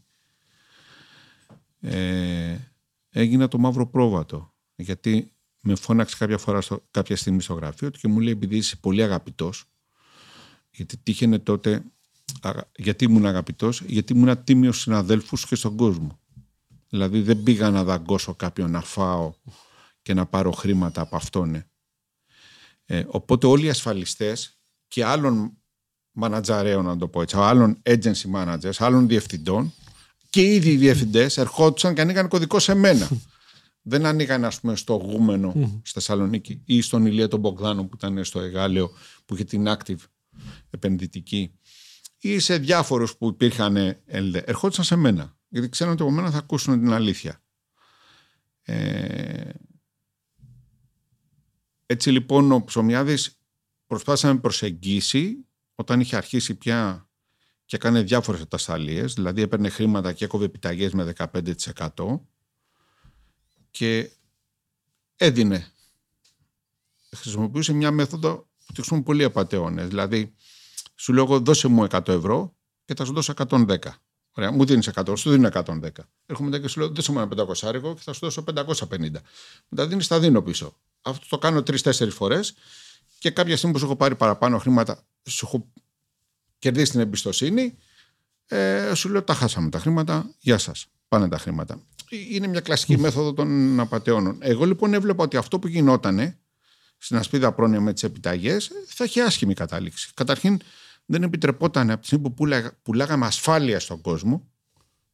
ε, 1.79 2.57
έγινα 3.09 3.47
το 3.47 3.57
μαύρο 3.57 3.87
πρόβατο. 3.87 4.53
Γιατί 4.75 5.35
με 5.61 5.75
φώναξε 5.75 6.15
κάποια 6.17 6.37
φορά, 6.37 6.61
στο, 6.61 6.87
κάποια 6.91 7.15
στιγμή 7.15 7.41
στο 7.41 7.53
γραφείο 7.53 7.91
του 7.91 7.99
και 7.99 8.07
μου 8.07 8.19
λέει 8.19 8.33
επειδή 8.33 8.57
είσαι 8.57 8.75
πολύ 8.75 9.03
αγαπητός, 9.03 9.65
γιατί 10.69 10.97
τύχαινε 10.97 11.39
τότε, 11.39 11.83
γιατί 12.75 13.05
ήμουν 13.05 13.25
αγαπητός, 13.25 13.81
γιατί 13.81 14.13
ήμουν 14.13 14.43
τίμιος 14.43 14.79
συναδέλφους 14.79 15.45
και 15.45 15.55
στον 15.55 15.75
κόσμο. 15.75 16.19
Δηλαδή 16.89 17.21
δεν 17.21 17.43
πήγα 17.43 17.69
να 17.69 17.83
δαγκώσω 17.83 18.35
κάποιον 18.35 18.71
να 18.71 18.81
φάω 18.81 19.33
και 20.01 20.13
να 20.13 20.25
πάρω 20.25 20.51
χρήματα 20.51 21.01
από 21.01 21.15
αυτόν. 21.15 21.63
Ε, 22.85 23.05
οπότε 23.07 23.47
όλοι 23.47 23.65
οι 23.65 23.69
ασφαλιστές 23.69 24.61
και 24.87 25.05
άλλων 25.05 25.60
μανατζαρέων, 26.11 26.85
να 26.85 26.97
το 26.97 27.07
πω 27.07 27.21
έτσι, 27.21 27.35
άλλων 27.39 27.81
agency 27.83 28.35
managers, 28.35 28.75
άλλων 28.77 29.07
διευθυντών 29.07 29.73
και 30.29 30.41
ήδη 30.41 30.69
οι 30.69 30.77
διευθυντές 30.77 31.37
ερχόντουσαν 31.37 31.93
και 31.93 32.01
ανοίγαν 32.01 32.27
κωδικό 32.27 32.59
σε 32.59 32.73
μένα. 32.73 33.09
Δεν 33.81 34.05
ανοίγαν, 34.05 34.45
ας 34.45 34.59
πούμε, 34.59 34.75
στο 34.75 34.93
Γούμενο 34.93 35.51
στη 35.83 35.91
Θεσσαλονίκη 35.93 36.61
ή 36.65 36.81
στον 36.81 37.05
Ηλία 37.05 37.27
τον 37.27 37.39
Μπογδάνο 37.39 37.83
που 37.83 37.95
ήταν 37.95 38.23
στο 38.23 38.39
Εγάλεο 38.39 38.91
που 39.25 39.33
είχε 39.33 39.43
την 39.43 39.65
active 39.67 40.03
επενδυτική 40.69 41.53
ή 42.17 42.39
σε 42.39 42.57
διάφορους 42.57 43.17
που 43.17 43.27
υπήρχαν 43.27 44.01
ΕΛΔΕ. 44.05 44.43
Ερχόντουσαν 44.45 44.85
σε 44.85 44.95
μένα. 44.95 45.37
Γιατί 45.47 45.69
ξέρουν 45.69 45.93
ότι 45.93 46.01
από 46.01 46.11
μένα 46.11 46.31
θα 46.31 46.37
ακούσουν 46.37 46.79
την 46.79 46.91
αλήθεια. 46.91 47.41
Ε, 48.61 49.49
έτσι 51.85 52.11
λοιπόν 52.11 52.51
ο 52.51 52.63
Ψωμιάδης 52.63 53.39
προσπάθησε 53.87 54.27
να 54.27 54.33
με 54.33 54.39
προσεγγίσει 54.39 55.45
όταν 55.81 55.99
είχε 55.99 56.15
αρχίσει 56.15 56.55
πια 56.55 57.09
και 57.65 57.75
έκανε 57.75 58.01
διάφορες 58.01 58.41
ατασταλίες, 58.41 59.13
δηλαδή 59.13 59.41
έπαιρνε 59.41 59.69
χρήματα 59.69 60.13
και 60.13 60.25
έκοβε 60.25 60.45
επιταγές 60.45 60.93
με 60.93 61.13
15% 61.17 62.19
και 63.71 64.11
έδινε. 65.15 65.71
Χρησιμοποιούσε 67.15 67.73
μια 67.73 67.91
μέθοδο 67.91 68.35
που 68.35 68.73
τη 68.73 68.73
χρησιμοποιούν 68.73 69.03
πολλοί 69.03 69.23
απαταιώνες, 69.23 69.87
δηλαδή 69.87 70.33
σου 70.95 71.13
λέω 71.13 71.39
δώσε 71.39 71.67
μου 71.67 71.87
100 71.89 72.07
ευρώ 72.07 72.55
και 72.85 72.93
θα 72.93 73.05
σου 73.05 73.13
δώσω 73.13 73.33
110. 73.37 73.77
Ωραία, 74.31 74.51
μου 74.51 74.65
δίνεις 74.65 74.89
100, 74.93 75.13
σου 75.17 75.29
δίνω 75.29 75.49
110. 75.53 75.89
Έρχομαι 76.25 76.49
μετά 76.49 76.59
και 76.61 76.67
σου 76.67 76.79
λέω: 76.79 76.89
Δώσε 76.89 77.11
μου 77.11 77.19
ένα 77.19 77.45
500 77.45 77.93
και 77.95 78.01
θα 78.01 78.13
σου 78.13 78.19
δώσω 78.19 78.43
550. 78.55 79.11
Μετά 79.69 79.87
δίνεις, 79.87 80.07
τα 80.07 80.19
δίνω 80.19 80.41
πίσω. 80.41 80.77
Αυτό 81.01 81.25
το 81.29 81.37
κάνω 81.37 81.63
τρει-τέσσερι 81.63 82.11
φορές 82.11 82.53
και 83.21 83.31
κάποια 83.31 83.57
στιγμή 83.57 83.73
που 83.73 83.79
σου 83.79 83.85
έχω 83.85 83.95
πάρει 83.95 84.15
παραπάνω 84.15 84.57
χρήματα, 84.57 85.03
σου 85.29 85.45
έχω 85.45 85.71
κερδίσει 86.59 86.91
την 86.91 86.99
εμπιστοσύνη, 86.99 87.77
ε, 88.47 88.91
σου 88.93 89.09
λέω: 89.09 89.23
Τα 89.23 89.33
χάσαμε 89.33 89.69
τα 89.69 89.79
χρήματα, 89.79 90.35
γεια 90.39 90.57
σας. 90.57 90.87
Πάνε 91.07 91.27
τα 91.27 91.37
χρήματα. 91.37 91.81
Είναι 92.09 92.47
μια 92.47 92.59
κλασική 92.59 92.97
μέθοδο 92.97 93.33
των 93.33 93.79
απαταιώνων. 93.79 94.37
Εγώ 94.39 94.65
λοιπόν 94.65 94.93
έβλεπα 94.93 95.23
ότι 95.23 95.37
αυτό 95.37 95.59
που 95.59 95.67
γινόταν 95.67 96.37
στην 96.97 97.17
ασπίδα 97.17 97.51
πρόνοια 97.51 97.81
με 97.81 97.93
τις 97.93 98.03
επιταγές 98.03 98.71
θα 98.87 99.03
έχει 99.03 99.19
άσχημη 99.19 99.53
κατάληξη. 99.53 100.11
Καταρχήν, 100.13 100.59
δεν 101.05 101.23
επιτρεπόταν 101.23 101.89
από 101.89 102.01
τη 102.01 102.07
στιγμή 102.07 102.29
που 102.29 102.47
πουλάγαμε 102.81 103.25
ασφάλεια 103.25 103.79
στον 103.79 104.01
κόσμο, 104.01 104.49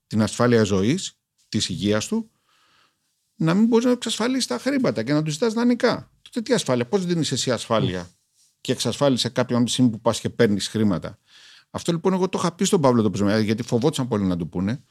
την 0.07 0.21
ασφάλεια 0.21 0.63
ζωής, 0.63 1.19
της 1.49 1.69
υγείας 1.69 2.07
του, 2.07 2.31
να 3.35 3.53
μην 3.53 3.65
μπορείς 3.65 3.85
να 3.85 3.91
εξασφαλίσεις 3.91 4.47
τα 4.47 4.57
χρήματα 4.57 5.03
και 5.03 5.13
να 5.13 5.23
τους 5.23 5.33
ζητάς 5.33 5.53
δανεικά. 5.53 6.11
Τότε 6.37 6.49
Το 6.49 6.55
τι 6.55 6.61
ασφάλεια, 6.61 6.85
πώς 6.85 7.05
δίνεις 7.05 7.31
εσύ 7.31 7.51
ασφάλεια 7.51 8.09
και 8.61 8.71
εξασφάλισε 8.71 9.29
κάποιον 9.29 9.67
στιγμή 9.67 9.89
που 9.89 10.01
πας 10.01 10.19
και 10.19 10.29
παίρνεις 10.29 10.67
χρήματα. 10.67 11.19
Αυτό 11.69 11.91
λοιπόν 11.91 12.13
εγώ 12.13 12.29
το 12.29 12.37
είχα 12.39 12.51
πει 12.51 12.65
στον 12.65 12.81
Παύλο 12.81 13.09
το 13.09 13.39
γιατί 13.39 13.63
φοβόντουσαν 13.63 14.07
πολύ 14.07 14.23
να 14.23 14.37
του 14.37 14.49
πούνε. 14.49 14.83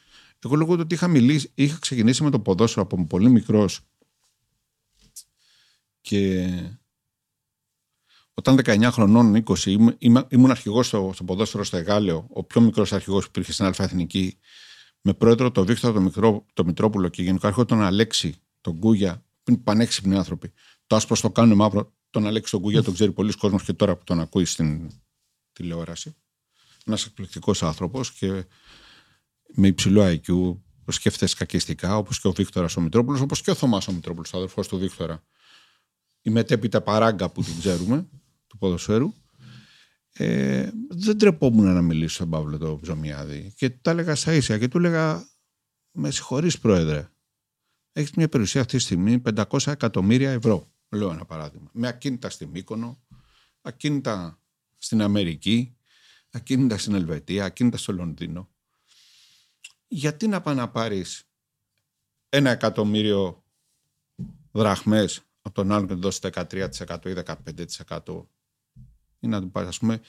Εγώ 0.44 0.54
λόγω 0.54 0.74
του 0.74 0.80
ότι 0.82 0.94
είχα, 0.94 1.08
μιλήσει, 1.08 1.50
είχα 1.54 1.78
ξεκινήσει 1.80 2.22
με 2.22 2.30
το 2.30 2.40
ποδόσφαιρο 2.40 2.82
από 2.82 3.06
πολύ 3.06 3.30
μικρός 3.30 3.80
και 6.00 6.48
όταν 8.34 8.60
19 8.64 8.88
χρονών, 8.92 9.44
20, 9.46 9.64
ήμουν, 9.98 10.26
ήμουν 10.28 10.50
αρχηγός 10.50 10.86
στο, 10.86 11.10
στο 11.14 11.24
ποδόσφαιρο 11.24 11.64
στο 11.64 11.76
Εγάλεο, 11.76 12.26
ο 12.28 12.44
πιο 12.44 12.60
μικρός 12.60 12.92
αρχηγός 12.92 13.22
που 13.22 13.28
υπήρχε 13.28 13.52
στην 13.52 13.64
Αλφα-Εθνική, 13.64 14.38
με 15.00 15.12
πρόεδρο 15.12 15.50
τον 15.50 15.66
Βίκτορα 15.66 15.92
το, 15.92 16.00
μικρό, 16.00 16.44
το 16.52 16.64
Μητρόπουλο 16.64 17.08
και 17.08 17.22
γενικό 17.22 17.46
αρχηγό 17.46 17.66
τον 17.66 17.82
Αλέξη, 17.82 18.34
τον 18.60 18.78
Κούγια, 18.78 19.24
που 19.42 19.50
είναι 19.50 19.60
πανέξυπνοι 19.64 20.16
άνθρωποι. 20.16 20.52
Το 20.86 20.96
άσπρο 20.96 21.16
το 21.20 21.30
κάνουν 21.30 21.56
μαύρο, 21.56 21.92
τον 22.10 22.26
Αλέξη 22.26 22.50
τον 22.50 22.60
Κούγια 22.60 22.82
τον 22.82 22.94
ξέρει 22.94 23.12
πολλοί 23.12 23.32
κόσμος 23.32 23.62
και 23.62 23.72
τώρα 23.72 23.96
που 23.96 24.04
τον 24.04 24.20
ακούει 24.20 24.44
στην 24.44 24.90
τηλεόραση. 25.52 26.16
Ένας 26.84 27.06
εκπληκτικός 27.06 27.62
άνθρωπος 27.62 28.12
και 28.12 28.44
με 29.54 29.66
υψηλό 29.66 30.02
IQ, 30.02 30.56
σκέφτεται 30.88 31.32
κακιστικά, 31.36 31.96
όπως 31.96 32.20
και 32.20 32.28
ο 32.28 32.32
Βίκτορας 32.32 32.76
ο 32.76 32.80
Μητρόπουλος, 32.80 33.20
όπως 33.20 33.42
και 33.42 33.50
ο 33.50 33.54
Θωμάς 33.54 33.88
ο 33.88 33.92
Μητρόπουλος, 33.92 34.32
ο 34.32 34.36
αδερφός 34.36 34.68
του 34.68 34.78
Βίκτορα. 34.78 35.24
Η 36.20 36.30
μετέπειτα 36.30 36.80
παράγκα 36.80 37.30
που 37.30 37.42
την 37.42 37.58
ξέρουμε, 37.58 38.08
του 38.46 38.58
ποδοσφαίρου. 38.58 39.12
Ε, 40.12 40.70
δεν 40.88 41.18
τρεπόμουν 41.18 41.74
να 41.74 41.82
μιλήσω 41.82 42.14
στον 42.14 42.30
Παύλο 42.30 42.58
το 42.58 42.78
Ψωμιάδη 42.82 43.52
και 43.56 43.70
τα 43.70 43.90
έλεγα 43.90 44.14
στα 44.14 44.34
ίσια 44.34 44.58
και 44.58 44.68
του 44.68 44.78
έλεγα 44.78 45.28
με 45.90 46.10
συγχωρείς 46.10 46.58
πρόεδρε 46.58 47.10
έχεις 47.96 48.10
μια 48.10 48.28
περιουσία 48.28 48.60
αυτή 48.60 48.76
τη 48.76 48.82
στιγμή 48.82 49.22
500 49.34 49.66
εκατομμύρια 49.66 50.30
ευρώ 50.30 50.72
λέω 50.88 51.10
ένα 51.10 51.24
παράδειγμα 51.24 51.70
με 51.72 51.88
ακίνητα 51.88 52.30
στη 52.30 52.46
Μύκονο 52.46 53.02
ακίνητα 53.62 54.40
στην 54.76 55.02
Αμερική 55.02 55.76
ακίνητα 56.30 56.78
στην 56.78 56.94
Ελβετία 56.94 57.44
ακίνητα 57.44 57.76
στο 57.76 57.92
Λονδίνο 57.92 58.48
γιατί 59.88 60.26
να 60.26 60.40
πάει 60.40 60.54
να 60.54 60.68
πάρεις 60.68 61.24
ένα 62.28 62.50
εκατομμύριο 62.50 63.44
δραχμές 64.52 65.20
από 65.42 65.54
τον 65.54 65.72
άλλον 65.72 65.86
και 65.86 65.94
να 65.94 66.00
δώσεις 66.00 66.20
13% 66.22 66.98
ή 67.04 67.12
15% 68.04 68.26
ή 69.20 69.26
να 69.26 69.40
του 69.40 69.50
πάρεις, 69.50 69.68
ας 69.68 69.78
πούμε, 69.78 70.00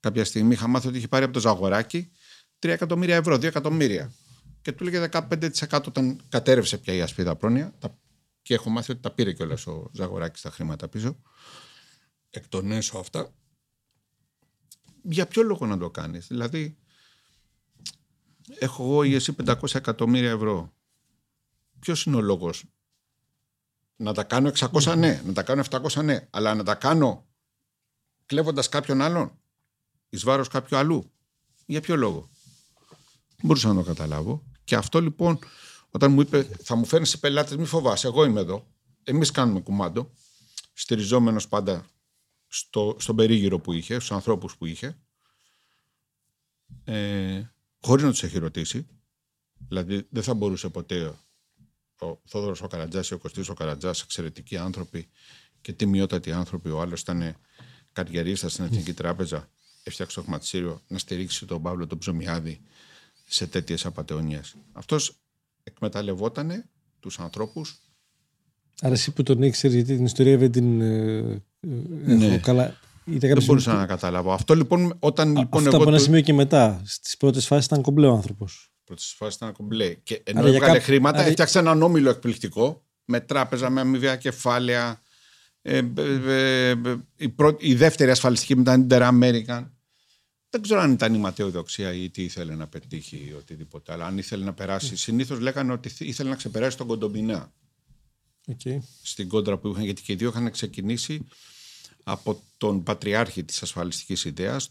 κάποια 0.00 0.24
στιγμή 0.24 0.52
είχα 0.52 0.66
μάθει 0.66 0.88
ότι 0.88 0.96
είχε 0.96 1.08
πάρει 1.08 1.24
από 1.24 1.32
το 1.32 1.40
Ζαγοράκι 1.40 2.10
3 2.58 2.68
εκατομμύρια 2.68 3.16
ευρώ, 3.16 3.34
2 3.34 3.42
εκατομμύρια. 3.42 4.12
Και 4.62 4.72
του 4.72 4.86
έλεγε 4.86 5.08
15% 5.12 5.86
όταν 5.86 6.20
κατέρευσε 6.28 6.78
πια 6.78 6.94
η 6.94 7.00
ασπίδα 7.00 7.36
πρόνοια. 7.36 7.74
Και 8.46 8.54
έχω 8.54 8.70
μάθει 8.70 8.92
ότι 8.92 9.00
τα 9.00 9.10
πήρε 9.10 9.32
κιόλας 9.32 9.66
ο 9.66 9.90
Ζαγοράκης 9.92 10.40
τα 10.40 10.50
χρήματα 10.50 10.88
πίσω. 10.88 11.16
Εκ 12.30 12.48
των 12.48 12.70
έσω 12.70 12.98
αυτά. 12.98 13.34
Για 15.02 15.26
ποιο 15.26 15.42
λόγο 15.42 15.66
να 15.66 15.78
το 15.78 15.90
κάνεις, 15.90 16.26
Δηλαδή, 16.26 16.78
έχω 18.58 18.82
εγώ 18.82 19.02
ή 19.02 19.14
εσύ 19.14 19.34
500 19.44 19.74
εκατομμύρια 19.74 20.30
ευρώ. 20.30 20.74
Ποιος 21.78 22.04
είναι 22.04 22.16
ο 22.16 22.20
λόγος; 22.20 22.64
Να 23.96 24.14
τα 24.14 24.24
κάνω 24.24 24.48
600 24.54 24.96
ναι, 24.96 25.22
να 25.24 25.32
τα 25.32 25.42
κάνω 25.42 25.62
700 25.70 26.04
ναι, 26.04 26.28
αλλά 26.30 26.54
να 26.54 26.64
τα 26.64 26.74
κάνω 26.74 27.26
κλέβοντας 28.26 28.68
κάποιον 28.68 29.00
άλλον 29.00 29.38
εις 30.08 30.24
βάρος 30.24 30.48
κάποιου 30.48 30.76
αλλού. 30.76 31.12
Για 31.66 31.80
ποιο 31.80 31.96
λόγο; 31.96 32.30
Μπορούσα 33.42 33.68
να 33.68 33.74
το 33.74 33.82
καταλάβω. 33.82 34.42
Και 34.64 34.76
αυτό 34.76 35.00
λοιπόν, 35.00 35.38
όταν 35.96 36.12
μου 36.12 36.20
είπε, 36.20 36.48
θα 36.62 36.74
μου 36.74 36.84
φέρνεις 36.84 37.08
σε 37.08 37.16
πελάτες, 37.16 37.56
μη 37.56 37.64
φοβάσαι, 37.64 38.06
εγώ 38.06 38.24
είμαι 38.24 38.40
εδώ. 38.40 38.66
Εμείς 39.04 39.30
κάνουμε 39.30 39.60
κουμάντο. 39.60 40.10
Στηριζόμενος 40.72 41.48
πάντα 41.48 41.86
στο, 42.48 42.96
στον 42.98 43.16
περίγυρο 43.16 43.58
που 43.58 43.72
είχε, 43.72 43.94
στους 43.94 44.12
ανθρώπους 44.12 44.56
που 44.56 44.66
είχε. 44.66 44.98
Ε, 46.84 47.42
Χωρίς 47.80 48.04
να 48.04 48.10
τους 48.10 48.22
έχει 48.22 48.38
ρωτήσει. 48.38 48.86
Δηλαδή, 49.68 50.06
δεν 50.10 50.22
θα 50.22 50.34
μπορούσε 50.34 50.68
ποτέ 50.68 51.14
ο 51.98 52.20
Θόδωρος 52.24 52.62
ο 52.62 52.66
Καρατζάς 52.66 53.08
ή 53.08 53.14
ο 53.14 53.18
Κωστής 53.18 53.48
ο 53.48 53.54
Καρατζάς, 53.54 54.02
εξαιρετικοί 54.02 54.56
άνθρωποι 54.56 55.08
και 55.60 55.72
τιμιότατοι 55.72 56.32
άνθρωποι. 56.32 56.70
Ο 56.70 56.80
άλλος 56.80 57.00
ήταν 57.00 57.36
καριερίστας 57.92 58.52
στην 58.52 58.64
Εθνική 58.64 58.92
Τράπεζα, 58.92 59.50
έφτιαξε 59.82 60.16
το 60.16 60.22
χρηματιστήριο 60.22 60.82
να 60.88 60.98
στηρίξει 60.98 61.46
τον 61.46 61.62
Παύλο 61.62 61.86
τον 61.86 61.98
Ψωμιάδη 61.98 62.60
σε 63.26 63.46
τέτοιες 63.46 63.86
απαταιωνίες. 63.86 64.54
Αυτός 64.72 65.20
εκμεταλλευόταν 65.66 66.64
τους 67.00 67.18
ανθρώπους. 67.18 67.80
Άρα 68.80 68.94
εσύ 68.94 69.10
που 69.12 69.22
τον 69.22 69.42
ήξερε, 69.42 69.74
γιατί 69.74 69.96
την 69.96 70.04
ιστορία 70.04 70.38
δεν 70.38 70.50
την. 70.52 70.80
Ε, 70.80 71.16
ε 72.06 72.14
ναι. 72.14 72.38
καλά. 72.38 72.76
Δεν 73.04 73.44
μπορούσα 73.44 73.74
να 73.74 73.86
καταλάβω. 73.86 74.32
Αυτό 74.32 74.54
λοιπόν 74.54 74.96
όταν. 74.98 75.28
Λοιπόν, 75.28 75.46
αυτό 75.52 75.68
εγώ 75.68 75.76
από 75.76 75.88
ένα 75.88 75.98
σημείο 75.98 76.20
και 76.20 76.32
μετά. 76.32 76.82
Στις 76.84 77.16
πρώτες 77.16 77.46
φάσεις 77.46 77.66
ήταν 77.66 77.82
κομπλέ 77.82 78.06
ο 78.06 78.12
άνθρωπος. 78.12 78.70
Πρώτες 78.84 79.14
φάσεις 79.16 79.36
ήταν 79.36 79.52
κομπλέ. 79.52 79.94
Και 79.94 80.20
ενώ 80.24 80.46
έβγαλε 80.46 80.78
χρήματα, 80.78 81.18
άρα... 81.18 81.28
έφτιαξε 81.28 81.58
έναν 81.58 81.82
όμιλο 81.82 82.10
εκπληκτικό 82.10 82.84
με 83.04 83.20
τράπεζα, 83.20 83.70
με 83.70 83.80
αμοιβαία 83.80 84.16
κεφάλαια, 84.16 85.00
ε, 85.62 85.82
ε, 85.96 86.70
ε, 86.70 86.74
η, 87.16 87.28
πρώτη, 87.28 87.68
η 87.68 87.74
δεύτερη 87.74 88.10
ασφαλιστική 88.10 88.52
ήταν 88.52 88.88
την 88.88 88.98
American. 89.02 89.70
Δεν 90.50 90.62
ξέρω 90.62 90.80
αν 90.80 90.92
ήταν 90.92 91.14
η 91.14 91.18
ματαιοδοξία 91.18 91.92
ή 91.92 92.10
τι 92.10 92.22
ήθελε 92.22 92.54
να 92.54 92.66
πετύχει 92.66 93.16
ή 93.16 93.32
οτιδήποτε. 93.32 93.92
Αλλά 93.92 94.06
αν 94.06 94.18
ήθελε 94.18 94.44
να 94.44 94.54
περάσει. 94.54 94.92
Mm. 94.92 94.98
Συνήθως 94.98 95.40
λέγανε 95.40 95.72
ότι 95.72 95.90
ήθελε 95.98 96.28
να 96.28 96.36
ξεπεράσει 96.36 96.76
τον 96.76 96.86
Κοντομπινά. 96.86 97.52
Okay. 98.46 98.78
Στην 99.02 99.28
κόντρα 99.28 99.58
που 99.58 99.68
είχαν, 99.68 99.84
γιατί 99.84 100.02
και 100.02 100.12
οι 100.12 100.16
δύο 100.16 100.28
είχαν 100.28 100.50
ξεκινήσει 100.50 101.26
από 102.02 102.42
τον 102.56 102.82
πατριάρχη 102.82 103.44
της 103.44 103.62
ασφαλιστικής 103.62 104.24
ιδέας, 104.24 104.70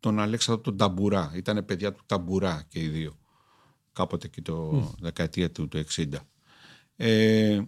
τον 0.00 0.20
Αλέξανδρο 0.20 0.62
τον 0.62 0.76
Ταμπουρά. 0.76 1.32
Ήταν 1.34 1.64
παιδιά 1.64 1.92
του 1.92 2.02
Ταμπουρά 2.06 2.66
και 2.68 2.80
οι 2.80 2.88
δύο. 2.88 3.18
Κάποτε 3.92 4.26
εκεί 4.26 4.42
το 4.42 4.78
mm. 4.78 4.94
δεκαετία 5.00 5.50
του, 5.50 5.68
του 5.68 5.84
60. 5.90 6.06
Ε, 6.96 7.62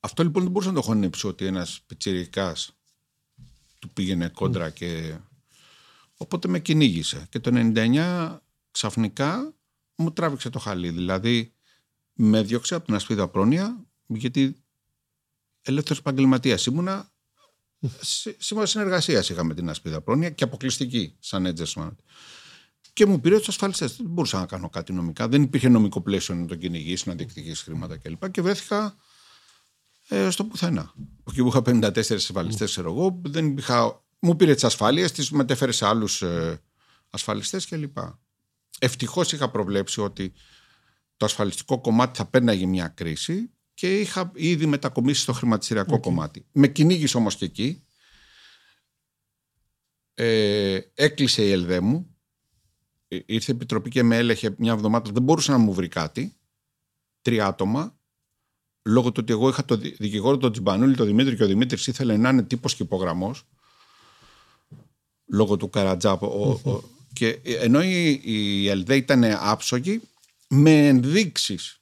αυτό 0.00 0.22
λοιπόν 0.22 0.42
δεν 0.42 0.52
μπορούσα 0.52 0.70
να 0.70 0.76
το 0.76 0.82
χωνέψω 0.82 1.28
ότι 1.28 1.44
ένας 1.44 1.80
πιτσιρικάς 1.86 2.72
του 3.78 3.88
πήγαινε 3.88 4.28
κόντρα 4.28 4.70
και... 4.70 5.18
Οπότε 6.20 6.48
με 6.48 6.58
κυνήγησε. 6.58 7.26
Και 7.30 7.38
το 7.38 7.50
99 7.74 8.38
ξαφνικά 8.70 9.54
μου 9.94 10.12
τράβηξε 10.12 10.50
το 10.50 10.58
χαλί. 10.58 10.90
Δηλαδή 10.90 11.52
με 12.12 12.42
διώξε 12.42 12.74
από 12.74 12.84
την 12.84 12.94
ασπίδα 12.94 13.28
πρόνοια 13.28 13.86
γιατί 14.06 14.56
ελεύθερος 15.62 15.98
επαγγελματίας 15.98 16.66
ήμουνα 16.66 17.12
Σήμερα 18.38 18.66
συνεργασίας 18.66 19.28
είχαμε 19.28 19.54
την 19.54 19.68
ασπίδα 19.68 20.00
πρόνοια 20.00 20.30
και 20.30 20.44
αποκλειστική 20.44 21.14
σαν 21.18 21.46
έτζεσμαν. 21.46 21.96
Και 22.92 23.06
μου 23.06 23.20
πήρε 23.20 23.38
τους 23.38 23.48
ασφαλιστές. 23.48 23.96
Δεν 23.96 24.06
μπορούσα 24.06 24.38
να 24.38 24.46
κάνω 24.46 24.68
κάτι 24.68 24.92
νομικά. 24.92 25.28
Δεν 25.28 25.42
υπήρχε 25.42 25.68
νομικό 25.68 26.00
πλαίσιο 26.00 26.34
να 26.34 26.46
τον 26.46 26.58
κυνηγήσει, 26.58 27.08
να 27.08 27.14
διεκδικήσει 27.14 27.64
χρήματα 27.64 27.96
κλπ. 27.96 28.30
Και 28.30 28.42
βρέθηκα 28.42 28.96
ε, 30.08 30.30
στο 30.30 30.44
πουθενά. 30.44 30.92
Εκεί 31.28 31.42
που 31.42 31.48
είχα 31.48 31.58
54 31.58 32.12
ασφαλιστές, 32.12 32.70
ξέρω 32.70 32.90
εγώ, 32.90 33.20
δεν 33.24 33.56
είχα, 33.56 34.04
μου 34.18 34.36
πήρε 34.36 34.54
τις 34.54 34.64
ασφάλειες, 34.64 35.12
τις 35.12 35.30
μετέφερε 35.30 35.72
σε 35.72 35.86
άλλους 35.86 36.22
ε, 36.22 36.62
ασφαλιστές 37.10 37.66
κλπ. 37.66 37.98
Ευτυχώς 38.78 39.32
είχα 39.32 39.50
προβλέψει 39.50 40.00
ότι 40.00 40.32
το 41.16 41.24
ασφαλιστικό 41.24 41.80
κομμάτι 41.80 42.18
θα 42.18 42.26
πέρναγε 42.26 42.66
μια 42.66 42.88
κρίση 42.88 43.50
και 43.74 44.00
είχα 44.00 44.32
ήδη 44.34 44.66
μετακομίσει 44.66 45.20
στο 45.20 45.32
χρηματιστηριακό 45.32 46.00
κομμάτι. 46.00 46.46
Με 46.52 46.68
κυνήγησε 46.68 47.16
όμως 47.16 47.36
και 47.36 47.44
εκεί. 47.44 47.82
Ε, 50.14 50.80
έκλεισε 50.94 51.42
η 51.42 51.50
ΕΛΔΕ 51.50 51.80
μου. 51.80 52.16
Ε, 53.08 53.18
ήρθε 53.26 53.52
η 53.52 53.54
Επιτροπή 53.54 53.90
και 53.90 54.02
με 54.02 54.16
έλεγε 54.16 54.54
μια 54.58 54.72
εβδομάδα. 54.72 55.10
Δεν 55.12 55.22
μπορούσε 55.22 55.50
να 55.50 55.58
μου 55.58 55.74
βρει 55.74 55.88
κάτι. 55.88 56.36
Τρία 57.20 57.46
άτομα 57.46 57.98
λόγω 58.82 59.12
του 59.12 59.20
ότι 59.22 59.32
εγώ 59.32 59.48
είχα 59.48 59.64
το 59.64 59.76
δικηγόρο 59.76 60.36
τον 60.36 60.52
Τζιμπανούλη, 60.52 60.96
τον 60.96 61.06
Δημήτρη 61.06 61.36
και 61.36 61.42
ο 61.42 61.46
Δημήτρης 61.46 61.86
ήθελε 61.86 62.16
να 62.16 62.28
είναι 62.28 62.42
τύπος 62.42 62.74
και 62.74 62.82
υπογραμμός. 62.82 63.48
Λόγω 65.30 65.56
του 65.56 65.70
Καρατζά. 65.70 66.18
και 67.12 67.40
ενώ 67.44 67.82
η, 67.82 68.20
η 68.24 68.68
ΕΛΔΕ 68.68 68.96
ήταν 68.96 69.24
άψογη, 69.24 70.00
με 70.48 70.86
ενδείξεις 70.86 71.80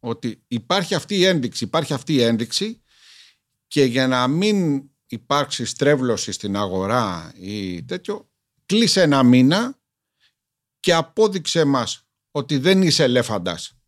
ότι 0.00 0.42
υπάρχει 0.48 0.94
αυτή 0.94 1.14
η 1.14 1.24
ένδειξη, 1.24 1.64
υπάρχει 1.64 1.92
αυτή 1.92 2.12
η 2.12 2.22
ένδειξη 2.22 2.82
και 3.66 3.84
για 3.84 4.06
να 4.06 4.26
μην 4.26 4.82
υπάρξει 5.06 5.64
στρέβλωση 5.64 6.32
στην 6.32 6.56
αγορά 6.56 7.32
ή 7.36 7.82
τέτοιο, 7.82 8.30
κλείσε 8.66 9.02
ένα 9.02 9.22
μήνα 9.22 9.78
και 10.80 10.94
απόδειξε 10.94 11.64
μας 11.64 12.06
ότι 12.30 12.58
δεν 12.58 12.82
είσαι 12.82 13.02
ελέφαντας 13.02 13.78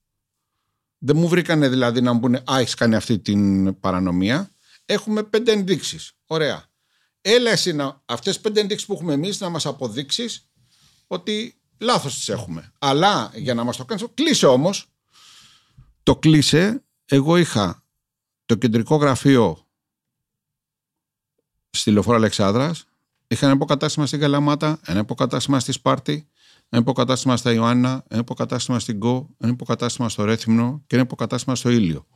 δεν 1.03 1.17
μου 1.17 1.29
βρήκανε 1.29 1.69
δηλαδή 1.69 2.01
να 2.01 2.13
μου 2.13 2.21
πούνε 2.21 2.43
Α, 2.53 2.59
έχεις 2.59 2.75
κάνει 2.75 2.95
αυτή 2.95 3.19
την 3.19 3.81
παρανομία. 3.81 4.51
Έχουμε 4.85 5.23
πέντε 5.23 5.53
ενδείξεις. 5.53 6.13
Ωραία. 6.27 6.70
Έλα 7.21 7.51
εσύ 7.51 7.73
να, 7.73 8.03
αυτές 8.05 8.41
πέντε 8.41 8.61
ενδείξεις 8.61 8.87
που 8.87 8.93
έχουμε 8.93 9.13
εμείς 9.13 9.41
να 9.41 9.49
μας 9.49 9.67
αποδείξεις 9.67 10.51
ότι 11.07 11.61
λάθος 11.79 12.15
τις 12.15 12.29
έχουμε. 12.29 12.73
Αλλά 12.79 13.31
για 13.35 13.55
να 13.55 13.65
μας 13.65 13.77
το 13.77 13.85
κάνεις, 13.85 14.05
κλείσε 14.15 14.47
όμως. 14.47 14.87
Το 16.03 16.17
κλείσε. 16.17 16.85
Εγώ 17.05 17.37
είχα 17.37 17.85
το 18.47 18.55
κεντρικό 18.55 18.97
γραφείο 18.97 19.67
στη 21.71 21.91
λεωφόρο 21.91 22.17
Αλεξάνδρας. 22.17 22.85
Είχα 23.27 23.47
ένα 23.47 23.55
υποκατάστημα 23.55 24.07
στην 24.07 24.21
Καλαμάτα, 24.21 24.81
ένα 24.85 24.99
υποκατάστημα 24.99 25.61
στη 25.61 25.73
Σπάρτη, 25.73 26.29
ένα 26.69 26.83
υποκατάστημα 26.83 27.37
στα 27.37 27.53
Ιωάννα, 27.53 28.05
ένα 28.09 28.21
υποκατάστημα 28.21 28.79
στην 28.79 28.99
Κο, 28.99 29.35
ένα 29.39 29.53
υποκατάστημα 29.53 30.09
στο 30.09 30.25
Ρέθυμνο 30.25 30.83
και 30.87 30.95
ένα 30.95 31.05
υποκατάστημα 31.05 31.55
στο 31.55 31.71
Ήλιο. 31.71 32.07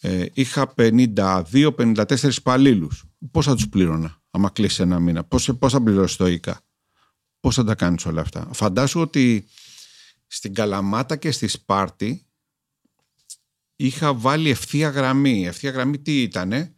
Ε, 0.00 0.26
είχα 0.32 0.74
52-54 0.76 2.36
υπαλλήλους. 2.36 3.04
Πώς 3.30 3.44
θα 3.44 3.54
τους 3.54 3.68
πλήρωνα, 3.68 4.22
άμα 4.30 4.50
κλείσει 4.50 4.82
ένα 4.82 4.98
μήνα, 4.98 5.24
πώς 5.24 5.44
θα 5.68 5.82
πληρώσεις 5.82 6.16
το 6.16 6.26
ΙΚΑ, 6.26 6.60
πώς 7.40 7.54
θα 7.54 7.64
τα 7.64 7.74
κάνεις 7.74 8.06
όλα 8.06 8.20
αυτά; 8.20 8.48
Φαντάσου 8.52 9.00
ότι 9.00 9.46
στην 10.26 10.54
Καλαμάτα 10.54 11.16
και 11.16 11.30
στη 11.30 11.48
Σπάρτη 11.48 12.26
είχα 13.76 14.14
βάλει 14.14 14.50
ευθεία 14.50 14.88
γραμμή. 14.88 15.46
Ευθεία 15.46 15.70
γραμμή 15.70 15.98
τι 15.98 16.22
ήτανε, 16.22 16.74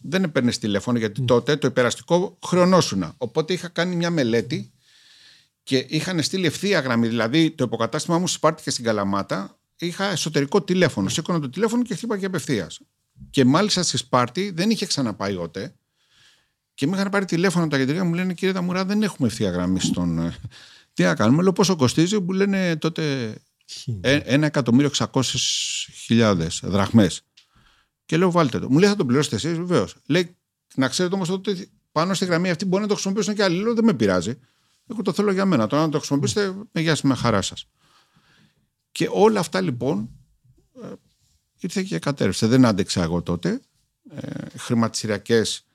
δεν 0.00 0.24
έπαιρνες 0.24 0.58
τηλέφωνο 0.58 0.98
γιατί 0.98 1.22
τότε 1.22 1.56
το 1.56 1.66
υπεραστικό 1.66 2.38
χρεωνόσουνα. 2.46 3.14
Οπότε 3.16 3.52
είχα 3.52 3.68
κάνει 3.68 3.96
μια 3.96 4.10
μελέτη 4.10 4.72
και 5.62 5.86
είχαν 5.88 6.22
στείλει 6.22 6.46
ευθεία 6.46 6.80
γραμμή. 6.80 7.08
Δηλαδή 7.08 7.50
το 7.50 7.64
υποκατάστημά 7.64 8.18
μου 8.18 8.28
Σπάρτη 8.28 8.62
και 8.62 8.70
στην 8.70 8.84
Καλαμάτα 8.84 9.58
είχα 9.76 10.04
εσωτερικό 10.04 10.62
τηλέφωνο. 10.62 11.08
Σήκωνα 11.08 11.40
το 11.40 11.50
τηλέφωνο 11.50 11.82
και 11.82 11.94
χτύπαγε 11.94 12.26
απευθείας. 12.26 12.80
Και 13.30 13.44
μάλιστα 13.44 13.82
στη 13.82 13.96
Σπάρτη 13.96 14.50
δεν 14.50 14.70
είχε 14.70 14.86
ξαναπάει 14.86 15.36
ούτε. 15.36 15.76
Και 16.74 16.86
με 16.86 16.96
είχαν 16.96 17.10
πάρει 17.10 17.24
τηλέφωνο 17.24 17.68
τα 17.68 17.78
κεντρικά 17.78 18.04
μου 18.04 18.14
λένε 18.14 18.34
κύριε 18.34 18.54
Δαμουρά 18.54 18.84
δεν 18.84 19.02
έχουμε 19.02 19.28
ευθεία 19.28 19.50
γραμμή 19.50 19.80
στον. 19.80 20.18
Ε, 20.18 20.36
τι 20.92 21.02
να 21.02 21.14
κάνουμε, 21.14 21.42
λέω 21.42 21.52
πόσο 21.52 21.76
κοστίζει, 21.76 22.18
μου 22.18 22.32
λένε 22.32 22.76
τότε 22.76 23.34
ε, 24.00 24.16
ένα 24.16 24.46
εκατομμύριο 24.46 24.90
χιλιάδες 26.04 26.60
δραχμές. 26.64 27.22
Και 28.04 28.16
λέω 28.16 28.30
βάλτε 28.30 28.58
το. 28.58 28.70
Μου 28.70 28.78
λέει 28.78 28.88
θα 28.88 28.96
το 28.96 29.06
πληρώσετε 29.06 29.36
εσείς 29.36 29.56
βεβαίως. 29.56 29.96
Λέει 30.06 30.36
να 30.74 30.88
ξέρετε 30.88 31.14
όμως 31.14 31.28
ότι 31.28 31.70
πάνω 31.92 32.14
στη 32.14 32.24
γραμμή 32.24 32.50
αυτή 32.50 32.64
μπορεί 32.64 32.82
να 32.82 32.88
το 32.88 32.94
χρησιμοποιήσουν 32.94 33.34
και 33.34 33.42
άλλοι. 33.42 33.62
Λέω 33.62 33.74
δεν 33.74 33.84
με 33.84 33.94
πειράζει. 33.94 34.38
Εγώ 34.86 35.02
το 35.02 35.12
θέλω 35.12 35.32
για 35.32 35.44
μένα. 35.44 35.66
Τώρα 35.66 35.82
να 35.82 35.88
το 35.88 35.98
χρησιμοποιήσετε 35.98 36.54
με 36.72 36.80
γεια 36.80 36.96
με 37.02 37.14
χαρά 37.14 37.42
σας. 37.42 37.68
Και 38.92 39.08
όλα 39.10 39.40
αυτά 39.40 39.60
λοιπόν 39.60 40.10
ε, 40.82 40.86
ήρθε 41.58 41.82
και 41.82 41.98
κατέρευσε. 41.98 42.46
Δεν 42.46 42.64
άντεξα 42.64 43.02
εγώ 43.02 43.22
τότε. 43.22 43.60
Ε, 44.10 44.58
χρηματιστηριακές 44.58 45.66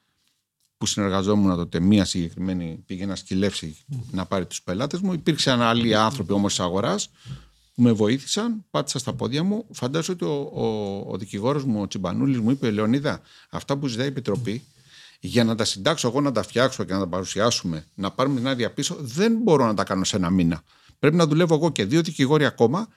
που 0.77 0.85
συνεργαζόμουν 0.85 1.55
τότε, 1.55 1.79
μία 1.79 2.05
συγκεκριμένη 2.05 2.83
πήγε 2.85 3.05
να 3.05 3.15
σκυλεύσει 3.15 3.77
να 4.11 4.25
πάρει 4.25 4.45
τους 4.45 4.61
πελάτες 4.61 4.99
μου. 4.99 5.13
Υπήρξαν 5.13 5.61
άλλοι 5.61 5.95
άνθρωποι 5.95 6.33
όμως 6.33 6.55
της 6.55 6.63
αγοράς 6.63 7.09
που 7.75 7.81
με 7.81 7.91
βοήθησαν, 7.91 8.65
πάτησα 8.69 8.99
στα 8.99 9.13
πόδια 9.13 9.43
μου. 9.43 9.65
Φαντάζομαι 9.71 10.17
ότι 10.21 10.33
ο, 10.33 10.49
ο, 10.53 11.11
ο 11.11 11.17
δικηγόρος 11.17 11.63
μου, 11.63 11.81
ο 11.81 11.87
Τσιμπανούλης 11.87 12.39
μου 12.39 12.51
είπε 12.51 12.71
Λεωνίδα, 12.71 13.21
αυτά 13.49 13.77
που 13.77 13.87
ζητάει 13.87 14.05
η 14.05 14.09
Επιτροπή 14.09 14.63
για 15.19 15.43
να 15.43 15.55
τα 15.55 15.65
συντάξω 15.65 16.07
εγώ 16.07 16.21
να 16.21 16.31
τα 16.31 16.43
φτιάξω 16.43 16.83
και 16.83 16.93
να 16.93 16.99
τα 16.99 17.07
παρουσιάσουμε, 17.07 17.85
να 17.95 18.11
πάρουμε 18.11 18.35
την 18.39 18.47
άδεια 18.47 18.73
πίσω, 18.73 18.95
δεν 18.99 19.37
μπορώ 19.37 19.65
να 19.65 19.73
τα 19.73 19.83
κάνω 19.83 20.03
σε 20.03 20.15
ένα 20.15 20.29
μήνα. 20.29 20.61
Πρέπει 20.99 21.15
να 21.15 21.27
δουλεύω 21.27 21.55
εγώ 21.55 21.71
και 21.71 21.85
δύο 21.85 22.01
δικηγόροι 22.01 22.45
ακόμα 22.45 22.87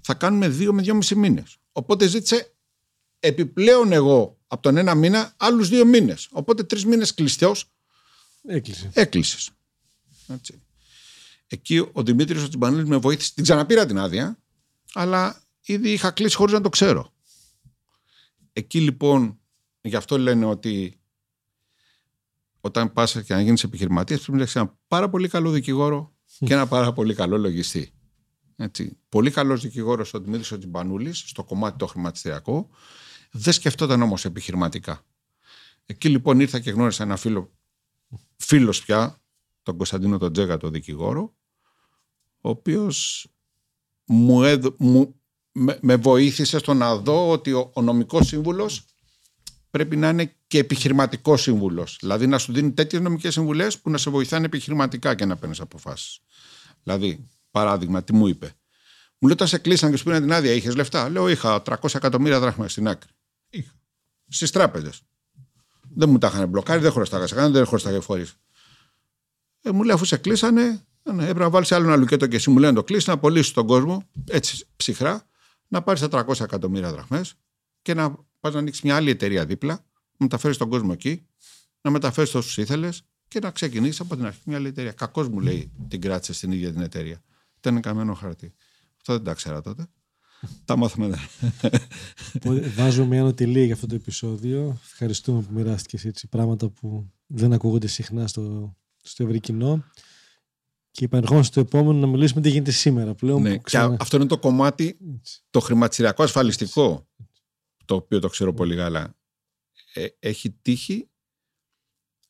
θα 0.00 0.14
κάνουμε 0.14 0.48
δύο 0.48 0.72
με 0.72 0.82
δυόμιση 0.82 1.14
μήνες. 1.14 1.56
Οπότε 1.72 2.06
ζήτησε 2.06 2.54
επιπλέον 3.20 3.92
εγώ 3.92 4.38
από 4.52 4.62
τον 4.62 4.76
ένα 4.76 4.94
μήνα 4.94 5.34
άλλους 5.36 5.68
δύο 5.68 5.84
μήνες. 5.84 6.28
Οπότε 6.30 6.62
τρεις 6.62 6.84
μήνες 6.84 7.14
κλειστό. 7.14 7.52
Έκλεισε. 8.46 8.90
Έκλεισες. 8.94 9.50
Εκεί 11.46 11.88
ο 11.92 12.02
Δημήτρης 12.02 12.42
ο 12.42 12.48
Τσιμπανίλη 12.48 12.86
με 12.86 12.96
βοήθησε. 12.96 13.32
Την 13.34 13.42
ξαναπήρα 13.42 13.86
την 13.86 13.98
άδεια, 13.98 14.38
αλλά 14.92 15.42
ήδη 15.60 15.92
είχα 15.92 16.10
κλείσει 16.10 16.36
χωρίς 16.36 16.52
να 16.54 16.60
το 16.60 16.68
ξέρω. 16.68 17.12
Εκεί 18.52 18.80
λοιπόν, 18.80 19.38
γι' 19.80 19.96
αυτό 19.96 20.18
λένε 20.18 20.44
ότι 20.44 21.00
όταν 22.60 22.92
πας 22.92 23.12
και 23.12 23.34
να 23.34 23.40
γίνεις 23.40 23.64
επιχειρηματίας, 23.64 24.20
πρέπει 24.20 24.36
να 24.36 24.42
έχεις 24.42 24.56
ένα 24.56 24.78
πάρα 24.88 25.10
πολύ 25.10 25.28
καλό 25.28 25.50
δικηγόρο 25.50 26.14
και 26.38 26.52
ένα 26.52 26.66
πάρα 26.66 26.92
πολύ 26.92 27.14
καλό 27.14 27.38
λογιστή. 27.38 27.92
Έτσι. 28.56 28.98
Πολύ 29.08 29.30
καλός 29.30 29.60
δικηγόρος 29.60 30.14
ο 30.14 30.20
Δημήτρης 30.20 30.58
Τζιμπανούλη 30.58 31.12
στο 31.12 31.44
κομμάτι 31.44 31.78
το 31.78 31.86
χρηματιστηριακό. 31.86 32.70
Δεν 33.30 33.52
σκεφτόταν 33.52 34.02
όμως 34.02 34.24
επιχειρηματικά. 34.24 35.04
Εκεί 35.86 36.08
λοιπόν 36.08 36.40
ήρθα 36.40 36.60
και 36.60 36.70
γνώρισα 36.70 37.02
ένα 37.02 37.16
φίλο, 37.16 37.52
φίλος 38.36 38.84
πια, 38.84 39.20
τον 39.62 39.76
Κωνσταντίνο 39.76 40.18
τον 40.18 40.32
Τζέγα, 40.32 40.56
τον 40.56 40.72
δικηγόρο, 40.72 41.34
ο 42.40 42.48
οποίος 42.48 43.26
μου, 44.04 44.40
με, 45.52 45.78
με, 45.80 45.96
βοήθησε 45.96 46.58
στο 46.58 46.74
να 46.74 46.96
δω 46.96 47.30
ότι 47.30 47.52
ο, 47.52 47.70
ο 47.74 47.82
νομικός 47.82 48.26
σύμβουλος 48.26 48.84
πρέπει 49.70 49.96
να 49.96 50.08
είναι 50.08 50.34
και 50.46 50.58
επιχειρηματικός 50.58 51.42
σύμβουλος. 51.42 51.96
Δηλαδή 52.00 52.26
να 52.26 52.38
σου 52.38 52.52
δίνει 52.52 52.72
τέτοιες 52.72 53.02
νομικές 53.02 53.32
συμβουλές 53.32 53.78
που 53.80 53.90
να 53.90 53.98
σε 53.98 54.10
βοηθάνε 54.10 54.46
επιχειρηματικά 54.46 55.14
και 55.14 55.24
να 55.24 55.36
παίρνεις 55.36 55.60
αποφάσεις. 55.60 56.20
Δηλαδή, 56.82 57.28
Παράδειγμα, 57.50 58.02
τι 58.02 58.12
μου 58.12 58.26
είπε. 58.26 58.46
Μου 59.18 59.28
λέει: 59.28 59.32
Όταν 59.32 59.48
σε 59.48 59.58
κλείσαν 59.58 59.90
και 59.90 59.96
σου 59.96 60.04
πήραν 60.04 60.20
την 60.20 60.32
άδεια, 60.32 60.52
είχες 60.52 60.76
λεφτά; 60.76 61.08
Λέω: 61.08 61.28
Είχα 61.28 61.62
300 61.66 61.94
εκατομμύρια 61.94 62.40
δράχμα 62.40 62.68
στην 62.68 62.88
άκρη. 62.88 63.10
Είχα. 63.50 63.72
Στις 64.28 64.50
τράπεζες. 64.50 65.02
Δεν 65.94 66.10
μου 66.10 66.18
τα 66.18 66.26
είχαν 66.26 66.48
μπλοκάρει, 66.48 66.80
δεν 66.80 66.92
χρωστάγα 66.92 67.26
σε 67.26 67.34
κανέναν, 67.34 67.56
δεν 67.56 67.66
χρωστάγα 67.66 68.00
φορείς. 68.00 68.34
Ε, 69.62 69.70
μου 69.70 69.82
λέει: 69.82 69.94
Αφού 69.94 70.04
σε 70.04 70.16
κλείσανε, 70.16 70.86
ε, 71.02 71.12
ναι, 71.12 71.22
έπρεπε 71.22 71.38
να 71.38 71.50
βάλεις 71.50 71.72
άλλο 71.72 71.86
ένα 71.86 71.96
λουκέτο 71.96 72.26
και 72.26 72.36
εσύ 72.36 72.50
μου 72.50 72.58
λέει 72.58 72.70
να 72.70 72.76
το 72.76 72.84
κλείσει, 72.84 73.08
να 73.08 73.18
πωλήσει 73.18 73.54
τον 73.54 73.66
κόσμο, 73.66 74.08
έτσι 74.28 74.66
ψυχρά, 74.76 75.28
να 75.68 75.82
πάρεις 75.82 76.08
τα 76.08 76.26
300 76.26 76.40
εκατομμύρια 76.40 76.92
δραχμές 76.92 77.34
και 77.82 77.94
να 77.94 78.16
πας 78.40 78.52
να 78.52 78.58
ανοίξεις 78.58 78.82
μια 78.82 78.96
άλλη 78.96 79.10
εταιρεία 79.10 79.46
δίπλα, 79.46 79.72
να 79.72 80.16
μεταφέρει 80.18 80.56
τον 80.56 80.68
κόσμο 80.68 80.90
εκεί, 80.92 81.26
να 81.80 81.90
μεταφέρεις 81.90 82.34
όσους 82.34 82.56
ήθελες 82.56 83.02
και 83.28 83.38
να 83.38 83.50
ξεκινήσεις 83.50 84.00
από 84.00 84.16
την 84.16 84.26
αρχή 84.26 84.40
μια 84.44 84.56
άλλη 84.56 84.68
εταιρεία. 84.68 84.92
Κακός 84.92 85.28
μου 85.28 85.40
λέει 85.40 85.72
την 85.88 86.00
κράτησε 86.00 86.32
στην 86.32 86.52
ίδια 86.52 86.72
την 86.72 86.80
εταιρεία. 86.80 87.22
Ήταν 87.58 87.80
καμένο 87.80 88.14
χαρτί. 88.14 88.54
Αυτό 88.96 89.12
δεν 89.12 89.24
τα 89.24 89.34
ξέρα 89.34 89.60
τότε. 89.60 89.86
Τα 90.64 90.76
μάθαμε. 90.76 91.18
Βάζω 92.76 93.06
μια 93.06 93.22
νοτιλία 93.22 93.64
για 93.64 93.74
αυτό 93.74 93.86
το 93.86 93.94
επεισόδιο. 93.94 94.78
Ευχαριστούμε 94.84 95.42
που 95.42 95.52
μοιράστηκες 95.52 96.04
έτσι 96.04 96.28
πράγματα 96.28 96.68
που 96.68 97.12
δεν 97.26 97.52
ακούγονται 97.52 97.86
συχνά 97.86 98.26
στο, 98.26 98.76
στο 99.02 99.22
ευρύ 99.22 99.40
κοινό. 99.40 99.84
Και 100.90 101.04
επανερχόμαστε 101.04 101.52
στο 101.52 101.60
επόμενο 101.60 101.98
να 101.98 102.06
μιλήσουμε 102.06 102.40
τι 102.40 102.50
γίνεται 102.50 102.70
σήμερα 102.70 103.14
πλέον. 103.14 103.42
Ναι, 103.42 103.58
ξανα... 103.58 103.96
αυτό 104.00 104.16
είναι 104.16 104.26
το 104.26 104.38
κομμάτι, 104.38 104.98
το 105.50 105.60
χρηματιστηριακό 105.60 106.22
ασφαλιστικό, 106.22 107.08
το 107.84 107.94
οποίο 107.94 108.18
το 108.18 108.28
ξέρω 108.28 108.54
πολύ 108.54 108.76
καλά. 108.76 109.14
Ε, 109.94 110.06
έχει 110.18 110.50
τύχει 110.50 111.08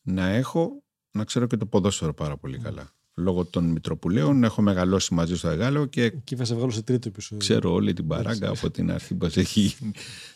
να 0.03 0.29
έχω, 0.29 0.85
να 1.11 1.25
ξέρω 1.25 1.47
και 1.47 1.57
το 1.57 1.67
ποδόσφαιρο 1.67 2.15
πάρα 2.15 2.37
πολύ 2.37 2.59
καλά 2.59 2.95
λόγω 3.21 3.45
των 3.45 3.65
Μητροπουλαίων. 3.65 4.45
Έχω 4.45 4.63
μεγαλώσει 4.63 5.15
μαζί 5.15 5.37
στο 5.37 5.49
Εγάλεο 5.49 5.87
και. 5.87 6.03
Εκεί 6.03 6.37
θα 6.37 6.45
σε 6.45 6.55
βγάλω 6.55 6.71
σε 6.71 6.83
τρίτο 6.83 7.09
επεισόδιο. 7.09 7.39
Ξέρω 7.39 7.73
όλη 7.73 7.93
την 7.93 8.07
παράγκα 8.07 8.49
από 8.49 8.71
την 8.71 8.91
αρχή 8.91 9.15
πώ 9.15 9.27
έχει 9.27 9.61
γίνει. 9.61 9.93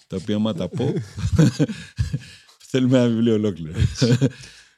Τα 0.06 0.16
οποία, 0.16 0.36
άμα 0.36 0.54
τα 0.54 0.68
πω. 0.68 0.92
θέλουμε 2.74 2.98
ένα 2.98 3.08
βιβλίο 3.08 3.34
ολόκληρο. 3.34 3.78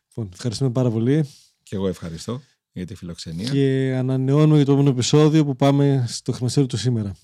λοιπόν, 0.08 0.28
ευχαριστούμε 0.32 0.70
πάρα 0.70 0.90
πολύ. 0.90 1.30
Και 1.62 1.76
εγώ 1.76 1.88
ευχαριστώ 1.88 2.42
για 2.72 2.86
τη 2.86 2.94
φιλοξενία. 2.94 3.50
Και 3.50 3.94
ανανεώνουμε 3.98 4.56
για 4.56 4.64
το 4.64 4.72
επόμενο 4.72 4.90
επεισόδιο 4.90 5.44
που 5.44 5.56
πάμε 5.56 6.04
στο 6.08 6.32
χρηματιστήριο 6.32 6.68
του 6.68 6.76
σήμερα. 6.76 7.16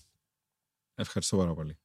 Ευχαριστώ 0.94 1.36
πάρα 1.36 1.54
πολύ. 1.54 1.78